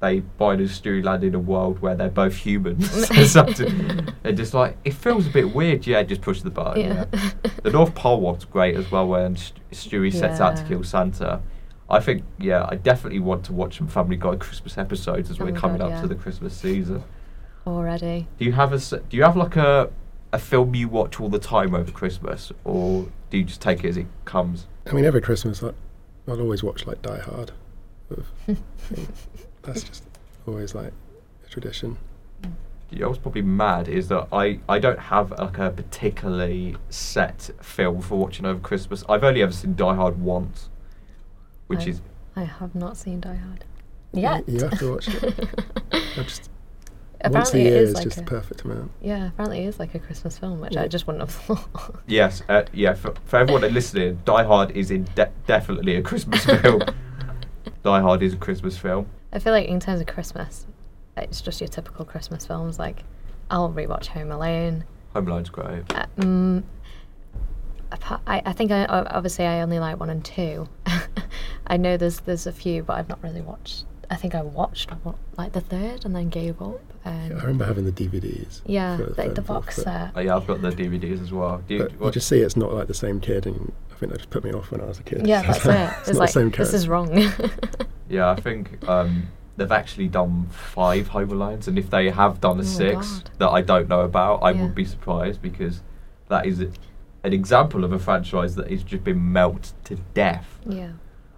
they 0.04 0.20
buy 0.20 0.54
and 0.54 0.62
Stewie 0.70 1.04
land 1.04 1.24
in 1.24 1.34
a 1.34 1.40
world 1.40 1.80
where 1.80 1.96
they're 1.96 2.10
both 2.10 2.36
humans 2.36 3.10
or 3.12 3.26
something 3.40 4.08
and 4.24 4.36
just 4.38 4.54
like 4.54 4.78
it 4.84 4.94
feels 4.94 5.26
a 5.28 5.30
bit 5.30 5.56
weird 5.56 5.88
yeah 5.88 6.04
just 6.04 6.22
push 6.22 6.42
the 6.42 6.50
button 6.50 6.82
yeah. 6.84 7.06
yeah. 7.14 7.32
the 7.64 7.72
North 7.72 7.96
Pole 7.96 8.20
one's 8.20 8.46
great 8.46 8.76
as 8.76 8.92
well 8.92 9.08
when 9.08 9.36
St- 9.38 9.60
Stewie 9.72 10.14
sets 10.14 10.40
out 10.42 10.58
to 10.58 10.64
kill 10.66 10.84
Santa 10.84 11.42
I 11.90 12.00
think 12.02 12.24
yeah 12.38 12.66
I 12.70 12.76
definitely 12.76 13.20
want 13.20 13.46
to 13.46 13.54
watch 13.54 13.78
some 13.78 13.88
Family 13.88 14.18
Guy 14.18 14.36
Christmas 14.36 14.78
episodes 14.78 15.32
as 15.32 15.40
Oh 15.40 15.46
we're 15.46 15.54
coming 15.54 15.78
God, 15.78 15.86
up 15.86 15.92
yeah. 15.92 16.02
to 16.02 16.08
the 16.08 16.16
Christmas 16.16 16.54
season 16.56 17.04
Already. 17.66 18.28
do 18.38 18.46
you 18.46 18.52
have 18.52 18.74
a 18.74 18.76
s- 18.76 18.90
do 19.10 19.18
you 19.18 19.24
have 19.24 19.38
like 19.38 19.56
a 19.56 19.90
a 20.34 20.40
film 20.40 20.76
you 20.76 20.88
watch 20.90 21.20
all 21.22 21.30
the 21.30 21.38
time 21.40 21.76
over 21.76 21.92
Christmas, 21.92 22.52
or 22.64 23.08
do 23.30 23.38
you 23.38 23.44
just 23.44 23.62
take 23.62 23.84
it 23.84 23.90
as 23.90 23.98
it 23.98 24.08
comes? 24.26 24.66
I 24.90 24.94
mean, 24.94 25.06
every 25.06 25.22
Christmas 25.22 25.62
I, 25.62 25.72
I'll 26.28 26.42
always 26.42 26.64
watch 26.64 26.88
like 26.88 27.04
Die 27.04 27.20
Hard. 27.20 27.52
That's 29.64 29.84
just 29.84 30.04
always 30.48 30.76
like 30.76 30.94
a 31.46 31.50
tradition. 31.50 31.98
You 32.92 33.00
know 33.00 33.08
what's 33.08 33.20
probably 33.20 33.42
mad 33.42 33.88
is 33.88 34.08
that 34.10 34.28
I, 34.32 34.60
I 34.70 34.78
don't 34.78 35.00
have 35.00 35.32
like 35.32 35.58
a 35.58 35.72
particularly 35.72 36.76
set 36.90 37.50
film 37.62 38.02
for 38.02 38.20
watching 38.20 38.46
over 38.46 38.60
Christmas. 38.60 39.04
I've 39.10 39.24
only 39.24 39.42
ever 39.42 39.52
seen 39.52 39.76
Die 39.76 39.96
Hard 39.96 40.20
once, 40.22 40.70
which 41.68 41.86
Oh. 41.88 41.90
is 41.90 42.02
I 42.36 42.44
have 42.44 42.76
not 42.76 42.98
seen 42.98 43.20
Die 43.20 43.34
Hard. 43.36 43.64
You- 44.14 44.22
Yet. 44.22 44.48
You, 44.48 44.60
have 44.60 44.78
to 44.80 44.92
watch 44.94 45.08
it. 45.08 45.24
I 45.92 46.24
just 46.24 46.50
once 47.24 47.54
a 47.54 47.58
apparently 47.58 47.62
it 47.62 47.64
year 47.72 47.78
is 47.82 47.90
is 47.90 47.96
like 47.96 48.04
just 48.04 48.18
a, 48.18 48.20
the 48.22 48.26
perfect 48.28 48.62
amount. 48.64 48.92
yeah, 49.02 49.28
apparently 49.30 49.64
it 49.64 49.68
is 49.70 49.80
like 49.80 49.96
a 49.96 50.00
Christmas 50.00 50.38
film, 50.38 50.60
which 50.60 50.76
I 50.78 50.88
just 50.88 51.08
wouldn't 51.08 51.22
have 51.22 51.32
thought. 51.32 51.96
yes, 52.08 52.44
uh, 52.50 52.64
yeah. 52.74 52.94
For, 52.94 53.14
for 53.26 53.38
everyone 53.40 53.62
that 53.62 53.72
listening, 53.72 54.20
Die 54.26 54.44
Hard 54.44 54.70
is 54.72 54.92
in 54.92 55.06
de- 55.16 55.32
definitely 55.48 55.96
a 55.96 56.02
Christmas 56.04 56.46
film. 56.62 56.82
Die 57.82 58.02
Hard 58.02 58.22
is 58.22 58.34
a 58.34 58.38
Christmas 58.38 58.78
film. 58.78 59.08
I 59.34 59.40
feel 59.40 59.52
like 59.52 59.68
in 59.68 59.80
terms 59.80 60.00
of 60.00 60.08
Christmas, 60.08 60.66
it's 61.18 61.42
just 61.42 61.60
your 61.60 61.68
typical 61.68 62.06
Christmas 62.06 62.46
films. 62.46 62.80
Like, 62.80 63.04
I'll 63.50 63.72
rewatch 63.72 64.08
Home 64.08 64.32
Alone. 64.32 64.86
Home 65.14 65.28
Alone's 65.28 65.50
great. 65.50 65.84
Uh, 65.94 66.62
apart, 67.92 68.22
I, 68.28 68.42
I 68.46 68.54
think 68.54 68.72
I, 68.72 68.86
o- 68.86 69.08
obviously 69.10 69.46
I 69.46 69.62
only 69.62 69.80
like 69.80 70.00
one 70.00 70.10
and 70.10 70.24
two. 70.24 70.70
I 71.68 71.78
know 71.78 71.98
there's 71.98 72.20
there's 72.22 72.46
a 72.48 72.52
few, 72.52 72.84
but 72.84 72.94
I've 72.98 73.10
not 73.10 73.22
really 73.24 73.42
watched. 73.42 73.86
I 74.10 74.16
think 74.16 74.36
I 74.36 74.42
watched 74.44 74.92
like 75.38 75.54
the 75.54 75.62
third 75.62 76.06
and 76.06 76.16
then 76.16 76.30
gave 76.30 76.62
up. 76.62 76.82
Um, 77.06 77.14
I 77.32 77.42
remember 77.42 77.66
having 77.66 77.86
the 77.86 77.92
DVDs. 77.92 78.62
yeah, 78.66 78.98
for 78.98 79.04
the, 79.06 79.14
the 79.14 79.22
and 79.24 79.36
fourth, 79.36 79.48
box 79.48 79.76
set. 79.78 80.12
Oh, 80.16 80.20
yeah, 80.20 80.36
I've 80.36 80.46
got 80.48 80.62
the 80.62 80.70
DVDs 80.72 81.22
as 81.22 81.32
well. 81.32 81.62
Do 81.68 81.74
you, 81.76 81.80
But 81.84 82.06
you 82.06 82.12
just 82.12 82.28
see 82.28 82.40
it's 82.40 82.56
not 82.56 82.74
like 82.74 82.88
the 82.88 82.94
same 82.94 83.20
kid, 83.20 83.46
and 83.46 83.72
I 83.92 83.96
think 83.96 84.12
that 84.12 84.20
just 84.20 84.30
put 84.30 84.44
me 84.44 84.52
off 84.52 84.72
when 84.72 84.82
I 84.82 84.86
was 84.86 85.00
a 85.00 85.04
kid. 85.04 85.26
Yeah, 85.26 85.52
So 85.54 85.70
that's 85.72 85.96
it. 85.96 86.00
it's 86.02 86.10
It's 86.10 86.18
not 86.18 86.20
like 86.20 86.30
the 86.30 86.34
same 86.34 86.52
this 86.52 86.74
is 86.74 86.88
wrong. 86.88 87.10
Yeah, 88.10 88.30
I 88.30 88.36
think 88.36 88.88
um, 88.88 89.28
they've 89.58 89.72
actually 89.72 90.08
done 90.08 90.48
five 90.50 91.08
Home 91.10 91.30
Alones, 91.30 91.68
and 91.68 91.78
if 91.80 91.90
they 91.90 92.10
have 92.10 92.42
done 92.42 92.58
a 92.58 92.62
Oh 92.62 92.66
six 92.66 93.20
God. 93.20 93.30
that 93.40 93.50
I 93.50 93.62
don't 93.62 93.88
know 93.90 94.02
about, 94.02 94.44
I 94.44 94.52
Yeah. 94.52 94.64
would 94.64 94.76
be 94.76 94.86
surprised 94.86 95.42
because 95.42 95.82
that 96.30 96.46
is 96.46 96.60
an 96.60 97.34
example 97.34 97.84
of 97.84 97.92
a 97.94 98.00
franchise 98.00 98.56
that 98.56 98.70
has 98.70 98.84
just 98.84 99.04
been 99.04 99.32
melted 99.32 99.74
to 99.86 99.96
death. 100.14 100.60
yeah. 100.66 100.92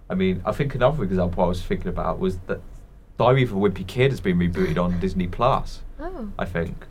I 0.08 0.14
mean, 0.14 0.40
I 0.46 0.52
think 0.52 0.72
another 0.76 1.02
example 1.02 1.42
I 1.42 1.48
was 1.48 1.60
thinking 1.62 1.88
about 1.88 2.20
was 2.20 2.38
that 2.46 2.60
Diary 3.18 3.42
of 3.42 3.50
a 3.52 3.56
Wimpy 3.56 3.84
Kid 3.84 4.12
has 4.12 4.20
been 4.20 4.38
rebooted 4.38 4.78
on 4.80 5.00
Disney 5.00 5.26
Plus. 5.26 5.82
Oh. 5.98 6.28
I 6.38 6.44
think. 6.44 6.86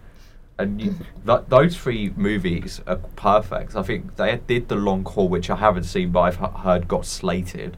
And 0.59 0.81
you, 0.81 0.95
th- 1.25 1.41
those 1.47 1.77
three 1.77 2.11
movies 2.17 2.81
are 2.87 2.97
perfect. 3.15 3.75
I 3.75 3.83
think 3.83 4.17
they 4.17 4.37
did 4.47 4.67
the 4.67 4.75
long 4.75 5.05
haul, 5.05 5.29
which 5.29 5.49
I 5.49 5.55
haven't 5.55 5.83
seen, 5.85 6.11
but 6.11 6.21
I've 6.21 6.41
h- 6.41 6.49
heard 6.63 6.87
got 6.89 7.05
slated 7.05 7.77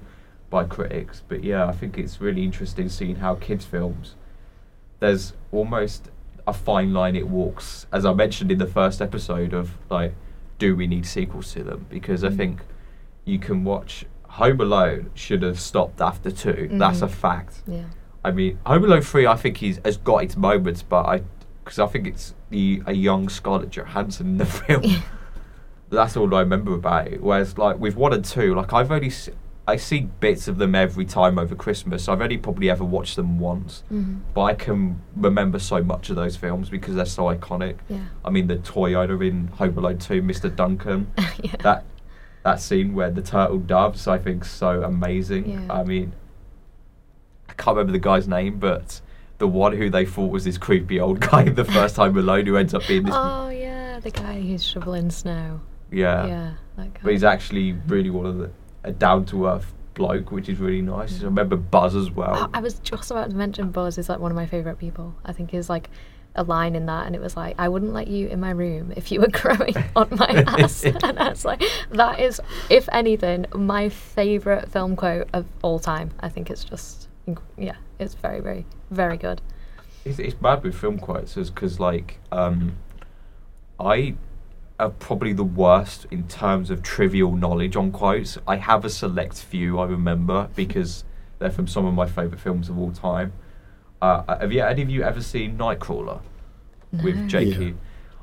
by 0.49 0.63
critics. 0.63 1.23
But 1.27 1.43
yeah, 1.43 1.65
I 1.67 1.71
think 1.71 1.97
it's 1.97 2.21
really 2.21 2.43
interesting 2.43 2.89
seeing 2.89 3.17
how 3.17 3.35
kids' 3.35 3.65
films. 3.65 4.15
There's 4.99 5.33
almost 5.51 6.09
a 6.47 6.53
fine 6.53 6.93
line 6.93 7.15
it 7.15 7.27
walks, 7.27 7.85
as 7.91 8.05
I 8.05 8.13
mentioned 8.13 8.51
in 8.51 8.57
the 8.57 8.67
first 8.67 9.01
episode 9.01 9.53
of 9.53 9.71
like, 9.89 10.13
do 10.59 10.75
we 10.75 10.87
need 10.87 11.05
sequels 11.05 11.51
to 11.53 11.63
them? 11.63 11.85
Because 11.89 12.23
I 12.23 12.29
Mm. 12.29 12.37
think 12.37 12.59
you 13.25 13.37
can 13.39 13.63
watch 13.63 14.05
Home 14.29 14.59
Alone 14.61 15.09
should 15.13 15.41
have 15.41 15.59
stopped 15.59 15.99
after 16.01 16.29
2 16.31 16.69
That's 16.73 17.01
a 17.01 17.07
Mhm. 17.07 17.11
fact. 17.11 17.61
Yeah. 17.67 17.83
I 18.23 18.31
mean, 18.31 18.57
Home 18.65 18.83
Alone 18.85 19.01
three, 19.01 19.25
I 19.27 19.35
think 19.35 19.57
he's 19.57 19.79
has 19.85 19.97
got 19.97 20.23
its 20.23 20.35
moments, 20.37 20.81
but 20.83 21.05
I 21.05 21.21
because 21.63 21.79
I 21.79 21.87
think 21.87 22.07
it's 22.07 22.33
the 22.49 22.81
a 22.85 22.93
young 22.93 23.27
Scarlett 23.29 23.71
Johansson 23.71 24.27
in 24.27 24.37
the 24.37 24.45
film. 24.61 24.83
That's 25.89 26.15
all 26.17 26.33
I 26.35 26.39
remember 26.41 26.73
about 26.73 27.07
it. 27.07 27.21
Whereas 27.21 27.57
like 27.57 27.77
with 27.79 27.95
one 27.95 28.13
and 28.13 28.23
two, 28.23 28.55
like 28.55 28.73
I've 28.73 28.91
only 28.91 29.09
se- 29.09 29.33
I 29.69 29.75
see 29.75 30.07
bits 30.21 30.47
of 30.47 30.57
them 30.59 30.75
every 30.75 31.03
time 31.03 31.37
over 31.37 31.53
Christmas. 31.53 32.07
I've 32.07 32.21
only 32.21 32.37
probably 32.37 32.69
ever 32.69 32.85
watched 32.85 33.17
them 33.17 33.37
once, 33.37 33.83
Mhm. 33.91 34.19
but 34.33 34.43
I 34.43 34.53
can 34.53 35.01
remember 35.15 35.59
so 35.59 35.83
much 35.83 36.09
of 36.09 36.15
those 36.15 36.37
films 36.37 36.69
because 36.69 36.95
they're 36.95 37.05
so 37.05 37.23
iconic. 37.25 37.75
Yeah. 37.89 37.99
I 38.23 38.29
mean, 38.29 38.47
the 38.47 38.55
toy 38.55 38.93
owner 38.93 39.21
in 39.21 39.47
Home 39.57 39.77
Alone 39.77 39.97
two, 39.97 40.21
Mr. 40.21 40.53
Duncan, 40.55 41.07
yeah. 41.43 41.51
that 41.63 41.83
that 42.43 42.61
scene 42.61 42.93
where 42.93 43.09
the 43.11 43.21
turtle 43.21 43.57
doves, 43.57 44.07
I 44.07 44.17
think, 44.19 44.45
so 44.45 44.81
amazing. 44.83 45.49
Yeah. 45.49 45.65
I 45.69 45.83
mean, 45.83 46.13
I 47.49 47.53
can't 47.53 47.75
remember 47.75 47.91
the 47.91 47.99
guy's 47.99 48.25
name, 48.27 48.59
but 48.59 49.01
the 49.37 49.47
one 49.49 49.73
who 49.75 49.89
they 49.89 50.05
thought 50.05 50.31
was 50.31 50.45
this 50.45 50.57
creepy 50.57 50.97
old 50.99 51.19
guy 51.31 51.43
the 51.49 51.65
first 51.65 51.95
time 51.97 52.17
alone, 52.17 52.45
who 52.45 52.55
ends 52.55 52.73
up 52.73 52.87
being 52.87 53.03
this. 53.03 53.13
Oh 53.17 53.49
yeah, 53.49 53.99
the 53.99 54.11
guy 54.11 54.39
who's 54.41 54.63
shoveling 54.63 55.09
snow. 55.11 55.59
yeah. 55.91 56.25
Yeah, 56.25 56.51
that 56.77 56.93
guy. 56.93 56.99
But 57.03 57.11
he's 57.11 57.23
actually 57.25 57.73
really 57.87 58.09
one 58.09 58.25
of 58.25 58.37
the 58.37 58.49
a 58.87 58.91
down 58.91 59.25
to 59.25 59.47
earth 59.47 59.73
bloke, 59.93 60.31
which 60.31 60.47
is 60.47 60.59
really 60.59 60.81
nice. 60.81 61.21
I 61.21 61.25
remember 61.25 61.55
Buzz 61.55 61.95
as 61.95 62.09
well. 62.11 62.49
I 62.53 62.59
was 62.61 62.79
just 62.79 63.11
about 63.11 63.29
to 63.29 63.35
mention 63.35 63.71
Buzz 63.71 63.97
is 63.97 64.09
like 64.09 64.19
one 64.19 64.31
of 64.31 64.35
my 64.35 64.45
favorite 64.45 64.79
people. 64.79 65.15
I 65.25 65.33
think 65.33 65.53
is 65.53 65.69
like 65.69 65.89
a 66.35 66.43
line 66.43 66.75
in 66.75 66.85
that, 66.85 67.07
and 67.07 67.15
it 67.15 67.21
was 67.21 67.35
like, 67.35 67.55
"I 67.57 67.67
wouldn't 67.67 67.93
let 67.93 68.07
you 68.07 68.27
in 68.27 68.39
my 68.39 68.51
room 68.51 68.93
if 68.95 69.11
you 69.11 69.19
were 69.19 69.27
growing 69.31 69.75
on 69.95 70.07
my 70.11 70.45
ass." 70.47 70.83
and 70.85 71.19
I 71.19 71.29
was 71.29 71.43
like, 71.43 71.63
that 71.91 72.19
is, 72.19 72.39
if 72.69 72.87
anything, 72.91 73.45
my 73.53 73.89
favorite 73.89 74.69
film 74.71 74.95
quote 74.95 75.27
of 75.33 75.45
all 75.63 75.79
time. 75.79 76.11
I 76.19 76.29
think 76.29 76.49
it's 76.49 76.63
just, 76.63 77.09
yeah, 77.57 77.75
it's 77.99 78.13
very, 78.13 78.39
very, 78.39 78.65
very 78.91 79.17
good. 79.17 79.41
it's, 80.05 80.19
it's 80.19 80.35
bad 80.35 80.63
with 80.63 80.75
film 80.75 80.99
quotes 80.99 81.33
because 81.33 81.79
like 81.79 82.19
um, 82.31 82.77
I 83.79 84.15
are 84.79 84.89
probably 84.89 85.33
the 85.33 85.43
worst 85.43 86.05
in 86.11 86.27
terms 86.27 86.69
of 86.69 86.83
trivial 86.83 87.35
knowledge 87.35 87.75
on 87.75 87.91
quotes. 87.91 88.37
I 88.47 88.57
have 88.57 88.85
a 88.85 88.89
select 88.89 89.41
few 89.41 89.79
I 89.79 89.85
remember 89.85 90.49
because 90.55 91.03
they're 91.39 91.51
from 91.51 91.67
some 91.67 91.85
of 91.85 91.93
my 91.93 92.05
favourite 92.05 92.39
films 92.39 92.69
of 92.69 92.77
all 92.77 92.91
time. 92.91 93.33
Uh, 94.01 94.37
have 94.39 94.51
you 94.51 94.61
any 94.61 94.83
of 94.83 94.89
you 94.89 95.01
ever 95.03 95.21
seen 95.21 95.57
Nightcrawler 95.57 96.21
with 96.91 97.15
No. 97.15 97.27
Jakey? 97.27 97.65
Yeah. 97.65 97.71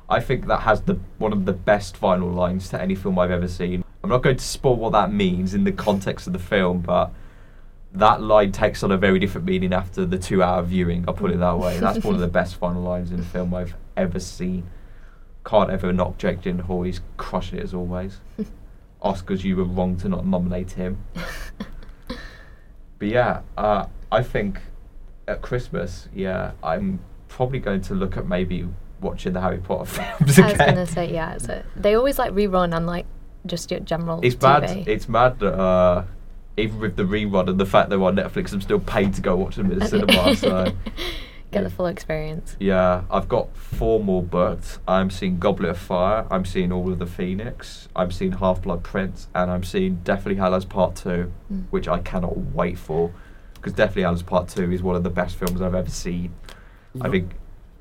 I 0.09 0.19
think 0.21 0.47
that 0.47 0.61
has 0.61 0.81
the 0.81 0.99
one 1.17 1.33
of 1.33 1.45
the 1.45 1.53
best 1.53 1.97
final 1.97 2.29
lines 2.29 2.69
to 2.69 2.81
any 2.81 2.95
film 2.95 3.19
I've 3.19 3.31
ever 3.31 3.47
seen. 3.47 3.83
I'm 4.03 4.09
not 4.09 4.21
going 4.21 4.37
to 4.37 4.43
spoil 4.43 4.75
what 4.75 4.91
that 4.91 5.11
means 5.11 5.53
in 5.53 5.63
the 5.63 5.71
context 5.71 6.27
of 6.27 6.33
the 6.33 6.39
film, 6.39 6.81
but 6.81 7.11
that 7.91 8.21
line 8.21 8.51
takes 8.51 8.83
on 8.83 8.91
a 8.91 8.97
very 8.97 9.19
different 9.19 9.47
meaning 9.47 9.73
after 9.73 10.05
the 10.05 10.19
two-hour 10.19 10.61
viewing. 10.63 11.05
I'll 11.07 11.13
put 11.13 11.31
it 11.31 11.39
that 11.39 11.57
way. 11.57 11.79
That's 11.79 12.03
one 12.03 12.13
of 12.13 12.21
the 12.21 12.27
best 12.41 12.55
final 12.55 12.83
lines 12.83 13.11
in 13.11 13.19
a 13.19 13.23
film 13.23 13.53
I've 13.53 13.73
ever 13.97 14.19
seen. 14.19 14.69
Can't 15.45 15.69
ever 15.69 15.93
knock 15.93 16.17
Jake 16.17 16.41
Gyllenhaal. 16.41 16.85
He's 16.85 17.01
crushing 17.17 17.59
it 17.59 17.63
as 17.63 17.73
always. 17.73 18.19
Oscars, 19.03 19.43
you 19.43 19.55
were 19.55 19.63
wrong 19.63 19.95
to 19.97 20.09
not 20.09 20.25
nominate 20.25 20.71
him. 20.71 21.03
But 22.97 23.09
yeah, 23.09 23.41
uh, 23.57 23.85
I 24.11 24.23
think 24.23 24.61
at 25.27 25.41
Christmas, 25.41 26.07
yeah, 26.13 26.51
I'm 26.63 26.99
probably 27.27 27.59
going 27.59 27.81
to 27.81 27.93
look 27.93 28.17
at 28.17 28.27
maybe 28.27 28.67
watching 29.01 29.33
the 29.33 29.41
Harry 29.41 29.57
Potter 29.57 29.85
films 30.17 30.37
again. 30.37 30.43
I 30.43 30.47
was 30.47 30.53
again. 30.55 30.75
gonna 30.75 30.87
say 30.87 31.13
yeah. 31.13 31.37
A, 31.49 31.63
they 31.75 31.95
always 31.95 32.17
like 32.17 32.31
rerun 32.31 32.73
on 32.73 32.85
like 32.85 33.05
just 33.45 33.69
your 33.69 33.81
general. 33.81 34.19
It's 34.23 34.35
TV. 34.35 34.61
mad. 34.61 34.87
It's 34.87 35.09
mad 35.09 35.39
that 35.39 35.53
uh, 35.59 36.05
even 36.57 36.79
with 36.79 36.95
the 36.95 37.03
rerun 37.03 37.49
and 37.49 37.59
the 37.59 37.65
fact 37.65 37.89
they're 37.89 38.01
on 38.01 38.15
Netflix, 38.15 38.53
I'm 38.53 38.61
still 38.61 38.79
paid 38.79 39.13
to 39.15 39.21
go 39.21 39.35
watch 39.35 39.55
them 39.55 39.71
in 39.71 39.79
the 39.79 39.87
cinema. 39.87 40.35
So 40.35 40.73
Get 41.55 41.63
the 41.63 41.69
full 41.69 41.85
experience. 41.85 42.57
yeah, 42.59 43.03
I've 43.09 43.29
got 43.29 43.55
four 43.55 44.01
more 44.03 44.21
booked. 44.21 44.79
I'm 44.87 45.09
seeing 45.09 45.39
Goblet 45.39 45.69
of 45.71 45.77
Fire. 45.77 46.27
I'm 46.29 46.43
seeing 46.43 46.71
Order 46.73 46.91
of 46.91 46.99
the 46.99 47.05
Phoenix. 47.05 47.87
I'm 47.95 48.11
seeing 48.11 48.33
Half 48.33 48.63
Blood 48.63 48.83
Prince, 48.83 49.29
and 49.33 49.49
I'm 49.49 49.63
seeing 49.63 49.95
Deathly 50.03 50.35
Hallows 50.35 50.65
Part 50.65 50.95
Two, 50.97 51.31
Mm. 51.51 51.63
which 51.69 51.87
I 51.87 51.99
cannot 51.99 52.35
wait 52.53 52.77
for, 52.77 53.11
because 53.53 53.71
Deathly 53.71 54.01
Hallows 54.01 54.21
Part 54.21 54.49
Two 54.49 54.69
is 54.69 54.83
one 54.83 54.97
of 54.97 55.03
the 55.03 55.09
best 55.09 55.37
films 55.37 55.61
I've 55.61 55.73
ever 55.75 55.89
seen. 55.89 56.33
I 56.49 57.05
You're 57.05 57.11
think 57.11 57.31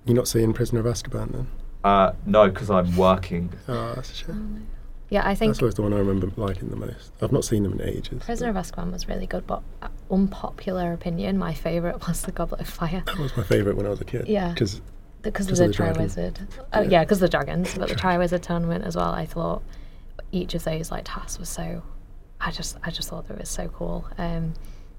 You're 0.05 0.15
not 0.17 0.29
seeing 0.29 0.53
Prisoner 0.53 0.79
of 0.81 0.87
Azkaban 0.87 1.33
then? 1.33 1.47
Uh, 1.83 2.13
no, 2.25 2.49
because 2.51 2.71
I'm 2.71 2.97
working. 2.97 3.53
Oh, 3.67 3.95
that's 3.97 4.13
a 4.13 4.15
shame. 4.15 4.67
Yeah, 5.11 5.23
I 5.29 5.35
think 5.35 5.51
That's 5.51 5.63
always 5.63 5.75
the 5.75 5.83
one 5.83 5.93
I 5.93 5.99
remember 5.99 6.31
liking 6.37 6.71
the 6.71 6.77
most. 6.77 7.13
I've 7.21 7.31
not 7.33 7.45
seen 7.45 7.63
them 7.63 7.79
in 7.79 7.83
ages. 7.89 8.23
Prisoner 8.25 8.51
of 8.51 8.57
Azkaban 8.57 8.91
was 8.91 9.07
really 9.07 9.27
good, 9.27 9.47
but 9.47 9.63
uh, 9.83 9.89
unpopular 10.11 10.93
opinion, 10.93 11.39
my 11.39 11.53
favourite 11.55 12.07
was 12.09 12.23
The 12.23 12.33
Goblet 12.33 12.61
of 12.63 12.69
Fire. 12.69 13.03
That 13.07 13.19
was 13.19 13.37
my 13.37 13.43
favourite 13.43 13.77
when 13.77 13.87
I 13.87 13.91
was 13.91 14.01
a 14.01 14.05
kid. 14.05 14.27
Yeah. 14.29 14.53
Because 14.53 14.81
Because 15.23 15.47
of 15.51 15.59
Because 15.59 15.77
the 15.77 15.85
of 15.89 15.97
the. 15.97 16.03
Triwizard. 16.05 16.39
Oh, 16.73 16.81
Yeah. 16.83 16.89
yeah, 16.89 17.05
because 17.05 17.19
of 17.19 17.31
the 17.31 17.37
dragons, 17.37 17.77
but 17.77 17.89
the 17.91 17.95
Triwizard 17.95 18.43
tournament 18.43 18.85
as 18.85 18.97
well. 18.97 19.11
I 19.13 19.27
thought 19.27 19.63
each 20.33 20.55
of 20.55 20.65
those 20.65 20.91
like 20.91 21.05
tasks 21.05 21.39
was 21.39 21.49
so. 21.49 21.83
I 22.41 22.51
just, 22.51 22.77
I 22.83 22.91
just 22.91 23.09
thought 23.09 23.27
it 23.31 23.39
was 23.39 23.49
so 23.49 23.69
cool. 23.69 24.07
Um, 24.19 24.55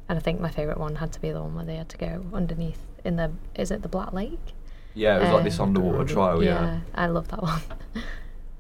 and 0.08 0.18
I 0.18 0.20
think 0.20 0.40
my 0.40 0.50
favourite 0.50 0.80
one 0.80 0.96
had 0.96 1.12
to 1.14 1.20
be 1.22 1.32
the 1.32 1.42
one 1.42 1.56
where 1.56 1.66
they 1.66 1.76
had 1.78 1.90
to 1.90 1.98
go 1.98 2.24
underneath 2.34 2.80
in 3.04 3.16
the. 3.16 3.32
Is 3.56 3.72
it 3.72 3.82
the 3.82 3.90
Black 3.90 4.14
Lake? 4.14 4.54
Yeah, 4.94 5.18
it 5.18 5.22
was 5.24 5.30
like 5.32 5.44
this 5.44 5.60
Um, 5.60 5.70
underwater 5.70 6.06
trial. 6.06 6.44
Yeah. 6.44 6.80
I 6.94 7.08
love 7.08 7.28
that 7.30 7.42
one. 7.42 7.62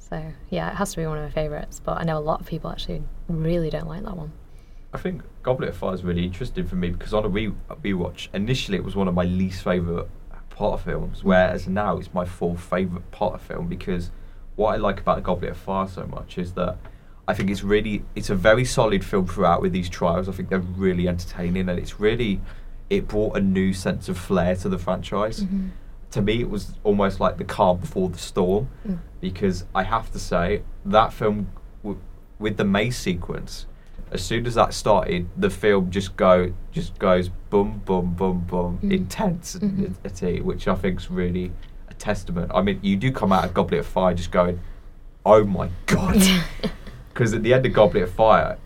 so 0.10 0.24
yeah, 0.50 0.72
it 0.72 0.76
has 0.76 0.92
to 0.92 0.98
be 0.98 1.06
one 1.06 1.18
of 1.18 1.24
my 1.24 1.30
favourites. 1.32 1.82
But 1.84 2.00
I 2.00 2.04
know 2.04 2.18
a 2.18 2.20
lot 2.20 2.42
of 2.42 2.48
people 2.48 2.70
actually 2.70 3.04
really 3.28 3.70
don't 3.70 3.88
like 3.88 4.04
that 4.04 4.16
one. 4.16 4.32
I 4.94 4.98
think 4.98 5.24
Goblet 5.44 5.70
of 5.70 5.78
Fire 5.78 5.94
is 5.94 6.04
really 6.04 6.24
interesting 6.24 6.66
for 6.66 6.76
me 6.76 6.90
because 6.90 7.14
on 7.14 7.26
a 7.26 7.28
re- 7.28 7.54
rewatch, 7.84 8.30
initially 8.34 8.78
it 8.78 8.84
was 8.84 8.96
one 8.96 9.08
of 9.08 9.14
my 9.14 9.26
least 9.26 9.64
favourite 9.64 10.08
Potter 10.50 10.82
films, 10.82 11.22
whereas 11.22 11.68
now 11.68 11.98
it's 11.98 12.14
my 12.14 12.24
fourth 12.24 12.62
favourite 12.62 13.12
Potter 13.12 13.40
film 13.40 13.68
because 13.68 14.10
what 14.56 14.74
I 14.74 14.78
like 14.78 15.02
about 15.02 15.22
Goblet 15.22 15.52
of 15.52 15.58
Fire 15.58 15.88
so 15.88 16.06
much 16.06 16.38
is 16.38 16.54
that 16.54 16.78
I 17.28 17.34
think 17.34 17.50
it's 17.50 17.64
really 17.64 18.06
it's 18.16 18.30
a 18.30 18.36
very 18.36 18.64
solid 18.64 19.04
film 19.04 19.28
throughout 19.28 19.62
with 19.62 19.74
these 19.74 19.90
trials. 19.90 20.30
I 20.30 20.32
think 20.32 20.50
they're 20.50 20.60
really 20.60 21.10
entertaining 21.10 21.68
and 21.68 21.78
it's 21.78 22.00
really 22.00 22.40
it 22.90 23.08
brought 23.08 23.36
a 23.36 23.42
new 23.42 23.74
sense 23.74 24.08
of 24.08 24.18
flair 24.18 24.56
to 24.58 24.70
the 24.70 24.78
franchise. 24.78 25.42
Mm-hmm. 25.42 25.70
To 26.16 26.22
me, 26.22 26.40
it 26.40 26.50
was 26.50 26.72
almost 26.86 27.20
like 27.20 27.38
the 27.38 27.44
calm 27.44 27.78
before 27.80 28.08
the 28.08 28.18
storm 28.18 28.70
Mm. 28.88 29.00
because 29.20 29.66
I 29.76 29.84
have 29.84 30.10
to 30.14 30.20
say 30.20 30.62
that 30.86 31.12
film 31.12 31.48
w- 31.84 32.00
with 32.40 32.56
the 32.56 32.64
maze 32.64 32.96
sequence, 32.98 33.66
as 34.14 34.24
soon 34.24 34.46
as 34.48 34.56
that 34.56 34.74
started, 34.74 35.28
the 35.36 35.50
film 35.50 35.92
just 35.92 36.16
go 36.16 36.54
just 36.72 36.98
goes 37.00 37.28
boom 37.50 37.82
boom 37.84 38.14
boom 38.14 38.46
boom 38.48 38.80
Mm. 38.82 38.94
intense 38.94 39.58
Mhm. 39.58 40.42
which 40.46 40.70
I 40.70 40.76
think 40.76 41.02
is 41.02 41.12
really 41.12 41.52
a 41.90 41.94
testament. 41.96 42.50
I 42.56 42.62
mean, 42.62 42.80
you 42.82 42.96
do 42.96 43.12
come 43.12 43.34
out 43.34 43.44
of 43.44 43.54
Goblet 43.54 43.82
of 43.82 43.86
Fire 43.86 44.14
just 44.14 44.32
going, 44.32 44.62
oh 45.26 45.44
my 45.44 45.68
god, 45.86 46.16
because 47.10 47.34
at 47.34 47.44
the 47.44 47.54
end 47.54 47.66
of 47.66 47.74
Goblet 47.74 48.04
of 48.04 48.12
Fire. 48.12 48.58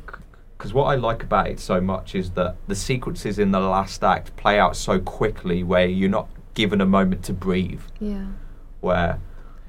Because 0.56 0.72
what 0.74 0.84
I 0.86 0.95
like 0.95 1.24
about 1.24 1.47
it 1.47 1.60
so 1.60 1.80
much 1.82 2.14
is 2.14 2.32
that 2.32 2.58
the 2.68 2.76
sequences 2.76 3.39
in 3.39 3.50
the 3.52 3.62
last 3.62 4.04
act 4.04 4.36
play 4.36 4.60
out 4.60 4.76
so 4.76 5.00
quickly, 5.00 5.64
where 5.64 5.88
you're 5.88 6.10
not 6.20 6.28
given 6.60 6.82
a 6.82 6.86
moment 6.86 7.24
to 7.24 7.32
breathe 7.32 7.82
yeah. 8.01 8.26
where 8.82 9.18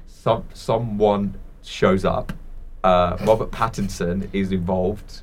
some 0.05 0.43
someone 0.53 1.35
shows 1.63 2.03
up. 2.03 2.33
Uh, 2.83 3.15
Robert 3.25 3.49
Pattinson 3.49 4.27
is 4.33 4.51
involved, 4.51 5.21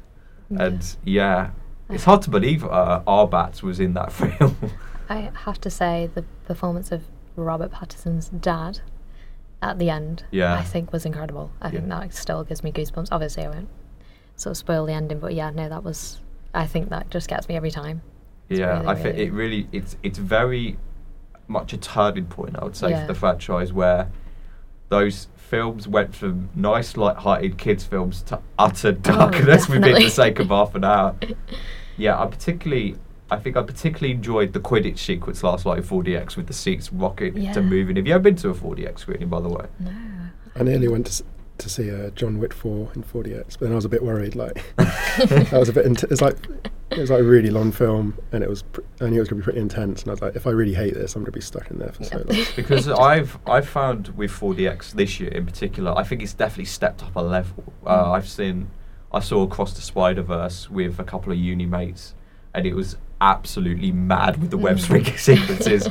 and 0.48 0.96
yeah, 1.04 1.50
it's 1.90 2.04
hard 2.04 2.22
to 2.22 2.30
believe 2.30 2.64
uh, 2.64 3.02
Arbats 3.06 3.62
was 3.62 3.80
in 3.80 3.92
that 3.92 4.10
film. 4.18 4.56
I 5.10 5.30
have 5.44 5.60
to 5.60 5.68
say 5.68 6.08
the 6.14 6.22
performance 6.46 6.90
of 6.90 7.02
Robert 7.36 7.70
Pattinson's 7.70 8.30
dad 8.30 8.80
at 9.60 9.78
the 9.78 9.90
end, 9.90 10.24
Yeah. 10.30 10.54
I 10.54 10.62
think 10.62 10.90
was 10.92 11.04
incredible. 11.04 11.50
I 11.60 11.70
think 11.70 11.88
that 11.88 12.14
still 12.14 12.44
gives 12.44 12.62
me 12.62 12.72
goosebumps. 12.72 13.08
Obviously, 13.10 13.44
I 13.44 13.48
won't 13.50 13.68
sort 14.36 14.52
of 14.52 14.56
spoil 14.56 14.86
the 14.86 14.92
ending, 14.94 15.18
but 15.18 15.34
yeah, 15.34 15.50
no, 15.50 15.68
that 15.68 15.84
was. 15.84 16.20
I 16.54 16.66
think 16.66 16.88
that 16.88 17.10
just 17.10 17.28
gets 17.28 17.46
me 17.46 17.56
every 17.56 17.70
time. 17.70 18.00
It's 18.48 18.58
yeah, 18.60 18.78
really, 18.78 18.86
I 18.86 18.94
think 18.94 19.16
really- 19.16 19.26
it 19.26 19.32
really 19.32 19.68
it's 19.72 19.96
it's 20.02 20.18
very 20.18 20.78
much 21.48 21.72
a 21.72 21.76
turning 21.78 22.26
point. 22.26 22.56
I 22.58 22.64
would 22.64 22.76
say 22.76 22.90
Yeah. 22.90 23.06
for 23.06 23.12
the 23.12 23.18
franchise 23.18 23.72
where 23.72 24.08
those 24.90 25.28
films 25.36 25.88
went 25.88 26.14
from 26.14 26.48
nice, 26.54 26.96
light-hearted 26.96 27.58
kids 27.58 27.84
films 27.84 28.22
to 28.22 28.38
utter 28.58 28.92
darkness 28.92 29.68
within 29.68 29.84
Oh, 29.84 29.86
definitely. 29.86 30.04
the 30.04 30.10
sake 30.10 30.38
of 30.38 30.48
half 30.48 30.74
an 30.74 30.84
hour. 30.84 31.16
Yeah, 32.00 32.22
I 32.22 32.26
particularly, 32.26 32.94
I 33.28 33.38
think 33.38 33.56
I 33.56 33.62
particularly 33.62 34.14
enjoyed 34.14 34.52
the 34.52 34.60
Quidditch 34.60 34.98
sequence 34.98 35.42
last 35.42 35.66
night 35.66 35.78
in 35.78 35.82
4DX 35.82 36.36
with 36.36 36.46
the 36.46 36.52
seats 36.52 36.92
rocking 36.92 37.36
Yeah. 37.36 37.52
to 37.54 37.60
moving. 37.60 37.96
Have 37.96 38.06
you 38.06 38.14
ever 38.14 38.22
been 38.22 38.36
to 38.36 38.50
a 38.50 38.54
4DX 38.54 39.00
screening, 39.00 39.28
by 39.28 39.40
the 39.40 39.48
way? 39.48 39.66
No. 39.80 39.90
I 40.54 40.62
nearly 40.62 40.86
went 40.86 41.06
to, 41.06 41.10
s- 41.10 41.22
to 41.58 41.68
see 41.68 41.90
uh, 41.90 42.10
John 42.10 42.38
Wick 42.38 42.54
4 42.54 42.92
in 42.94 43.02
4DX, 43.02 43.58
but 43.58 43.60
then 43.62 43.72
I 43.72 43.74
was 43.74 43.84
a 43.84 43.88
bit 43.88 44.04
worried. 44.04 44.36
Like 44.36 44.62
that 44.76 45.48
was 45.52 45.68
a 45.68 45.72
bit. 45.72 45.86
Int- 45.86 46.04
it's 46.04 46.20
like 46.20 46.36
it 46.90 46.98
was 46.98 47.10
like 47.10 47.20
a 47.20 47.24
really 47.24 47.50
long 47.50 47.70
film, 47.72 48.16
and 48.32 48.42
it 48.42 48.48
was. 48.48 48.62
Pr- 48.62 48.80
I 49.00 49.08
knew 49.10 49.16
it 49.16 49.20
was 49.20 49.28
going 49.28 49.40
to 49.40 49.44
be 49.46 49.52
pretty 49.52 49.60
intense, 49.60 50.02
and 50.02 50.08
I 50.08 50.12
was 50.12 50.22
like, 50.22 50.36
if 50.36 50.46
I 50.46 50.50
really 50.50 50.74
hate 50.74 50.94
this, 50.94 51.14
I'm 51.14 51.22
going 51.22 51.32
to 51.32 51.38
be 51.38 51.40
stuck 51.42 51.70
in 51.70 51.78
there 51.78 51.92
for 51.92 52.04
so 52.04 52.16
long. 52.26 52.44
because 52.56 52.88
I've 52.88 53.38
I've 53.46 53.68
found 53.68 54.08
with 54.16 54.30
4DX 54.30 54.92
this 54.92 55.20
year 55.20 55.30
in 55.30 55.44
particular, 55.46 55.96
I 55.96 56.02
think 56.04 56.22
it's 56.22 56.32
definitely 56.34 56.64
stepped 56.66 57.02
up 57.02 57.14
a 57.16 57.20
level. 57.20 57.72
Uh, 57.86 58.04
Mm. 58.06 58.12
I've 58.16 58.28
seen, 58.28 58.70
I 59.12 59.20
saw 59.20 59.42
Across 59.42 59.74
the 59.74 59.82
Spider 59.82 60.22
Verse 60.22 60.70
with 60.70 60.98
a 60.98 61.04
couple 61.04 61.32
of 61.32 61.38
uni 61.38 61.66
mates, 61.66 62.14
and 62.54 62.66
it 62.66 62.74
was 62.74 62.96
absolutely 63.20 63.92
mad 63.92 64.40
with 64.40 64.50
the 64.50 64.58
web 64.58 64.78
Mm. 64.78 65.18
sequences. 65.18 65.88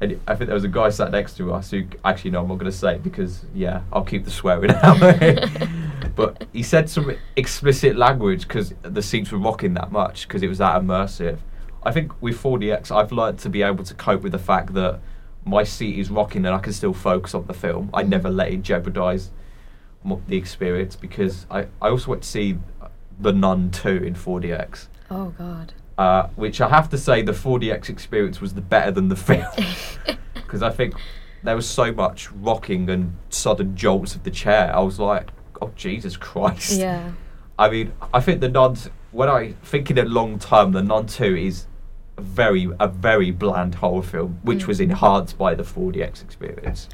And 0.00 0.20
I 0.28 0.34
think 0.34 0.46
there 0.48 0.54
was 0.54 0.64
a 0.64 0.68
guy 0.68 0.90
sat 0.90 1.10
next 1.10 1.38
to 1.38 1.54
us 1.54 1.70
who 1.70 1.84
actually 2.04 2.30
no, 2.32 2.42
I'm 2.42 2.48
not 2.48 2.58
going 2.58 2.70
to 2.70 2.76
say 2.76 2.96
it 2.96 3.02
because 3.02 3.44
yeah, 3.54 3.80
I'll 3.92 4.04
keep 4.04 4.24
the 4.24 4.30
swearing 4.30 4.70
out. 4.70 4.98
but 6.16 6.46
he 6.52 6.62
said 6.62 6.88
some 6.88 7.14
explicit 7.36 7.94
language 7.94 8.48
because 8.48 8.74
the 8.82 9.02
seats 9.02 9.30
were 9.30 9.38
rocking 9.38 9.74
that 9.74 9.92
much 9.92 10.26
because 10.26 10.42
it 10.42 10.48
was 10.48 10.58
that 10.58 10.80
immersive. 10.80 11.38
I 11.82 11.92
think 11.92 12.10
with 12.20 12.42
4DX, 12.42 12.90
I've 12.90 13.12
learned 13.12 13.38
to 13.40 13.50
be 13.50 13.62
able 13.62 13.84
to 13.84 13.94
cope 13.94 14.22
with 14.22 14.32
the 14.32 14.38
fact 14.38 14.72
that 14.74 14.98
my 15.44 15.62
seat 15.62 15.98
is 15.98 16.10
rocking 16.10 16.44
and 16.46 16.54
I 16.54 16.58
can 16.58 16.72
still 16.72 16.94
focus 16.94 17.34
on 17.34 17.46
the 17.46 17.54
film. 17.54 17.90
I 17.94 18.02
never 18.02 18.30
let 18.30 18.50
it 18.50 18.62
jeopardize 18.62 19.30
the 20.26 20.36
experience 20.36 20.96
because 20.96 21.46
I, 21.50 21.66
I 21.82 21.90
also 21.90 22.10
went 22.12 22.22
to 22.22 22.28
see 22.28 22.58
The 23.20 23.32
Nun 23.32 23.70
2 23.70 23.88
in 23.88 24.14
4DX. 24.14 24.88
Oh 25.10 25.34
God. 25.38 25.74
Uh, 25.98 26.28
which 26.36 26.60
I 26.60 26.68
have 26.68 26.88
to 26.90 26.98
say, 26.98 27.22
the 27.22 27.32
4DX 27.32 27.90
experience 27.90 28.40
was 28.40 28.54
the 28.54 28.60
better 28.60 28.90
than 28.90 29.08
the 29.08 29.16
film 29.16 29.46
because 30.34 30.62
I 30.62 30.70
think 30.70 30.94
there 31.42 31.54
was 31.54 31.68
so 31.68 31.92
much 31.92 32.32
rocking 32.32 32.88
and 32.88 33.16
sudden 33.28 33.76
jolts 33.76 34.14
of 34.14 34.24
the 34.24 34.30
chair. 34.30 34.74
I 34.74 34.80
was 34.80 34.98
like, 34.98 35.30
oh 35.62 35.72
Jesus 35.76 36.16
Christ! 36.28 36.78
Yeah. 36.78 37.12
I 37.58 37.68
mean, 37.70 37.92
I 38.12 38.20
think 38.20 38.40
the 38.40 38.48
Nun. 38.48 38.76
When 39.12 39.28
I 39.30 39.52
think 39.62 39.90
in 39.90 39.96
it 39.98 40.08
long 40.08 40.38
term, 40.38 40.72
the 40.72 40.82
Nun 40.82 41.06
Two 41.06 41.34
is 41.36 41.66
a 42.18 42.20
very 42.22 42.68
a 42.78 42.88
very 42.88 43.30
bland 43.30 43.76
horror 43.76 44.02
film, 44.02 44.40
which 44.42 44.64
Mm. 44.64 44.66
was 44.68 44.80
enhanced 44.80 45.38
by 45.38 45.54
the 45.54 45.62
4DX 45.62 46.22
experience. 46.22 46.88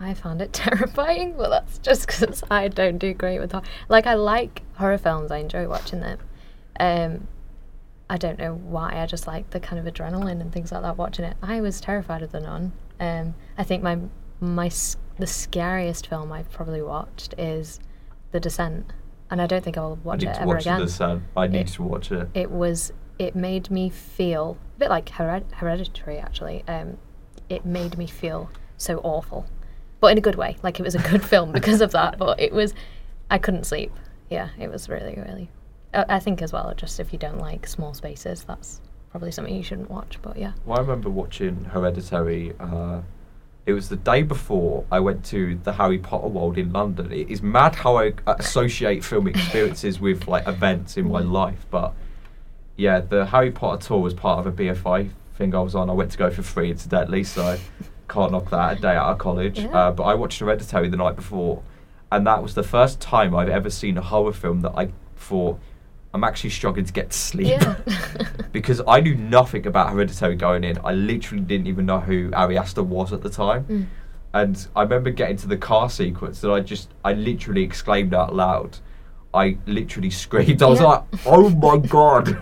I 0.00 0.14
found 0.14 0.40
it 0.40 0.52
terrifying, 0.54 1.34
but 1.36 1.50
that's 1.50 1.78
just 1.78 2.06
because 2.06 2.42
I 2.50 2.68
don't 2.68 2.98
do 2.98 3.12
great 3.12 3.38
with 3.40 3.52
horror. 3.52 3.64
Like 3.88 4.06
I 4.06 4.14
like 4.14 4.62
horror 4.76 4.96
films, 4.98 5.30
I 5.30 5.38
enjoy 5.38 5.66
watching 5.68 6.00
them. 6.00 6.18
Um, 6.80 7.26
I 8.08 8.16
don't 8.16 8.38
know 8.38 8.54
why. 8.54 9.02
I 9.02 9.06
just 9.06 9.26
like 9.26 9.50
the 9.50 9.60
kind 9.60 9.86
of 9.86 9.92
adrenaline 9.92 10.40
and 10.40 10.50
things 10.52 10.72
like 10.72 10.82
that. 10.82 10.96
Watching 10.96 11.24
it, 11.26 11.36
I 11.42 11.60
was 11.60 11.80
terrified 11.80 12.22
of 12.22 12.32
the 12.32 12.40
Nun. 12.40 12.72
Um, 13.00 13.34
I 13.58 13.64
think 13.64 13.82
my 13.82 13.98
my 14.40 14.70
the 15.18 15.26
scariest 15.26 16.06
film 16.06 16.32
I've 16.32 16.50
probably 16.50 16.80
watched 16.80 17.34
is 17.36 17.80
The 18.32 18.40
Descent, 18.40 18.92
and 19.30 19.40
I 19.40 19.46
don't 19.46 19.64
think 19.64 19.76
I'll 19.78 19.96
watch 20.04 20.22
I 20.22 20.26
need 20.26 20.30
it 20.30 20.34
to 20.34 20.40
ever 20.42 20.46
watch 20.48 20.62
again. 20.62 20.86
the. 20.86 21.20
I 21.36 21.46
need 21.46 21.60
It- 21.60 21.66
to 21.68 21.82
watch 21.82 22.12
it. 22.12 22.28
It 22.34 22.50
was. 22.50 22.92
It 23.18 23.34
made 23.34 23.68
me 23.70 23.88
feel 23.90 24.56
a 24.76 24.78
bit 24.78 24.90
like 24.90 25.08
hered- 25.08 25.50
Hereditary. 25.52 26.18
Actually, 26.18 26.62
um, 26.68 26.98
it 27.48 27.64
made 27.66 27.98
me 27.98 28.06
feel 28.06 28.48
so 28.76 28.98
awful, 29.02 29.46
but 30.00 30.12
in 30.12 30.18
a 30.18 30.20
good 30.20 30.36
way. 30.36 30.56
Like 30.62 30.78
it 30.78 30.82
was 30.84 30.94
a 30.94 30.98
good 31.10 31.24
film 31.32 31.50
because 31.52 31.80
of 31.80 31.90
that. 31.92 32.18
But 32.18 32.38
it 32.40 32.52
was. 32.52 32.74
I 33.30 33.38
couldn't 33.38 33.64
sleep. 33.64 33.92
Yeah, 34.30 34.48
it 34.58 34.70
was 34.70 34.88
really, 34.88 35.14
really. 35.16 35.50
I 35.92 36.04
I 36.16 36.18
think 36.20 36.42
as 36.42 36.52
well, 36.52 36.72
just 36.76 37.00
if 37.00 37.12
you 37.12 37.18
don't 37.18 37.38
like 37.38 37.66
small 37.66 37.92
spaces, 37.94 38.44
that's 38.44 38.80
probably 39.10 39.30
something 39.32 39.54
you 39.54 39.62
shouldn't 39.62 39.90
watch. 39.90 40.18
But 40.22 40.36
yeah. 40.38 40.52
Well, 40.64 40.78
I 40.78 40.80
remember 40.82 41.10
watching 41.10 41.64
Hereditary. 41.64 42.54
Uh, 42.60 43.00
it 43.68 43.74
was 43.74 43.90
the 43.90 43.96
day 43.96 44.22
before 44.22 44.86
I 44.90 44.98
went 44.98 45.26
to 45.26 45.60
the 45.62 45.74
Harry 45.74 45.98
Potter 45.98 46.28
world 46.28 46.56
in 46.56 46.72
London. 46.72 47.12
It 47.12 47.28
is 47.28 47.42
mad 47.42 47.74
how 47.74 47.98
I 47.98 48.14
associate 48.26 49.04
film 49.04 49.28
experiences 49.28 50.00
with 50.06 50.26
like 50.26 50.48
events 50.48 50.96
in 50.96 51.06
my 51.06 51.20
life. 51.20 51.66
But 51.70 51.92
yeah, 52.76 53.00
the 53.00 53.26
Harry 53.26 53.50
Potter 53.50 53.86
tour 53.86 53.98
was 53.98 54.14
part 54.14 54.38
of 54.38 54.46
a 54.46 54.52
BFI 54.56 55.10
thing 55.34 55.54
I 55.54 55.60
was 55.60 55.74
on. 55.74 55.90
I 55.90 55.92
went 55.92 56.10
to 56.12 56.16
go 56.16 56.30
for 56.30 56.42
free, 56.42 56.70
incidentally, 56.70 57.22
so 57.24 57.58
can't 58.08 58.32
knock 58.32 58.48
that 58.48 58.78
a 58.78 58.80
day 58.80 58.96
out 58.96 59.10
of 59.10 59.18
college. 59.18 59.58
Yeah. 59.58 59.68
Uh, 59.68 59.90
but 59.90 60.04
I 60.04 60.14
watched 60.14 60.40
Hereditary 60.40 60.88
the 60.88 60.96
night 60.96 61.16
before, 61.16 61.62
and 62.10 62.26
that 62.26 62.42
was 62.42 62.54
the 62.54 62.62
first 62.62 63.00
time 63.00 63.36
I've 63.36 63.50
ever 63.50 63.68
seen 63.68 63.98
a 63.98 64.02
horror 64.02 64.32
film 64.32 64.62
that 64.62 64.72
I 64.78 64.88
thought 65.16 65.60
I'm 66.18 66.24
actually 66.24 66.50
struggling 66.50 66.84
to 66.84 66.92
get 66.92 67.10
to 67.10 67.16
sleep 67.16 67.46
Yeah. 67.46 67.76
because 68.52 68.80
I 68.88 69.00
knew 69.00 69.14
nothing 69.14 69.66
about 69.68 69.90
Hereditary 69.92 70.34
going 70.34 70.64
in. 70.64 70.76
I 70.84 70.92
literally 70.92 71.44
didn't 71.44 71.68
even 71.68 71.86
know 71.86 72.00
who 72.00 72.30
Ari 72.34 72.58
Aster 72.58 72.82
was 72.82 73.12
at 73.12 73.22
the 73.22 73.30
time. 73.30 73.64
Mm. 73.66 73.86
And 74.34 74.68
I 74.74 74.82
remember 74.82 75.10
getting 75.10 75.36
to 75.38 75.46
the 75.46 75.56
car 75.56 75.88
sequence 75.88 76.42
and 76.42 76.52
I 76.52 76.58
just, 76.60 76.90
I 77.04 77.12
literally 77.12 77.62
exclaimed 77.62 78.14
out 78.14 78.34
loud. 78.34 78.78
I 79.32 79.58
literally 79.66 80.10
screamed. 80.10 80.60
I 80.60 80.66
was 80.66 80.80
Yeah. 80.80 80.86
like, 80.86 81.02
oh 81.24 81.50
my 81.50 81.76
god. 81.78 82.28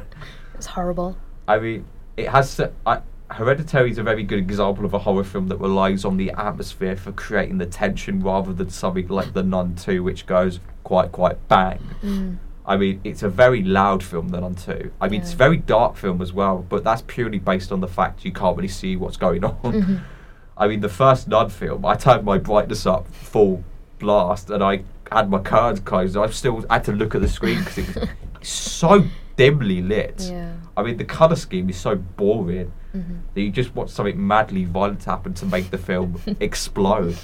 It 0.55 0.57
was 0.57 0.67
horrible. 0.67 1.19
I 1.47 1.59
mean, 1.59 1.85
it 2.17 2.31
has. 2.31 2.49
se- 2.49 2.71
I 2.87 3.03
Hereditary 3.31 3.91
is 3.91 3.99
a 3.99 4.03
very 4.03 4.23
good 4.23 4.39
example 4.39 4.87
of 4.87 4.95
a 4.95 4.99
horror 5.01 5.25
film 5.25 5.49
that 5.49 5.59
relies 5.59 6.05
on 6.07 6.17
the 6.17 6.31
atmosphere 6.31 6.97
for 6.97 7.13
creating 7.13 7.59
the 7.59 7.67
tension 7.67 8.23
rather 8.23 8.53
than 8.55 8.71
something 8.71 9.09
like 9.09 9.35
The 9.35 9.43
Nun 9.43 9.75
2, 9.75 10.03
which 10.03 10.25
goes 10.27 10.61
quite, 10.85 11.11
quite 11.13 11.37
bang. 11.49 11.79
Mm. 12.03 12.39
I 12.67 12.77
mean, 12.77 13.01
it's 13.05 13.23
a 13.23 13.29
very 13.29 13.63
loud 13.63 14.03
film, 14.03 14.29
The 14.29 14.41
Nun 14.41 14.55
2. 14.57 14.91
I 15.01 15.09
mean, 15.09 15.21
it's 15.21 15.33
a 15.33 15.37
very 15.37 15.57
dark 15.57 15.97
film 15.97 16.21
as 16.21 16.33
well, 16.33 16.65
but 16.69 16.83
that's 16.83 17.03
purely 17.07 17.39
based 17.39 17.71
on 17.71 17.81
the 17.81 17.87
fact 17.89 18.25
you 18.25 18.33
can't 18.33 18.57
really 18.57 18.69
see 18.69 18.97
what's 18.97 19.17
going 19.17 19.45
on. 19.45 19.57
Mhm. 19.63 20.01
I 20.59 20.67
mean, 20.69 20.81
the 20.81 20.89
first 20.89 21.29
Nun 21.29 21.49
film, 21.51 21.85
I 21.87 21.95
turned 21.95 22.25
my 22.25 22.39
brightness 22.39 22.85
up 22.87 23.07
full 23.09 23.63
blast 23.99 24.51
and 24.51 24.65
I 24.65 24.83
had 25.13 25.31
my 25.31 25.39
curtains 25.39 25.81
closed. 25.81 26.17
I 26.17 26.27
still 26.31 26.65
had 26.69 26.83
to 26.85 26.93
look 26.93 27.15
at 27.15 27.21
the 27.21 27.29
screen 27.29 27.59
because 27.61 27.79
it 27.79 27.95
was 27.97 28.09
so 28.43 29.05
dimly 29.37 29.81
lit. 29.83 30.29
Yeah. 30.31 30.53
I 30.77 30.83
mean, 30.83 30.97
the 30.97 31.05
colour 31.05 31.37
scheme 31.37 31.71
is 31.71 31.77
so 31.77 31.95
boring 31.95 32.73
Mhm. 32.95 33.19
that 33.35 33.41
you 33.43 33.51
just 33.51 33.75
want 33.77 33.91
something 33.91 34.27
madly 34.27 34.65
violent 34.65 35.01
to 35.03 35.11
happen 35.11 35.35
to 35.35 35.47
make 35.47 35.71
the 35.71 35.79
film 35.79 36.19
explode. 36.41 37.17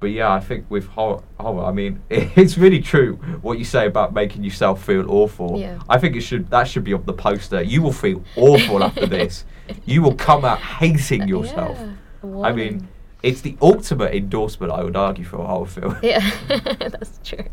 But 0.00 0.10
yeah, 0.10 0.32
I 0.32 0.38
think 0.38 0.66
with 0.70 0.86
horror, 0.86 1.22
horror, 1.40 1.64
I 1.64 1.72
mean, 1.72 2.00
it's 2.10 2.56
really 2.56 2.80
true 2.80 3.14
what 3.42 3.58
you 3.58 3.64
say 3.64 3.86
about 3.86 4.14
making 4.14 4.44
yourself 4.44 4.84
feel 4.84 5.10
awful. 5.10 5.58
Yeah. 5.58 5.80
I 5.88 5.98
think 5.98 6.14
it 6.14 6.20
should 6.20 6.50
that 6.50 6.68
should 6.68 6.84
be 6.84 6.94
on 6.94 7.04
the 7.04 7.12
poster. 7.12 7.62
You 7.62 7.82
will 7.82 7.92
feel 7.92 8.22
awful 8.36 8.84
after 8.84 9.06
this. 9.18 9.44
You 9.84 10.02
will 10.02 10.14
come 10.14 10.44
out 10.44 10.60
hating 10.60 11.26
yourself. 11.26 11.78
Yeah, 11.78 12.28
a 12.30 12.42
I 12.42 12.52
mean, 12.52 12.88
it's 13.22 13.40
the 13.40 13.56
ultimate 13.60 14.14
endorsement, 14.14 14.72
I 14.72 14.84
would 14.84 14.96
argue, 14.96 15.24
for 15.24 15.38
a 15.40 15.46
horror 15.46 15.66
film. 15.66 15.96
Yeah, 16.02 16.30
that's 16.48 17.18
true. 17.24 17.44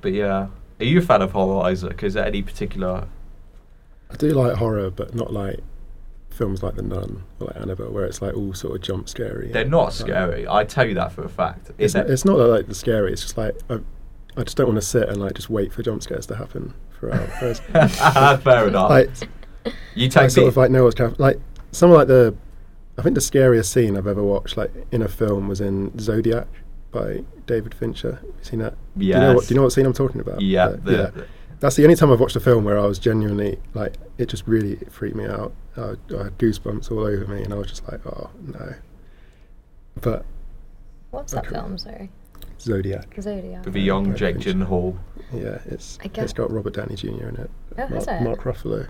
But 0.00 0.12
yeah, 0.12 0.48
are 0.80 0.84
you 0.84 0.98
a 0.98 1.02
fan 1.02 1.22
of 1.22 1.32
horror, 1.32 1.64
Isaac? 1.66 2.02
Is 2.02 2.14
there 2.14 2.26
any 2.26 2.42
particular? 2.42 3.06
I 4.10 4.16
do 4.16 4.28
like 4.30 4.56
horror, 4.56 4.90
but 4.90 5.14
not 5.14 5.32
like 5.32 5.60
films 6.36 6.62
like 6.62 6.74
The 6.76 6.82
Nun 6.82 7.24
or 7.40 7.48
like 7.48 7.56
Annabelle, 7.56 7.90
where 7.90 8.04
it's 8.04 8.20
like 8.22 8.34
all 8.34 8.54
sort 8.54 8.76
of 8.76 8.82
jump 8.82 9.08
scary. 9.08 9.50
They're 9.50 9.64
not 9.64 9.92
scary. 9.92 10.46
I 10.48 10.64
tell 10.64 10.86
you 10.86 10.94
that 10.94 11.12
for 11.12 11.24
a 11.24 11.28
fact. 11.28 11.70
It's, 11.78 11.94
it's 11.94 12.24
not 12.24 12.36
that, 12.36 12.46
like 12.46 12.66
the 12.68 12.74
scary. 12.74 13.12
It's 13.12 13.22
just 13.22 13.36
like 13.36 13.56
I, 13.70 13.78
I 14.36 14.42
just 14.44 14.56
don't 14.56 14.66
want 14.68 14.76
to 14.80 14.86
sit 14.86 15.08
and 15.08 15.18
like 15.18 15.34
just 15.34 15.50
wait 15.50 15.72
for 15.72 15.82
jump 15.82 16.02
scares 16.02 16.26
to 16.26 16.36
happen 16.36 16.74
for 16.98 17.08
Whereas, 17.40 17.60
Fair 18.42 18.68
enough. 18.68 18.90
like, 18.90 19.10
you 19.94 20.06
I 20.06 20.08
take 20.08 20.30
sort 20.30 20.44
me. 20.44 20.48
of 20.48 20.56
like 20.56 20.70
know 20.70 20.84
what's. 20.84 20.98
Like 21.18 21.40
some 21.72 21.90
like 21.90 22.08
the, 22.08 22.34
I 22.98 23.02
think 23.02 23.14
the 23.14 23.20
scariest 23.20 23.72
scene 23.72 23.96
I've 23.96 24.06
ever 24.06 24.22
watched 24.22 24.56
like 24.56 24.72
in 24.92 25.02
a 25.02 25.08
film 25.08 25.48
was 25.48 25.60
in 25.60 25.98
Zodiac 25.98 26.46
by 26.90 27.24
David 27.46 27.74
Fincher. 27.74 28.12
Have 28.12 28.24
you 28.24 28.32
seen 28.42 28.58
that? 28.60 28.74
Yeah. 28.96 29.16
Do 29.16 29.20
you 29.20 29.26
know 29.28 29.34
what? 29.34 29.44
Do 29.46 29.54
you 29.54 29.56
know 29.56 29.62
what 29.64 29.72
scene 29.72 29.86
I'm 29.86 29.92
talking 29.92 30.20
about? 30.20 30.40
yeah, 30.40 30.68
the, 30.68 31.12
yeah. 31.16 31.22
That's 31.60 31.76
the 31.76 31.84
only 31.84 31.96
time 31.96 32.12
I've 32.12 32.20
watched 32.20 32.36
a 32.36 32.40
film 32.40 32.64
where 32.64 32.78
I 32.78 32.84
was 32.86 32.98
genuinely 32.98 33.58
like, 33.74 33.94
it 34.18 34.26
just 34.28 34.46
really 34.46 34.76
freaked 34.90 35.16
me 35.16 35.24
out. 35.26 35.52
I, 35.76 35.80
I 36.18 36.24
had 36.24 36.38
goosebumps 36.38 36.90
all 36.90 37.00
over 37.00 37.26
me, 37.32 37.42
and 37.42 37.52
I 37.52 37.56
was 37.56 37.68
just 37.68 37.86
like, 37.90 38.04
oh 38.06 38.30
no. 38.42 38.74
But 40.00 40.24
What's 41.10 41.32
that 41.32 41.46
film? 41.46 41.78
Sorry, 41.78 42.10
Zodiac, 42.60 43.14
Zodiac. 43.20 43.64
with 43.64 43.74
the 43.74 43.80
young 43.80 44.04
David 44.04 44.18
Jake 44.18 44.34
Fincher. 44.42 44.52
Gyllenhaal. 44.52 44.98
yeah, 45.32 45.58
it's 45.66 45.98
I 46.02 46.08
get- 46.08 46.24
it's 46.24 46.32
got 46.32 46.50
Robert 46.50 46.74
Downey 46.74 46.94
Jr. 46.96 47.08
in 47.28 47.36
it. 47.36 47.50
Oh, 47.72 47.76
Mark, 47.78 47.90
has 47.92 48.06
it? 48.08 48.22
Mark 48.22 48.42
Ruffalo. 48.42 48.88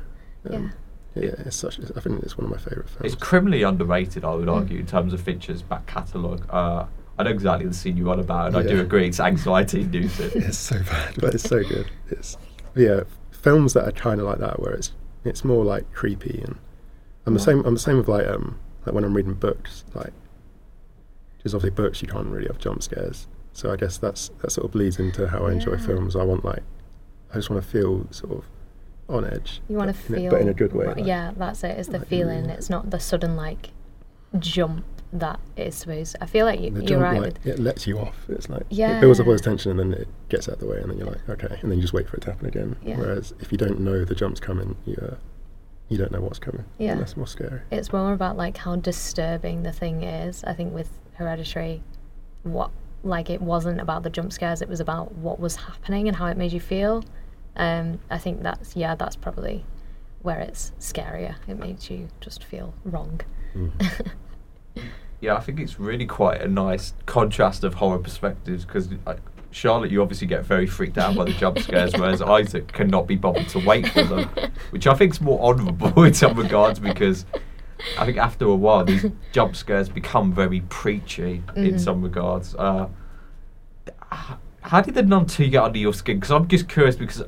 Yeah. 0.51 0.57
Um, 0.57 0.73
yeah, 1.15 1.31
it's 1.39 1.57
such. 1.57 1.79
I 1.81 2.01
think 2.01 2.23
it's 2.25 2.37
one 2.37 2.45
of 2.47 2.51
my 2.51 2.59
favourite 2.59 2.89
films. 2.91 3.13
It's 3.13 3.23
criminally 3.23 3.63
underrated, 3.63 4.25
I 4.25 4.35
would 4.35 4.49
Mm. 4.49 4.55
argue, 4.57 4.79
in 4.81 4.87
terms 4.87 5.13
of 5.13 5.21
Fincher's 5.21 5.63
back 5.63 5.87
catalogue. 5.87 6.47
Uh, 6.51 6.87
I 7.19 7.23
know 7.23 7.31
exactly 7.31 7.67
the 7.67 7.73
scene 7.75 7.97
you're 7.97 8.11
on 8.11 8.21
about, 8.21 8.49
and 8.49 8.57
I 8.59 8.63
do 8.63 8.81
agree 8.81 9.07
it's 9.07 9.21
anxiety 9.21 9.81
inducing. 9.83 10.31
it's 10.35 10.59
so 10.59 10.79
bad, 10.83 11.15
but 11.19 11.35
it's 11.35 11.45
so 11.49 11.63
good. 11.63 11.91
It's 12.11 12.37
yeah, 12.77 13.03
films 13.31 13.73
that 13.73 13.87
are 13.89 13.93
kind 13.93 14.21
of 14.21 14.27
like 14.27 14.39
that, 14.39 14.61
where 14.61 14.73
it's 14.75 14.93
it's 15.25 15.45
more 15.45 15.65
like 15.65 15.93
creepy, 15.93 16.41
and 16.45 16.57
I'm 17.27 17.35
the 17.35 17.41
Yeah. 17.41 17.45
same. 17.47 17.65
I'm 17.65 17.75
the 17.75 17.81
same 17.81 17.97
with 17.99 18.09
like 18.09 18.27
um 18.29 18.59
like 18.85 18.95
when 18.95 19.03
I'm 19.05 19.15
reading 19.15 19.35
books, 19.35 19.85
like 19.95 20.13
because 21.39 21.55
obviously 21.55 21.71
books 21.75 22.03
you 22.03 22.09
can't 22.09 22.27
really 22.29 22.47
have 22.47 22.59
jump 22.59 22.83
scares. 22.83 23.27
So 23.53 23.73
I 23.73 23.77
guess 23.77 23.97
that's 23.99 24.31
that 24.43 24.53
sort 24.53 24.67
of 24.67 24.73
bleeds 24.73 24.99
into 24.99 25.29
how 25.29 25.47
I 25.47 25.53
enjoy 25.53 25.73
Yeah. 25.73 25.87
films. 25.87 26.15
I 26.17 26.23
want 26.25 26.45
like 26.45 26.63
I 27.33 27.35
just 27.37 27.51
want 27.51 27.63
to 27.63 27.69
feel 27.69 28.07
sort 28.13 28.33
of 28.39 28.45
on 29.09 29.25
edge. 29.25 29.61
You 29.69 29.77
want 29.77 29.95
to 29.95 30.07
in 30.13 30.15
a- 30.15 30.21
feel, 30.21 30.31
but 30.31 30.41
in 30.41 30.49
a 30.49 30.55
good 30.55 30.73
way. 30.73 30.87
right, 30.87 30.97
like- 30.97 31.07
yeah, 31.07 31.33
that's 31.37 31.63
it. 31.65 31.79
It's 31.79 31.89
the 31.89 31.99
like, 31.99 32.09
feeling. 32.09 32.47
ooh. 32.47 32.53
It's 32.55 32.69
not 32.71 32.91
the 32.91 33.01
sudden 33.01 33.37
like 33.37 33.71
jump 34.39 34.85
that 35.21 35.41
it's 35.57 35.77
supposed. 35.77 36.17
I 36.21 36.27
feel 36.27 36.47
like 36.47 36.61
you, 36.61 36.71
jump, 36.83 37.03
right. 37.03 37.39
it 37.45 37.59
lets 37.59 37.87
you 37.87 37.99
off. 37.99 38.17
It's 38.29 38.49
like 38.49 38.65
yeah. 38.71 38.99
it 38.99 39.01
builds 39.01 39.21
up 39.21 39.27
all 39.27 39.33
this 39.33 39.41
tension, 39.41 39.73
and 39.73 39.81
then 39.81 40.01
it 40.01 40.09
gets 40.29 40.49
out 40.49 40.55
of 40.55 40.61
the 40.61 40.67
way, 40.67 40.79
and 40.79 40.91
then 40.91 40.99
you're 40.99 41.07
like, 41.07 41.29
okay, 41.29 41.59
and 41.61 41.71
then 41.71 41.79
you 41.79 41.83
just 41.83 41.93
wait 41.93 42.09
for 42.09 42.17
it 42.17 42.23
to 42.23 42.33
happen 42.33 42.47
again. 42.47 42.77
Yeah. 42.83 42.99
Whereas 42.99 43.35
if 43.41 43.53
you 43.53 43.59
don't 43.59 43.81
know 43.81 44.05
the 44.05 44.15
jump's 44.15 44.41
coming, 44.41 44.77
you 44.85 44.97
uh, 45.01 45.15
you 45.89 45.99
don't 45.99 46.13
know 46.13 46.21
what's 46.21 46.39
coming. 46.39 46.65
Yeah. 46.79 46.93
and 46.93 47.01
that's 47.01 47.17
more 47.17 47.27
scary. 47.27 47.61
it's 47.71 47.93
more 47.93 48.13
about 48.13 48.37
like 48.37 48.57
how 48.57 48.77
disturbing 48.77 49.63
the 49.63 49.73
thing 49.73 50.03
is. 50.03 50.43
I 50.45 50.53
think 50.53 50.75
with 50.75 50.91
Hereditary, 51.15 51.83
what 52.43 52.71
like 53.03 53.31
it 53.31 53.41
wasn't 53.41 53.81
about 53.81 54.03
the 54.03 54.11
jump 54.11 54.33
scares. 54.33 54.63
It 54.63 54.69
was 54.69 54.81
about 54.81 55.13
what 55.13 55.39
was 55.39 55.57
happening 55.57 56.09
and 56.09 56.17
how 56.17 56.27
it 56.27 56.37
made 56.37 56.53
you 56.53 56.61
feel. 56.61 57.05
Um, 57.57 58.01
I 58.11 58.19
think 58.19 58.43
that's 58.43 58.77
yeah, 58.77 58.95
that's 58.95 59.17
probably 59.17 59.65
where 60.23 60.41
it's 60.41 60.73
scarier. 60.81 61.37
It 61.47 61.59
made 61.59 61.89
you 61.89 62.09
just 62.21 62.45
feel 62.45 62.75
wrong. 62.85 63.21
Mhm. 63.55 64.11
Yeah, 65.21 65.35
I 65.37 65.41
think 65.41 65.61
it's 65.61 65.81
really 65.81 66.07
quite 66.07 66.41
a 66.43 66.49
nice 66.49 66.93
contrast 67.07 67.65
of 67.65 67.75
horror 67.75 67.99
perspectives 67.99 68.65
because 68.65 68.89
Charlotte, 69.51 69.91
you 69.91 70.03
obviously 70.03 70.27
get 70.27 70.45
very 70.45 70.67
freaked 70.67 70.99
out 70.99 71.17
by 71.17 71.25
the 71.25 71.33
jump 71.33 71.59
scares, 71.59 71.93
whereas 71.97 72.21
Isaac 72.21 72.71
cannot 72.73 73.07
be 73.07 73.17
bothered 73.17 73.49
to 73.51 73.59
wait 73.61 73.89
for 73.89 74.03
them, 74.05 74.29
which 74.71 74.87
I 74.87 74.95
think 74.95 75.15
is 75.15 75.21
more 75.21 75.41
honourable 75.41 76.03
in 76.05 76.13
some 76.13 76.37
regards 76.37 76.79
because 76.79 77.25
I 77.99 78.05
think 78.05 78.19
after 78.19 78.45
a 78.45 78.55
while 78.55 78.85
these 78.85 79.07
jump 79.33 79.57
scares 79.57 79.89
become 79.89 80.33
very 80.33 80.61
preachy 80.63 81.43
in 81.55 81.75
Mhm. 81.75 81.81
some 81.81 82.03
regards. 82.03 82.55
Uh, 82.55 82.89
how 84.63 84.81
did 84.81 84.95
the 84.95 85.03
Nun 85.03 85.27
2 85.27 85.49
get 85.49 85.63
under 85.63 85.79
your 85.79 85.95
skin? 85.95 86.17
Because 86.19 86.31
I'm 86.33 86.49
just 86.49 86.69
curious 86.69 86.97
because 86.97 87.23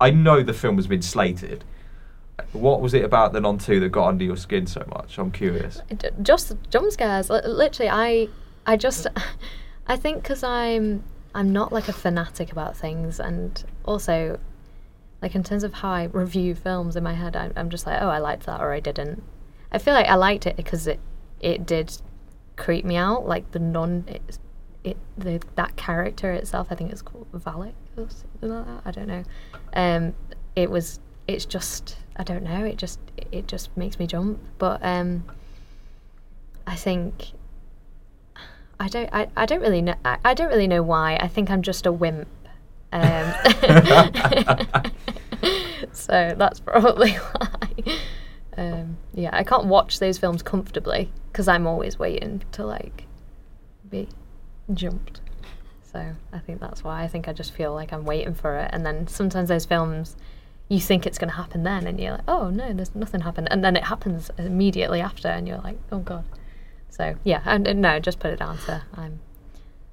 I 0.00 0.10
know 0.10 0.42
the 0.42 0.52
film 0.52 0.76
has 0.76 0.86
been 0.86 1.02
slated. 1.02 1.64
What 2.52 2.80
was 2.80 2.94
it 2.94 3.04
about 3.04 3.32
the 3.32 3.40
Nun 3.40 3.58
two 3.58 3.80
that 3.80 3.90
got 3.90 4.08
under 4.08 4.24
your 4.24 4.36
skin 4.36 4.66
so 4.66 4.84
much? 4.88 5.18
I'm 5.18 5.30
curious. 5.30 5.80
Just 6.22 6.54
jump 6.70 6.90
scares. 6.90 7.30
Literally, 7.30 7.90
I, 7.90 8.28
I 8.66 8.76
just, 8.76 9.06
I 9.86 9.96
think 9.96 10.22
because 10.22 10.42
I'm, 10.42 11.02
I'm 11.34 11.52
not 11.52 11.72
like 11.72 11.88
a 11.88 11.92
fanatic 11.92 12.52
about 12.52 12.76
things, 12.76 13.20
and 13.20 13.62
also, 13.84 14.38
like 15.22 15.34
in 15.34 15.42
terms 15.42 15.64
of 15.64 15.74
how 15.74 15.90
I 15.90 16.04
review 16.04 16.54
films 16.54 16.96
in 16.96 17.04
my 17.04 17.14
head, 17.14 17.36
I'm, 17.36 17.70
just 17.70 17.86
like, 17.86 18.00
oh, 18.00 18.08
I 18.08 18.18
liked 18.18 18.46
that 18.46 18.60
or 18.60 18.72
I 18.72 18.80
didn't. 18.80 19.22
I 19.72 19.78
feel 19.78 19.94
like 19.94 20.06
I 20.06 20.14
liked 20.14 20.46
it 20.46 20.56
because 20.56 20.86
it, 20.86 21.00
it 21.40 21.66
did, 21.66 22.00
creep 22.56 22.84
me 22.84 22.96
out. 22.96 23.26
Like 23.26 23.50
the 23.52 23.58
Nun, 23.58 24.04
it, 24.08 24.38
it 24.82 24.96
the 25.16 25.40
that 25.54 25.76
character 25.76 26.32
itself. 26.32 26.68
I 26.70 26.74
think 26.74 26.90
it's 26.90 27.02
called 27.02 27.30
Valak 27.32 27.74
or 27.96 28.08
something 28.08 28.50
like 28.50 28.66
that. 28.66 28.82
I 28.84 28.90
don't 28.90 29.08
know. 29.08 29.24
Um, 29.74 30.14
it 30.56 30.70
was. 30.70 30.98
It's 31.28 31.44
just. 31.44 31.96
I 32.16 32.22
don't 32.22 32.42
know. 32.42 32.64
It 32.64 32.76
just. 32.76 32.98
It 33.30 33.46
just 33.46 33.76
makes 33.76 33.98
me 33.98 34.06
jump. 34.06 34.40
But 34.58 34.80
um. 34.82 35.24
I 36.66 36.76
think. 36.76 37.32
I 38.78 38.88
don't. 38.88 39.08
I, 39.12 39.28
I 39.36 39.46
don't 39.46 39.60
really 39.60 39.82
know. 39.82 39.94
I, 40.04 40.18
I 40.24 40.34
don't 40.34 40.48
really 40.48 40.68
know 40.68 40.82
why. 40.82 41.16
I 41.16 41.28
think 41.28 41.50
I'm 41.50 41.62
just 41.62 41.86
a 41.86 41.92
wimp. 41.92 42.28
Um, 42.92 43.32
so 45.92 46.34
that's 46.36 46.60
probably 46.60 47.12
why. 47.12 47.98
Um, 48.56 48.96
yeah, 49.14 49.30
I 49.32 49.44
can't 49.44 49.66
watch 49.66 49.98
those 49.98 50.18
films 50.18 50.42
comfortably 50.42 51.10
because 51.30 51.48
I'm 51.48 51.66
always 51.66 51.98
waiting 51.98 52.42
to 52.52 52.64
like 52.64 53.04
be 53.90 54.08
jumped. 54.72 55.20
So 55.92 56.14
I 56.32 56.38
think 56.38 56.60
that's 56.60 56.84
why. 56.84 57.02
I 57.02 57.08
think 57.08 57.28
I 57.28 57.32
just 57.32 57.52
feel 57.52 57.74
like 57.74 57.92
I'm 57.92 58.04
waiting 58.04 58.34
for 58.34 58.56
it, 58.56 58.70
and 58.72 58.84
then 58.84 59.06
sometimes 59.06 59.48
those 59.48 59.64
films, 59.64 60.16
you 60.68 60.80
think 60.80 61.06
it's 61.06 61.18
going 61.18 61.30
to 61.30 61.36
happen 61.36 61.62
then, 61.62 61.86
and 61.86 62.00
you're 62.00 62.12
like, 62.12 62.24
oh 62.28 62.50
no, 62.50 62.72
there's 62.72 62.94
nothing 62.94 63.20
happened, 63.20 63.48
and 63.50 63.62
then 63.64 63.76
it 63.76 63.84
happens 63.84 64.30
immediately 64.38 65.00
after, 65.00 65.28
and 65.28 65.46
you're 65.46 65.58
like, 65.58 65.78
oh 65.92 65.98
god. 65.98 66.24
So 66.90 67.14
yeah, 67.24 67.42
and, 67.44 67.66
and 67.66 67.80
no, 67.82 68.00
just 68.00 68.18
put 68.18 68.32
it 68.32 68.38
down 68.38 68.58
to 68.66 68.82
I'm, 68.94 69.20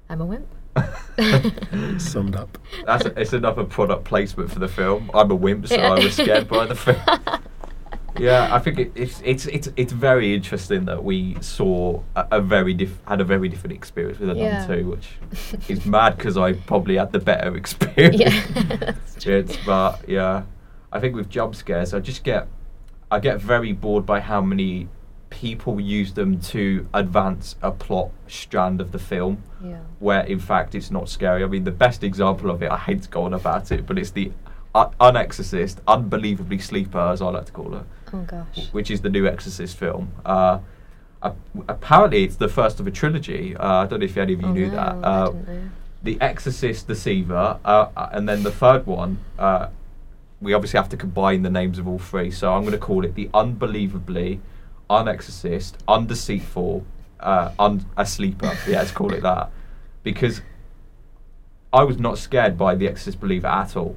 I'm 0.08 0.20
a 0.20 0.24
wimp. 0.24 0.46
Summed 2.00 2.34
up. 2.36 2.58
That's 2.86 3.04
it's 3.06 3.32
another 3.32 3.64
product 3.64 4.04
placement 4.04 4.50
for 4.50 4.58
the 4.58 4.68
film. 4.68 5.10
I'm 5.14 5.30
a 5.30 5.34
wimp, 5.34 5.68
so 5.68 5.76
Yeah. 5.76 5.92
I 5.92 5.98
was 6.02 6.14
scared 6.16 6.48
by 6.48 6.66
the 6.66 6.74
film. 6.74 6.96
yeah, 8.18 8.48
I 8.54 8.58
think 8.58 8.78
it, 8.78 8.92
it's 8.94 9.20
it's 9.24 9.46
it's 9.46 9.68
it's 9.76 9.92
very 9.92 10.34
interesting 10.34 10.84
that 10.86 11.04
we 11.04 11.36
saw 11.40 12.00
a, 12.16 12.26
a 12.32 12.40
very 12.40 12.74
diff- 12.74 12.98
had 13.06 13.20
a 13.20 13.24
very 13.24 13.48
different 13.48 13.74
experience 13.74 14.18
with 14.18 14.30
the 14.30 14.36
Yeah. 14.36 14.66
Nun 14.66 14.78
2, 14.78 14.90
which 14.90 15.08
is 15.68 15.84
mad 15.86 16.16
because 16.16 16.36
I 16.36 16.54
probably 16.54 16.96
had 16.96 17.12
the 17.12 17.20
better 17.20 17.54
experience. 17.56 18.18
yeah. 18.18 18.92
It's 19.26 19.56
but 19.64 20.08
yeah, 20.08 20.42
I 20.94 21.00
think 21.00 21.14
with 21.16 21.28
jump 21.28 21.54
scares, 21.56 21.92
I 21.92 22.00
just 22.00 22.22
get 22.24 22.46
I 23.10 23.18
get 23.20 23.40
very 23.40 23.72
bored 23.72 24.06
by 24.06 24.20
how 24.20 24.40
many 24.40 24.88
people 25.30 25.80
use 25.80 26.12
them 26.14 26.40
to 26.40 26.86
advance 26.94 27.56
a 27.60 27.70
plot 27.72 28.10
strand 28.28 28.80
of 28.80 28.92
the 28.92 28.98
film 28.98 29.42
Yeah. 29.62 29.80
where 29.98 30.20
in 30.24 30.38
fact 30.38 30.74
it's 30.74 30.90
not 30.92 31.08
scary. 31.08 31.42
I 31.42 31.46
mean, 31.46 31.64
the 31.64 31.72
best 31.72 32.02
example 32.04 32.50
of 32.50 32.62
it, 32.62 32.70
I 32.70 32.76
hate 32.78 33.02
to 33.02 33.08
go 33.08 33.24
on 33.24 33.34
about 33.34 33.70
it, 33.72 33.84
but 33.86 33.98
it's 33.98 34.10
the 34.12 34.30
uh, 34.74 34.90
Unexorcist, 35.00 35.78
Unbelievably 35.88 36.58
Sleeper, 36.58 36.98
as 36.98 37.20
I 37.20 37.26
like 37.30 37.46
to 37.46 37.52
call 37.52 37.74
it, 37.76 37.82
Oh 38.12 38.22
gosh. 38.22 38.68
which 38.72 38.90
is 38.90 39.00
the 39.02 39.10
new 39.10 39.26
Exorcist 39.26 39.76
film. 39.76 40.12
Uh, 40.24 40.58
apparently, 41.68 42.24
it's 42.24 42.36
the 42.36 42.48
first 42.48 42.80
of 42.80 42.86
a 42.86 42.90
trilogy. 42.90 43.56
Uh, 43.56 43.82
I 43.82 43.86
don't 43.86 44.00
know 44.00 44.04
if 44.06 44.16
any 44.16 44.32
of 44.34 44.40
you 44.42 44.48
Oh, 44.48 44.52
knew 44.52 44.66
no, 44.66 44.76
that. 44.76 44.94
I 45.04 45.08
Uh, 45.08 45.32
the 46.02 46.20
Exorcist 46.20 46.86
Deceiver, 46.86 47.58
uh, 47.64 47.88
uh, 47.96 48.08
and 48.12 48.28
then 48.28 48.42
the 48.42 48.50
third 48.50 48.86
one. 48.86 49.18
We 50.40 50.52
obviously 50.52 50.78
have 50.78 50.88
to 50.90 50.96
combine 50.96 51.42
the 51.42 51.50
names 51.50 51.78
of 51.78 51.88
all 51.88 51.98
three, 51.98 52.30
so 52.30 52.52
I'm 52.52 52.62
going 52.62 52.72
to 52.72 52.78
call 52.78 53.04
it 53.04 53.14
the 53.14 53.30
Unbelievably 53.32 54.40
Unexorcist, 54.90 55.74
Undeceitful, 55.88 56.84
uh, 57.20 57.52
un- 57.58 57.86
a 57.96 58.04
sleeper. 58.04 58.52
Yeah, 58.68 58.78
let's 58.78 58.90
call 58.90 59.12
it 59.14 59.22
that, 59.22 59.50
because 60.02 60.42
I 61.72 61.84
was 61.84 61.98
not 61.98 62.18
scared 62.18 62.58
by 62.58 62.74
the 62.74 62.86
Exorcist 62.88 63.20
Believer 63.20 63.46
at 63.46 63.76
all. 63.76 63.96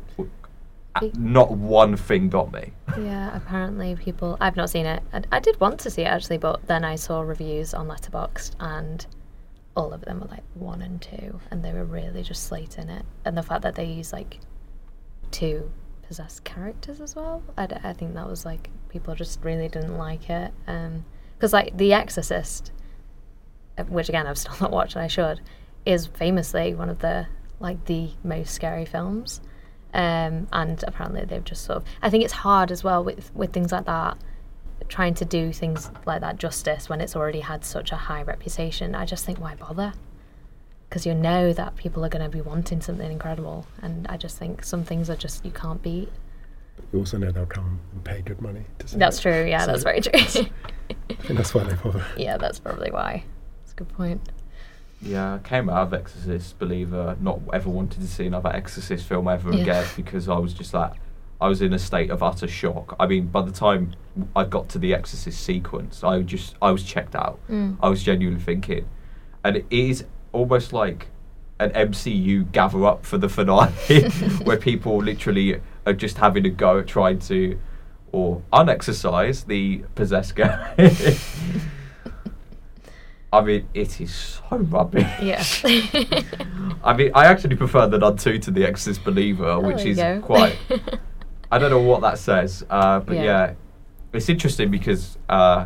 Not 1.13 1.51
one 1.51 1.95
thing 1.95 2.29
got 2.29 2.51
me. 2.51 2.73
Yeah, 2.97 3.35
apparently 3.35 3.95
people. 3.95 4.37
I've 4.41 4.55
not 4.55 4.71
seen 4.71 4.87
it. 4.87 5.03
I, 5.13 5.21
I 5.31 5.39
did 5.39 5.59
want 5.59 5.79
to 5.81 5.91
see 5.91 6.01
it 6.01 6.05
actually, 6.05 6.39
but 6.39 6.65
then 6.65 6.83
I 6.83 6.95
saw 6.95 7.21
reviews 7.21 7.75
on 7.75 7.87
Letterboxd, 7.87 8.55
and 8.59 9.05
all 9.75 9.93
of 9.93 10.01
them 10.01 10.21
were 10.21 10.27
like 10.27 10.43
one 10.55 10.81
and 10.81 10.99
two, 10.99 11.39
and 11.51 11.63
they 11.63 11.71
were 11.73 11.85
really 11.85 12.23
just 12.23 12.45
slating 12.45 12.89
it. 12.89 13.05
And 13.25 13.37
the 13.37 13.43
fact 13.43 13.61
that 13.61 13.75
they 13.75 13.85
use 13.85 14.11
like 14.11 14.39
two 15.29 15.71
possessed 16.07 16.43
characters 16.43 17.01
as 17.01 17.15
well, 17.15 17.43
I, 17.57 17.67
I 17.83 17.93
think 17.93 18.15
that 18.15 18.27
was 18.27 18.45
like 18.45 18.69
people 18.89 19.13
just 19.15 19.43
really 19.43 19.67
didn't 19.67 19.97
like 19.97 20.29
it. 20.29 20.51
Because 20.65 21.53
like 21.53 21.77
The 21.77 21.93
Exorcist, 21.93 22.71
uh, 23.77 23.83
which 23.83 24.09
again 24.09 24.25
I've 24.27 24.37
still 24.37 24.55
not 24.61 24.71
watched, 24.71 24.95
and 24.95 25.03
I 25.03 25.07
should, 25.07 25.41
is 25.85 26.07
famously 26.07 26.73
one 26.73 26.89
of 26.89 26.99
the 26.99 27.27
like 27.59 27.85
the 27.85 28.09
most 28.23 28.53
scary 28.53 28.85
films. 28.85 29.41
Um, 29.93 30.47
and 30.51 30.83
apparently 30.85 31.25
they've 31.25 31.43
just 31.43 31.63
sort 31.63 31.77
of. 31.77 31.85
I 32.01 32.09
think 32.09 32.23
it's 32.23 32.33
hard 32.33 32.71
as 32.71 32.83
well 32.83 33.03
with 33.03 33.33
with 33.35 33.51
things 33.53 33.71
like 33.71 33.85
that, 33.85 34.17
trying 34.87 35.13
to 35.15 35.25
do 35.25 35.51
things 35.51 35.89
like 36.05 36.21
that 36.21 36.37
justice 36.37 36.89
when 36.89 37.01
it's 37.01 37.15
already 37.15 37.39
had 37.41 37.65
such 37.65 37.91
a 37.91 37.95
high 37.95 38.23
reputation. 38.23 38.95
I 38.95 39.05
just 39.05 39.25
think 39.25 39.39
why 39.39 39.55
bother? 39.55 39.93
Because 40.89 41.05
you 41.05 41.13
know 41.13 41.51
that 41.53 41.75
people 41.75 42.05
are 42.05 42.09
going 42.09 42.23
to 42.23 42.29
be 42.29 42.41
wanting 42.41 42.79
something 42.81 43.11
incredible, 43.11 43.65
and 43.81 44.07
I 44.07 44.15
just 44.17 44.37
think 44.37 44.63
some 44.63 44.83
things 44.83 45.09
are 45.09 45.15
just 45.17 45.43
you 45.43 45.51
can't 45.51 45.81
beat. 45.81 46.09
You 46.93 46.99
also 46.99 47.17
know 47.17 47.31
they'll 47.31 47.45
come 47.45 47.79
and 47.91 48.03
pay 48.03 48.21
good 48.21 48.41
money 48.41 48.63
to 48.79 48.87
see 48.87 48.97
That's 48.97 49.17
it. 49.19 49.21
true. 49.23 49.45
Yeah, 49.45 49.65
So 49.65 49.71
that's 49.71 49.83
very 49.83 49.99
true. 50.01 50.11
I 51.09 51.13
think 51.15 51.37
that's 51.37 51.53
why 51.53 51.63
they 51.63 51.73
bother. 51.75 52.05
yeah, 52.15 52.37
that's 52.37 52.59
probably 52.59 52.91
why. 52.91 53.23
That's 53.61 53.73
a 53.73 53.75
good 53.75 53.89
point. 53.89 54.21
Yeah, 55.01 55.35
I 55.35 55.37
came 55.39 55.69
out 55.69 55.87
of 55.87 55.93
Exorcist 55.93 56.57
Believer, 56.57 57.17
not 57.19 57.41
ever 57.53 57.69
wanted 57.69 57.99
to 58.01 58.07
see 58.07 58.25
another 58.25 58.49
Exorcist 58.49 59.05
film 59.05 59.27
ever 59.27 59.53
Yeah. 59.53 59.61
again 59.61 59.85
because 59.95 60.29
I 60.29 60.37
was 60.37 60.53
just 60.53 60.73
like, 60.73 60.93
I 61.41 61.47
was 61.49 61.61
in 61.61 61.73
a 61.73 61.79
state 61.79 62.09
of 62.09 62.23
utter 62.23 62.47
shock. 62.47 62.95
I 62.99 63.05
mean, 63.07 63.27
by 63.27 63.41
the 63.43 63.51
time 63.51 63.93
I 64.35 64.45
got 64.45 64.69
to 64.69 64.79
the 64.79 64.93
Exorcist 64.93 65.39
sequence, 65.41 66.03
I 66.03 66.21
just, 66.21 66.55
I 66.61 66.71
was 66.71 66.83
checked 66.83 67.15
out. 67.15 67.39
Mm. 67.49 67.77
I 67.81 67.89
was 67.89 68.01
genuinely 68.01 68.41
thinking, 68.41 68.87
and 69.43 69.57
it 69.57 69.65
is 69.69 70.05
almost 70.37 70.71
like 70.73 71.07
an 71.59 71.71
MCU 71.71 72.51
gather 72.51 72.85
up 72.85 73.05
for 73.05 73.17
the 73.17 73.27
finale, 73.29 73.71
where 74.43 74.57
people 74.57 74.97
literally 74.97 75.59
are 75.85 75.93
just 75.93 76.17
having 76.19 76.45
a 76.45 76.49
go 76.49 76.79
at 76.79 76.87
trying 76.87 77.19
to, 77.19 77.59
or 78.11 78.41
unexercise 78.53 79.45
the 79.47 79.83
possessed 79.95 80.35
guy. 80.35 80.73
I 83.33 83.41
mean, 83.41 83.67
it 83.73 83.99
is 83.99 84.13
so 84.49 84.57
rubbish. 84.57 85.05
Yeah. 85.21 85.43
I 86.83 86.93
mean, 86.95 87.11
I 87.13 87.25
actually 87.25 87.57
prefer 87.57 87.85
the 87.87 87.97
Nun 87.97 88.15
2 88.15 88.39
to 88.39 88.51
the 88.51 88.63
Exorcist 88.65 89.03
Believer, 89.03 89.45
Oh, 89.47 89.59
which 89.59 89.83
is 89.85 89.97
go. 89.97 90.21
quite. 90.21 90.55
I 91.51 91.59
don't 91.59 91.69
know 91.69 91.81
what 91.81 92.01
that 92.01 92.19
says, 92.19 92.65
uh, 92.69 92.99
but 93.01 93.17
Yeah. 93.17 93.23
yeah. 93.23 93.53
it's 94.13 94.29
interesting 94.29 94.71
because 94.71 95.17
uh, 95.27 95.65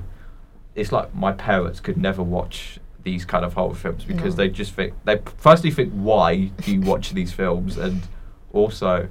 it's 0.74 0.92
like 0.92 1.14
my 1.14 1.34
parents 1.34 1.80
could 1.80 1.98
never 1.98 2.24
watch 2.24 2.80
these 3.04 3.26
kind 3.26 3.44
of 3.46 3.54
horror 3.54 3.74
films 3.76 4.06
because 4.06 4.36
they 4.36 4.48
just 4.50 4.74
think 4.74 4.94
they 5.06 5.20
firstly 5.38 5.72
think 5.72 5.92
why 5.94 6.36
do 6.64 6.72
you 6.74 6.82
watch 6.82 7.12
these 7.14 7.32
films 7.32 7.78
and 7.78 8.02
also 8.54 9.08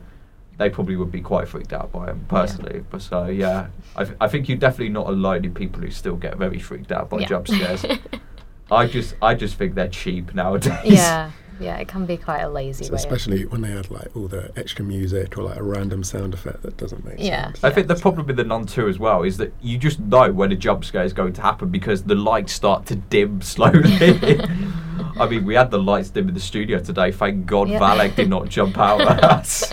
they 0.59 0.68
probably 0.68 0.95
would 0.97 1.11
be 1.11 1.20
quite 1.22 1.49
freaked 1.49 1.72
out 1.72 1.91
by 1.91 2.07
them 2.07 2.24
personally. 2.28 2.84
But 2.91 3.01
so 3.03 3.26
yeah, 3.26 3.68
I, 3.97 4.05
th- 4.05 4.16
I 4.20 4.28
think 4.28 4.49
you're 4.49 4.59
definitely 4.59 4.91
not 4.91 5.07
alone 5.09 5.45
in 5.45 5.55
people 5.55 5.80
who 5.80 5.91
still 5.91 6.16
get 6.16 6.36
very 6.36 6.59
freaked 6.59 6.93
out 6.93 7.09
by 7.09 7.20
Yeah. 7.20 7.26
jump 7.28 7.49
scares. 7.49 7.84
I 8.70 8.86
just 8.86 9.14
I 9.22 9.34
just 9.34 9.55
think 9.57 9.74
they're 9.74 9.88
cheap 9.88 10.34
nowadays. 10.34 10.80
yeah, 10.84 11.30
yeah, 11.61 11.77
it 11.77 11.87
can 11.89 12.07
be 12.07 12.17
quite 12.17 12.41
a 12.41 12.49
lazy 12.49 12.85
So 12.85 12.91
way. 12.93 12.95
of- 12.95 13.01
especially 13.01 13.45
when 13.47 13.61
they 13.61 13.73
add 13.73 13.91
like 13.91 14.09
all 14.17 14.27
the 14.29 14.51
extra 14.57 14.85
music 14.85 15.37
or 15.39 15.43
like 15.45 15.59
a 15.59 15.63
random 15.63 16.03
sound 16.03 16.35
effect 16.35 16.63
that 16.63 16.77
doesn't 16.77 17.05
make 17.05 17.17
Yeah. 17.19 17.47
sense. 17.47 17.65
I 17.65 17.71
think 17.71 17.87
the 17.89 17.95
problem 17.97 18.27
with 18.27 18.37
the 18.37 18.45
Nun 18.45 18.67
2 18.67 18.89
as 18.89 18.99
well 18.99 19.23
is 19.23 19.37
that 19.37 19.53
you 19.61 19.79
just 19.79 20.01
know 20.01 20.33
when 20.33 20.51
a 20.53 20.57
jump 20.57 20.85
scare 20.85 21.05
is 21.05 21.13
going 21.13 21.33
to 21.35 21.43
happen 21.43 21.69
because 21.69 22.05
the 22.05 22.15
lights 22.15 22.53
start 22.53 22.87
to 22.87 22.97
dim 22.97 23.41
slowly. 23.55 24.41
I 25.19 25.27
mean, 25.29 25.45
we 25.45 25.55
had 25.55 25.71
the 25.71 25.79
lights 25.79 26.11
dim 26.11 26.29
in 26.29 26.35
the 26.35 26.41
studio 26.41 26.79
today. 26.79 27.13
Thank 27.13 27.47
God 27.47 27.69
Yeah. 27.69 27.79
Valak 27.79 28.17
did 28.17 28.29
not 28.31 28.49
jump 28.49 28.79
out 28.79 29.01
at 29.03 29.23
us. 29.39 29.69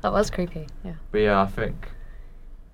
that 0.00 0.12
was 0.12 0.30
creepy. 0.30 0.66
Yeah. 0.84 0.94
But 1.12 1.18
yeah, 1.18 1.40
I 1.42 1.46
think. 1.46 1.88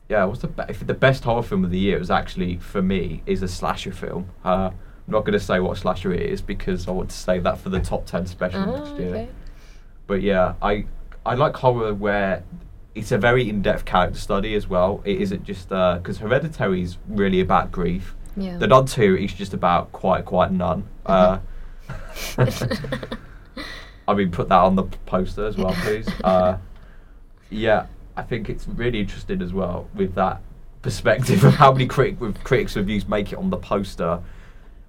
Yeah, 0.09 0.25
what's 0.25 0.41
the 0.41 0.49
be- 0.49 0.65
if 0.69 0.85
the 0.87 0.95
best 0.95 1.23
horror 1.25 1.43
film 1.43 1.65
of 1.65 1.71
the 1.71 1.79
year 1.79 1.99
was 1.99 2.11
actually 2.11 2.57
for 2.59 2.83
me 2.83 3.23
is 3.27 3.43
a 3.43 3.49
slasher 3.49 3.93
film. 3.93 4.29
Uh, 4.45 4.71
I'm 5.11 5.15
not 5.15 5.25
going 5.25 5.37
to 5.37 5.45
say 5.45 5.59
what 5.59 5.77
slasher 5.77 6.13
it 6.13 6.23
is 6.23 6.41
because 6.41 6.87
I 6.87 6.93
want 6.93 7.11
to 7.11 7.17
save 7.17 7.43
that 7.43 7.59
for 7.59 7.69
the 7.69 7.81
top 7.81 8.07
ten 8.07 8.27
special 8.27 8.61
Oh, 8.61 8.77
next 8.77 8.97
year. 8.97 9.09
okay. 9.09 9.29
But 10.07 10.23
yeah, 10.23 10.55
I 10.63 10.85
I 11.27 11.35
like 11.35 11.57
horror 11.57 11.93
where 11.95 12.45
it's 12.95 13.11
a 13.11 13.19
very 13.19 13.49
in-depth 13.49 13.85
character 13.85 14.21
study 14.21 14.55
as 14.55 14.69
well. 14.69 15.03
It 15.05 15.21
isn't 15.21 15.43
just 15.43 15.69
because 15.69 16.19
Hereditary 16.19 16.83
is 16.83 16.97
really 17.09 17.41
about 17.41 17.73
grief. 17.73 18.15
Yeah. 18.37 18.57
The 18.59 18.69
Nun 18.69 18.87
Two 18.87 19.17
is 19.17 19.33
just 19.35 19.53
about 19.53 19.91
quite 19.91 20.25
quite 20.27 20.53
none. 20.53 20.87
Uh, 21.07 21.41
I 24.07 24.15
mean, 24.15 24.31
put 24.31 24.49
that 24.49 24.59
on 24.61 24.77
the 24.77 24.85
poster 25.07 25.45
as 25.45 25.57
well, 25.57 25.75
please. 25.83 26.09
Uh, 26.23 26.59
yeah, 27.51 27.87
I 28.17 28.23
think 28.23 28.49
it's 28.49 28.69
really 28.69 29.01
interesting 29.01 29.43
as 29.43 29.53
well 29.53 29.89
with 29.97 30.15
that 30.15 30.41
perspective 30.83 31.43
of 31.43 31.55
how 31.55 31.73
many 31.73 31.87
critic, 31.89 32.19
critics' 32.45 32.77
reviews 32.77 33.09
make 33.09 33.33
it 33.33 33.39
on 33.39 33.51
the 33.51 33.57
poster. 33.57 34.21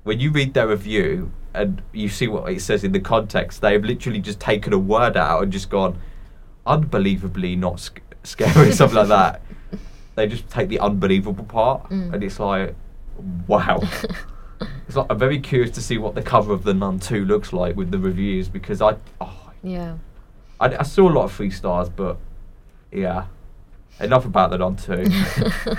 When 0.04 0.20
you 0.20 0.32
read 0.32 0.54
their 0.54 0.68
review 0.68 1.32
and 1.54 1.82
you 1.94 2.10
see 2.10 2.28
what 2.28 2.52
it 2.52 2.62
says 2.62 2.84
in 2.84 2.92
the 2.92 3.00
context, 3.00 3.62
they 3.62 3.74
have 3.74 3.84
literally 3.84 4.20
just 4.20 4.40
taken 4.40 4.74
a 4.74 4.80
word 4.80 5.16
out 5.18 5.44
and 5.44 5.52
just 5.52 5.70
gone 5.70 6.00
unbelievably 6.66 7.56
not 7.56 7.80
sc- 7.80 8.00
scary, 8.24 8.72
something 8.80 8.98
like 8.98 9.08
that. 9.10 9.42
They 10.16 10.28
just 10.28 10.50
take 10.50 10.70
the 10.70 10.80
unbelievable 10.80 11.44
part, 11.46 11.90
Mm. 11.90 12.14
and 12.14 12.24
it's 12.24 12.40
like, 12.40 12.76
wow. 13.48 13.82
It's 14.88 14.96
like 14.96 15.08
I'm 15.10 15.18
very 15.18 15.40
curious 15.40 15.72
to 15.72 15.82
see 15.82 15.98
what 15.98 16.14
the 16.14 16.22
cover 16.22 16.54
of 16.54 16.64
the 16.64 16.74
Nun 16.74 17.00
Two 17.00 17.26
looks 17.26 17.52
like 17.52 17.76
with 17.76 17.90
the 17.90 17.98
reviews 17.98 18.48
because 18.48 18.80
I, 18.80 18.96
oh, 19.20 19.52
yeah. 19.64 19.96
I, 20.60 20.76
I 20.78 20.84
saw 20.84 21.10
a 21.10 21.14
lot 21.14 21.24
of 21.24 21.32
three 21.34 21.50
stars, 21.50 21.90
but 21.90 22.18
yeah, 22.92 23.26
enough 24.00 24.26
about 24.26 24.52
the 24.52 24.60
Nun 24.60 24.76
Two. 24.76 25.06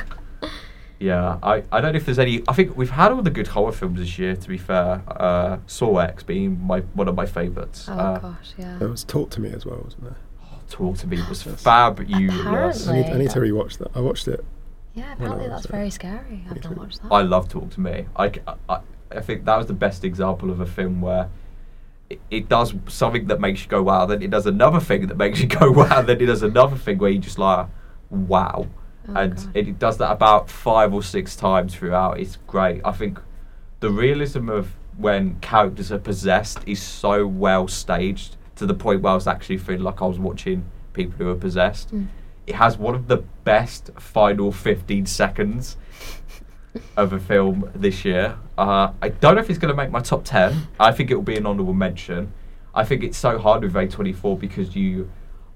yeah, 1.02 1.38
I, 1.42 1.64
I 1.72 1.80
don't 1.80 1.92
know 1.92 1.96
if 1.96 2.06
there's 2.06 2.18
any. 2.18 2.42
I 2.46 2.52
think 2.52 2.76
we've 2.76 2.90
had 2.90 3.10
all 3.10 3.22
the 3.22 3.30
good 3.30 3.48
horror 3.48 3.72
films 3.72 3.98
this 3.98 4.18
year. 4.18 4.36
To 4.36 4.48
be 4.48 4.58
fair, 4.58 5.02
uh, 5.08 5.58
Saw 5.66 5.98
X 5.98 6.22
being 6.22 6.64
my 6.64 6.80
one 6.94 7.08
of 7.08 7.14
my 7.14 7.26
favourites. 7.26 7.86
Oh 7.88 7.92
uh, 7.92 8.18
gosh, 8.18 8.52
yeah. 8.56 8.78
There 8.78 8.88
was 8.88 9.02
Talk 9.04 9.30
to 9.30 9.40
Me 9.40 9.50
as 9.52 9.66
well, 9.66 9.80
wasn't 9.82 10.04
there? 10.04 10.16
Talk 10.68 10.96
to 10.98 11.06
Me 11.06 11.18
was 11.28 11.44
Yes. 11.44 11.64
You 11.64 12.30
Apparently. 12.30 12.88
I 12.88 12.96
need, 12.96 13.06
I 13.06 13.18
need 13.18 13.30
to 13.30 13.40
that- 13.40 13.46
rewatch 13.46 13.78
that. 13.78 13.90
I 13.94 14.00
watched 14.00 14.28
it. 14.28 14.44
Yeah, 14.94 15.12
apparently 15.14 15.48
that's 15.48 15.66
there. 15.66 15.78
very 15.78 15.90
scary. 15.90 16.44
I've 16.50 16.62
not 16.62 16.76
watched 16.76 17.02
that. 17.02 17.12
I 17.12 17.22
love 17.22 17.48
Talk 17.48 17.70
to 17.70 17.80
Me. 17.80 18.06
I, 18.16 18.32
I, 18.68 18.80
I 19.10 19.20
think 19.20 19.44
that 19.44 19.56
was 19.56 19.66
the 19.66 19.74
best 19.74 20.04
example 20.04 20.50
of 20.50 20.60
a 20.60 20.66
film 20.66 21.00
where 21.00 21.30
it, 22.10 22.20
it 22.30 22.48
does 22.48 22.74
something 22.88 23.26
that 23.26 23.40
makes 23.40 23.62
you 23.62 23.68
go 23.68 23.82
wow, 23.82 24.06
then 24.06 24.22
it 24.22 24.30
does 24.30 24.46
another 24.46 24.80
thing 24.80 25.06
that 25.06 25.16
makes 25.16 25.40
you 25.40 25.46
go 25.46 25.70
wow, 25.72 26.02
then 26.02 26.20
it 26.20 26.26
does 26.26 26.42
another 26.42 26.76
thing 26.76 26.98
where 26.98 27.10
you 27.10 27.18
just 27.18 27.38
like 27.38 27.66
wow, 28.10 28.66
Oh, 29.08 29.14
and 29.14 29.36
God. 29.36 29.50
it, 29.54 29.68
it 29.68 29.78
does 29.78 29.98
that 29.98 30.10
about 30.10 30.48
five 30.48 30.92
or 30.92 31.02
six 31.02 31.36
times 31.36 31.74
throughout. 31.74 32.20
It's 32.20 32.36
great. 32.46 32.80
I 32.84 32.92
think 32.92 33.18
the 33.80 33.90
realism 33.90 34.48
of 34.48 34.72
when 34.96 35.40
characters 35.40 35.90
are 35.90 35.98
possessed 35.98 36.58
is 36.66 36.80
so 36.82 37.26
well 37.26 37.66
staged 37.68 38.36
to 38.56 38.66
the 38.66 38.74
point 38.74 39.02
where 39.02 39.12
I 39.12 39.14
was 39.14 39.26
actually 39.26 39.58
feeling 39.58 39.82
like 39.82 40.02
I 40.02 40.06
was 40.06 40.18
watching 40.18 40.64
people 40.92 41.14
who 41.18 41.28
are 41.30 41.34
possessed. 41.34 41.94
Mm. 41.94 42.08
It 42.46 42.54
has 42.56 42.76
one 42.76 42.94
of 42.94 43.08
the 43.08 43.18
best 43.44 43.90
final 43.98 44.52
15 44.52 45.06
seconds 45.06 45.76
of 46.96 47.12
a 47.12 47.18
film 47.18 47.70
this 47.74 48.04
year. 48.04 48.36
Uh, 48.58 48.92
I 49.00 49.08
don't 49.08 49.34
know 49.36 49.40
if 49.40 49.50
it's 49.50 49.58
going 49.58 49.74
to 49.74 49.76
make 49.76 49.90
my 49.90 50.00
top 50.00 50.24
10. 50.24 50.68
I 50.78 50.92
think 50.92 51.10
it 51.10 51.14
will 51.14 51.22
be 51.22 51.36
an 51.36 51.46
honourable 51.46 51.74
mention. 51.74 52.32
I 52.74 52.84
think 52.84 53.02
it's 53.02 53.18
so 53.18 53.38
hard 53.38 53.62
with 53.62 53.74
A24 53.74 54.38
because 54.38 54.74
you. 54.74 55.10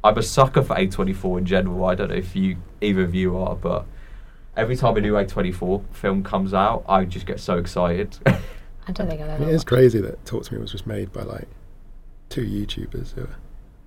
I'm 0.07 0.19
a 0.19 0.23
sucker 0.23 0.63
for 0.63 0.75
A24 0.77 1.39
in 1.39 1.47
general. 1.47 1.85
I 1.85 1.95
don't 1.95 2.09
know 2.11 2.15
if 2.17 2.37
you 2.37 2.57
either 2.81 3.03
of 3.03 3.15
you 3.15 3.37
are, 3.37 3.57
but 3.57 3.85
every 4.57 4.77
time 4.77 4.97
a 4.97 5.01
new 5.01 5.15
A24 5.15 5.83
film 5.93 6.23
comes 6.23 6.55
out, 6.55 6.85
I 6.89 7.05
just 7.05 7.27
get 7.27 7.41
so 7.41 7.59
excited. 7.59 8.17
I 8.27 8.93
don't 8.93 9.09
think 9.09 9.21
I've 9.21 9.41
ever. 9.41 9.51
it's 9.51 9.65
crazy 9.65 10.01
that 10.01 10.25
Talk 10.25 10.45
to 10.45 10.55
Me 10.55 10.61
was 10.61 10.71
just 10.71 10.87
made 10.87 11.13
by 11.13 11.23
like 11.23 11.49
two 12.29 12.45
YouTubers 12.47 13.15
who 13.15 13.23
are 13.23 13.37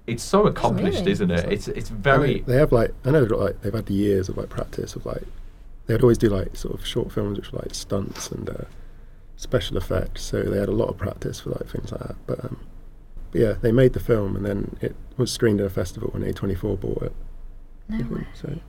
it's 0.08 0.24
so 0.24 0.48
accomplished, 0.48 1.00
really? 1.00 1.12
isn't 1.12 1.32
it? 1.32 1.42
So- 1.42 1.50
It's 1.50 1.68
it's 1.70 1.92
I 1.92 1.94
know 1.94 2.00
very 2.02 2.40
They 2.42 2.58
have 2.58 2.72
like 2.72 2.94
I 3.06 3.12
know 3.12 3.22
they've 3.22 3.30
got 3.30 3.40
like 3.40 3.62
they've 3.62 3.74
had 3.74 3.90
years 3.90 4.28
of 4.28 4.38
like 4.38 4.50
practice 4.50 4.96
of 4.96 5.06
like 5.06 5.24
they'd 5.86 6.02
always 6.02 6.18
do 6.18 6.30
like 6.30 6.56
sort 6.56 6.74
of 6.74 6.86
short 6.86 7.12
films 7.12 7.38
which 7.38 7.52
were 7.52 7.60
like 7.60 7.74
stunts 7.74 8.30
and 8.32 8.50
uh, 8.50 8.64
special 9.38 9.78
effects. 9.78 10.24
So 10.24 10.44
they 10.44 10.60
had 10.60 10.68
a 10.70 10.74
lot 10.74 10.90
of 10.90 10.98
practice 10.98 11.40
for 11.40 11.52
like 11.52 11.68
things 11.68 11.92
like 11.92 12.02
that. 12.02 12.16
But 12.28 12.44
um, 12.44 12.60
but 13.32 13.42
yeah, 13.42 13.54
they 13.62 13.72
made 13.72 13.94
the 13.94 14.00
film 14.00 14.36
and 14.36 14.46
then 14.46 14.78
it 14.82 14.96
was 15.18 15.32
screened 15.32 15.60
at 15.60 15.68
a 15.68 15.70
festival 15.70 16.12
and 16.14 16.24
A24 16.24 16.80
bought 16.80 17.04
it. 17.04 17.14
No 17.88 18.16
way. 18.16 18.28
So 18.34 18.60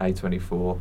A24. 0.00 0.80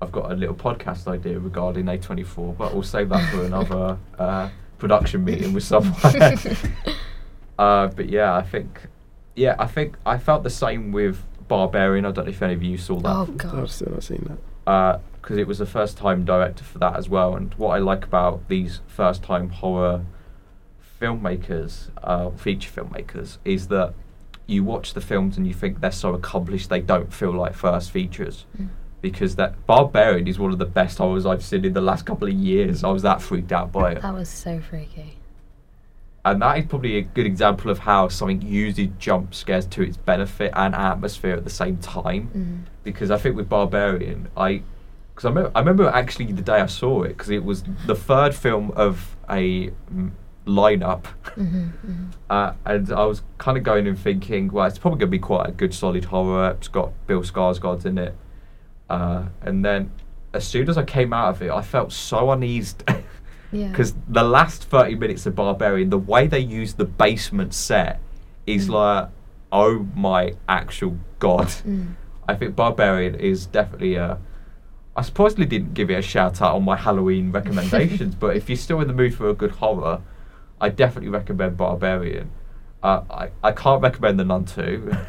I've 0.00 0.12
got 0.12 0.30
a 0.30 0.34
little 0.34 0.54
podcast 0.54 1.06
idea 1.06 1.38
regarding 1.38 1.86
A24, 1.86 2.56
but 2.56 2.74
we'll 2.74 2.82
save 2.82 3.08
that 3.08 3.30
for 3.30 3.44
another 3.44 3.98
uh, 4.18 4.50
production 4.78 5.24
meeting 5.24 5.52
with 5.52 5.64
someone. 5.64 5.94
uh, 7.58 7.88
but 7.88 8.08
yeah, 8.08 8.34
I 8.34 8.42
think, 8.42 8.88
yeah, 9.34 9.56
I 9.58 9.66
think 9.66 9.96
I 10.04 10.18
felt 10.18 10.42
the 10.42 10.50
same 10.50 10.92
with 10.92 11.22
Barbarian. 11.48 12.04
I 12.04 12.10
don't 12.10 12.26
know 12.26 12.30
if 12.30 12.42
any 12.42 12.54
of 12.54 12.62
you 12.62 12.76
saw 12.76 13.00
that. 13.00 13.10
Oh 13.10 13.26
God, 13.26 13.54
I've 13.54 13.70
still 13.70 13.92
not 13.92 14.02
seen 14.02 14.38
that. 14.66 15.00
because 15.20 15.38
it 15.38 15.46
was 15.46 15.58
the 15.58 15.66
first 15.66 15.96
time 15.96 16.24
director 16.24 16.64
for 16.64 16.78
that 16.78 16.96
as 16.96 17.08
well. 17.08 17.34
And 17.34 17.54
what 17.54 17.70
I 17.70 17.78
like 17.78 18.04
about 18.04 18.48
these 18.48 18.80
first 18.86 19.22
time 19.22 19.48
horror 19.48 20.04
filmmakers, 21.00 21.90
uh, 22.02 22.30
feature 22.30 22.70
filmmakers, 22.70 23.38
is 23.44 23.68
that 23.68 23.94
you 24.46 24.62
watch 24.64 24.94
the 24.94 25.00
films 25.00 25.36
and 25.36 25.46
you 25.46 25.54
think 25.54 25.80
they're 25.80 25.90
so 25.90 26.14
accomplished 26.14 26.70
they 26.70 26.80
don't 26.80 27.12
feel 27.12 27.32
like 27.32 27.54
first 27.54 27.90
features. 27.90 28.44
Mm. 28.60 28.68
Because 29.02 29.36
that 29.36 29.66
Barbarian 29.66 30.26
is 30.26 30.38
one 30.38 30.52
of 30.52 30.58
the 30.58 30.64
best 30.66 30.98
horrors 30.98 31.26
I've 31.26 31.44
seen 31.44 31.64
in 31.64 31.72
the 31.74 31.80
last 31.80 32.06
couple 32.06 32.26
of 32.28 32.34
years. 32.34 32.82
I 32.82 32.88
was 32.90 33.02
that 33.02 33.20
freaked 33.22 33.52
out 33.52 33.70
by 33.72 33.92
it. 33.92 34.02
That 34.02 34.14
was 34.14 34.28
so 34.28 34.60
freaky. 34.60 35.18
And 36.24 36.42
that 36.42 36.58
is 36.58 36.64
probably 36.66 36.96
a 36.96 37.02
good 37.02 37.26
example 37.26 37.70
of 37.70 37.78
how 37.80 38.08
something 38.08 38.42
uses 38.42 38.88
jump 38.98 39.32
scares 39.32 39.64
to 39.66 39.82
its 39.82 39.96
benefit 39.96 40.50
and 40.56 40.74
atmosphere 40.74 41.36
at 41.36 41.44
the 41.44 41.50
same 41.50 41.76
time 41.76 42.30
Mm. 42.34 42.70
because 42.82 43.10
I 43.12 43.18
think 43.18 43.36
with 43.36 43.48
Barbarian, 43.48 44.28
I 44.36 44.62
because 45.14 45.24
I, 45.24 45.28
remember, 45.28 45.52
I 45.54 45.58
remember 45.60 45.88
actually 45.88 46.32
the 46.32 46.42
day 46.42 46.60
I 46.60 46.66
saw 46.66 47.02
it 47.04 47.08
because 47.10 47.30
it 47.30 47.44
was 47.44 47.62
the 47.86 47.94
third 47.94 48.34
film 48.34 48.70
of 48.72 49.16
a 49.30 49.70
mm, 49.94 50.10
lineup, 50.46 51.06
hmm 51.34 51.44
hmm 51.68 52.04
uh, 52.30 52.52
and 52.64 52.92
I 52.92 53.04
was 53.04 53.22
kind 53.38 53.56
of 53.58 53.64
going 53.64 53.86
and 53.86 53.98
thinking, 53.98 54.48
well, 54.52 54.66
it's 54.66 54.78
probably 54.78 54.98
going 55.00 55.08
to 55.08 55.12
be 55.12 55.18
quite 55.18 55.48
a 55.48 55.52
good 55.52 55.74
solid 55.74 56.04
horror. 56.06 56.50
It's 56.52 56.68
got 56.68 56.92
Bill 57.06 57.22
Skarsgård 57.22 57.84
in 57.86 57.98
it, 57.98 58.14
uh, 58.88 59.24
and 59.42 59.64
then 59.64 59.90
as 60.32 60.46
soon 60.46 60.68
as 60.68 60.76
I 60.78 60.84
came 60.84 61.12
out 61.12 61.30
of 61.30 61.42
it, 61.42 61.50
I 61.50 61.62
felt 61.62 61.92
so 61.92 62.30
uneased. 62.30 62.82
Yeah. 63.52 63.68
Because 63.68 63.94
the 64.08 64.24
last 64.24 64.64
30 64.64 64.96
minutes 64.96 65.24
of 65.24 65.36
Barbarian, 65.36 65.88
the 65.88 65.96
way 65.98 66.26
they 66.26 66.40
use 66.40 66.74
the 66.74 66.84
basement 66.84 67.54
set 67.54 68.00
is 68.44 68.66
Mm. 68.68 68.72
like, 68.72 69.08
oh 69.52 69.86
my 69.94 70.34
actual 70.48 70.98
god. 71.20 71.46
Mm. 71.46 71.94
I 72.28 72.34
think 72.34 72.56
Barbarian 72.56 73.14
is 73.14 73.46
definitely 73.46 73.94
a. 73.94 74.18
I 74.96 75.02
supposedly 75.02 75.46
didn't 75.46 75.74
give 75.74 75.90
it 75.90 75.94
a 75.94 76.02
shout 76.02 76.42
out 76.42 76.56
on 76.56 76.64
my 76.64 76.76
Halloween 76.76 77.30
recommendations, 77.38 78.16
but 78.16 78.36
if 78.36 78.48
you're 78.50 78.56
still 78.58 78.80
in 78.80 78.88
the 78.88 78.92
mood 78.94 79.14
for 79.14 79.30
a 79.30 79.34
good 79.34 79.52
horror, 79.52 80.02
I 80.60 80.68
definitely 80.70 81.10
recommend 81.10 81.56
Barbarian. 81.56 82.30
Uh, 82.82 83.02
I, 83.10 83.30
I 83.42 83.52
can't 83.52 83.82
recommend 83.82 84.18
The 84.18 84.24
Nun 84.24 84.44
2. 84.44 84.90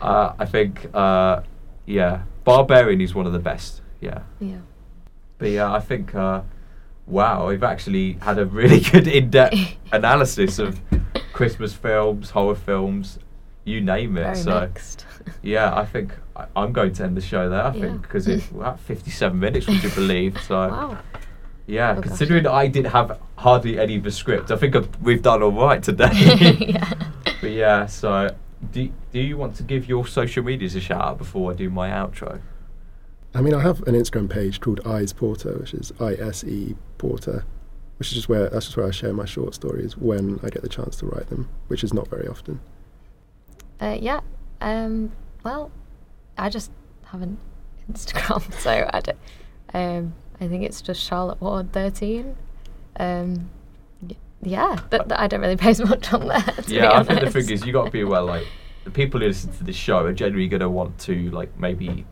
uh, 0.00 0.32
I 0.38 0.44
think, 0.46 0.88
uh, 0.94 1.40
yeah, 1.86 2.22
Barbarian 2.44 3.00
is 3.00 3.14
one 3.14 3.26
of 3.26 3.32
the 3.32 3.38
best. 3.38 3.80
Yeah. 4.00 4.20
Yeah. 4.40 4.58
But 5.38 5.50
yeah, 5.50 5.72
I 5.72 5.80
think, 5.80 6.14
uh, 6.14 6.42
wow, 7.06 7.48
we've 7.48 7.62
actually 7.62 8.14
had 8.20 8.38
a 8.38 8.46
really 8.46 8.80
good 8.90 9.08
in 9.08 9.30
depth 9.30 9.56
analysis 9.92 10.58
of 10.58 10.78
Christmas 11.32 11.72
films, 11.74 12.30
horror 12.30 12.54
films, 12.54 13.18
you 13.64 13.80
name 13.80 14.16
it. 14.18 14.22
Very 14.22 14.36
so, 14.36 14.60
mixed. 14.60 15.06
yeah, 15.42 15.74
I 15.74 15.86
think 15.86 16.12
I, 16.36 16.46
I'm 16.54 16.72
going 16.72 16.92
to 16.94 17.04
end 17.04 17.16
the 17.16 17.20
show 17.22 17.48
there, 17.48 17.62
I 17.62 17.74
Yeah. 17.74 17.80
think, 17.80 18.02
because 18.02 18.28
it's 18.28 18.46
at 18.62 18.78
57 18.80 19.38
minutes, 19.38 19.66
would 19.66 19.82
you 19.82 19.90
believe? 19.90 20.40
So, 20.42 20.54
wow. 20.68 20.98
Yeah, 21.66 21.90
Oh, 21.92 21.94
gosh. 21.96 22.04
considering 22.04 22.46
I 22.46 22.66
didn't 22.68 22.92
have 22.92 23.18
hardly 23.36 23.78
any 23.78 23.96
of 23.96 24.02
the 24.04 24.10
script, 24.10 24.50
I 24.50 24.56
think 24.56 24.76
I've, 24.76 24.88
we've 25.02 25.22
done 25.22 25.42
all 25.42 25.50
right 25.52 25.82
today. 25.82 26.10
yeah. 26.68 26.92
but 27.40 27.50
yeah, 27.50 27.86
so 27.86 28.34
do, 28.72 28.90
do 29.12 29.20
you 29.20 29.36
want 29.36 29.56
to 29.56 29.62
give 29.62 29.88
your 29.88 30.06
social 30.06 30.42
medias 30.44 30.74
a 30.74 30.80
shout 30.80 31.00
out 31.02 31.18
before 31.18 31.52
I 31.52 31.54
do 31.54 31.70
my 31.70 31.88
outro? 31.90 32.40
I 33.34 33.40
mean, 33.40 33.52
I 33.54 33.60
have 33.62 33.82
an 33.88 33.94
Instagram 33.94 34.30
page 34.30 34.60
called 34.60 34.86
Eyes 34.86 35.12
Porter, 35.12 35.58
which 35.58 35.74
is 35.74 35.92
I 35.98 36.12
S 36.14 36.44
E 36.44 36.76
Porter, 36.98 37.44
which 37.98 38.08
is 38.08 38.14
just 38.14 38.28
where 38.28 38.48
that's 38.48 38.66
just 38.66 38.76
where 38.76 38.86
I 38.86 38.90
share 38.92 39.12
my 39.12 39.24
short 39.24 39.54
stories 39.54 39.96
when 39.96 40.38
I 40.44 40.50
get 40.50 40.62
the 40.62 40.68
chance 40.68 40.94
to 40.96 41.06
write 41.06 41.28
them, 41.30 41.48
which 41.66 41.82
is 41.82 41.92
not 41.92 42.06
very 42.08 42.28
often. 42.28 42.60
Uh, 43.80 43.98
yeah. 44.00 44.20
Um, 44.60 45.10
well, 45.42 45.72
I 46.38 46.48
just 46.48 46.70
have 47.06 47.22
an 47.22 47.38
Instagram, 47.92 48.52
so 48.60 48.88
I 48.92 49.00
don't. 49.00 49.18
Um, 49.74 50.14
I 50.40 50.48
think 50.48 50.62
it's 50.62 50.82
just 50.82 51.02
Charlotte 51.02 51.40
Ward 51.40 51.72
thirteen. 51.72 52.36
Um, 52.96 53.50
yeah, 54.42 54.78
but 54.90 55.10
I 55.12 55.26
don't 55.26 55.40
really 55.40 55.56
post 55.56 55.84
much 55.84 56.12
on 56.12 56.28
that. 56.28 56.68
Yeah, 56.68 56.92
I 56.92 57.02
think 57.02 57.20
the 57.20 57.30
thing 57.30 57.50
is 57.50 57.64
you 57.64 57.72
got 57.72 57.84
to 57.84 57.90
be 57.90 58.02
aware 58.02 58.22
like 58.22 58.46
the 58.84 58.90
people 58.90 59.20
who 59.20 59.26
listen 59.26 59.52
to 59.52 59.64
this 59.64 59.76
show 59.76 60.04
are 60.04 60.12
generally 60.12 60.48
going 60.48 60.60
to 60.60 60.70
want 60.70 60.98
to 61.00 61.30
like 61.30 61.58
maybe 61.58 62.04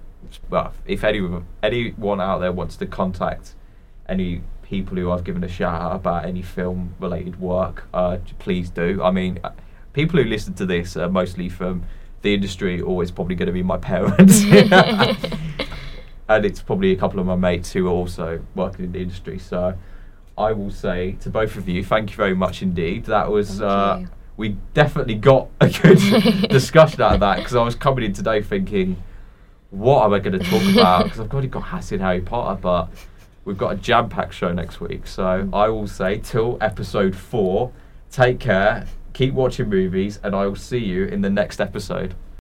well 0.48 0.72
if 0.86 1.04
anyone 1.04 1.44
anyone 1.62 2.20
out 2.20 2.38
there 2.38 2.52
wants 2.52 2.76
to 2.76 2.86
contact 2.86 3.54
any 4.08 4.42
people 4.62 4.96
who 4.96 5.10
I've 5.10 5.24
given 5.24 5.44
a 5.44 5.48
shout 5.48 5.80
out 5.80 5.96
about 5.96 6.24
any 6.24 6.40
film 6.40 6.94
related 6.98 7.38
work, 7.38 7.86
uh, 7.92 8.16
please 8.38 8.70
do. 8.70 9.02
I 9.02 9.10
mean, 9.10 9.38
uh, 9.44 9.50
people 9.92 10.18
who 10.18 10.24
listen 10.24 10.54
to 10.54 10.64
this 10.64 10.96
are 10.96 11.10
mostly 11.10 11.50
from 11.50 11.84
the 12.22 12.32
industry, 12.32 12.80
or 12.80 13.02
it's 13.02 13.10
probably 13.10 13.34
going 13.34 13.48
to 13.48 13.52
be 13.52 13.62
my 13.62 13.76
parents. 13.76 14.42
and 16.28 16.44
it's 16.44 16.62
probably 16.62 16.92
a 16.92 16.96
couple 16.96 17.20
of 17.20 17.26
my 17.26 17.36
mates 17.36 17.72
who 17.72 17.86
are 17.86 17.90
also 17.92 18.40
working 18.54 18.84
in 18.86 18.92
the 18.92 19.00
industry. 19.00 19.38
So 19.38 19.76
I 20.38 20.52
will 20.52 20.70
say 20.70 21.12
to 21.20 21.30
both 21.30 21.56
of 21.56 21.68
you, 21.68 21.84
thank 21.84 22.10
you 22.10 22.16
very 22.16 22.34
much 22.34 22.62
indeed. 22.62 23.04
That 23.06 23.30
was 23.30 23.60
uh, 23.60 24.04
we 24.36 24.56
definitely 24.74 25.14
got 25.16 25.48
a 25.60 25.68
good 25.68 25.98
discussion 26.48 27.02
out 27.02 27.14
of 27.14 27.20
that 27.20 27.36
because 27.38 27.54
I 27.54 27.62
was 27.62 27.74
coming 27.74 28.04
in 28.04 28.12
today 28.12 28.40
thinking, 28.42 29.02
what 29.70 30.04
am 30.04 30.12
I 30.14 30.18
going 30.20 30.38
to 30.38 30.44
talk 30.50 30.62
about? 30.72 31.04
Because 31.04 31.20
I've 31.20 31.32
already 31.32 31.48
got 31.48 31.64
Hassid 31.64 32.00
Harry 32.00 32.20
Potter, 32.22 32.58
but 32.60 32.88
we've 33.44 33.58
got 33.58 33.72
a 33.72 33.76
jam-packed 33.76 34.32
show 34.34 34.52
next 34.52 34.80
week. 34.80 35.06
So 35.06 35.22
Mm. 35.22 35.54
I 35.54 35.68
will 35.68 35.86
say 35.88 36.18
till 36.18 36.56
episode 36.60 37.14
four, 37.16 37.72
take 38.10 38.38
care, 38.38 38.86
keep 39.12 39.34
watching 39.34 39.68
movies, 39.68 40.18
and 40.22 40.34
I 40.34 40.46
will 40.46 40.56
see 40.56 40.78
you 40.78 41.04
in 41.06 41.20
the 41.20 41.30
next 41.30 41.60
episode. 41.60 42.14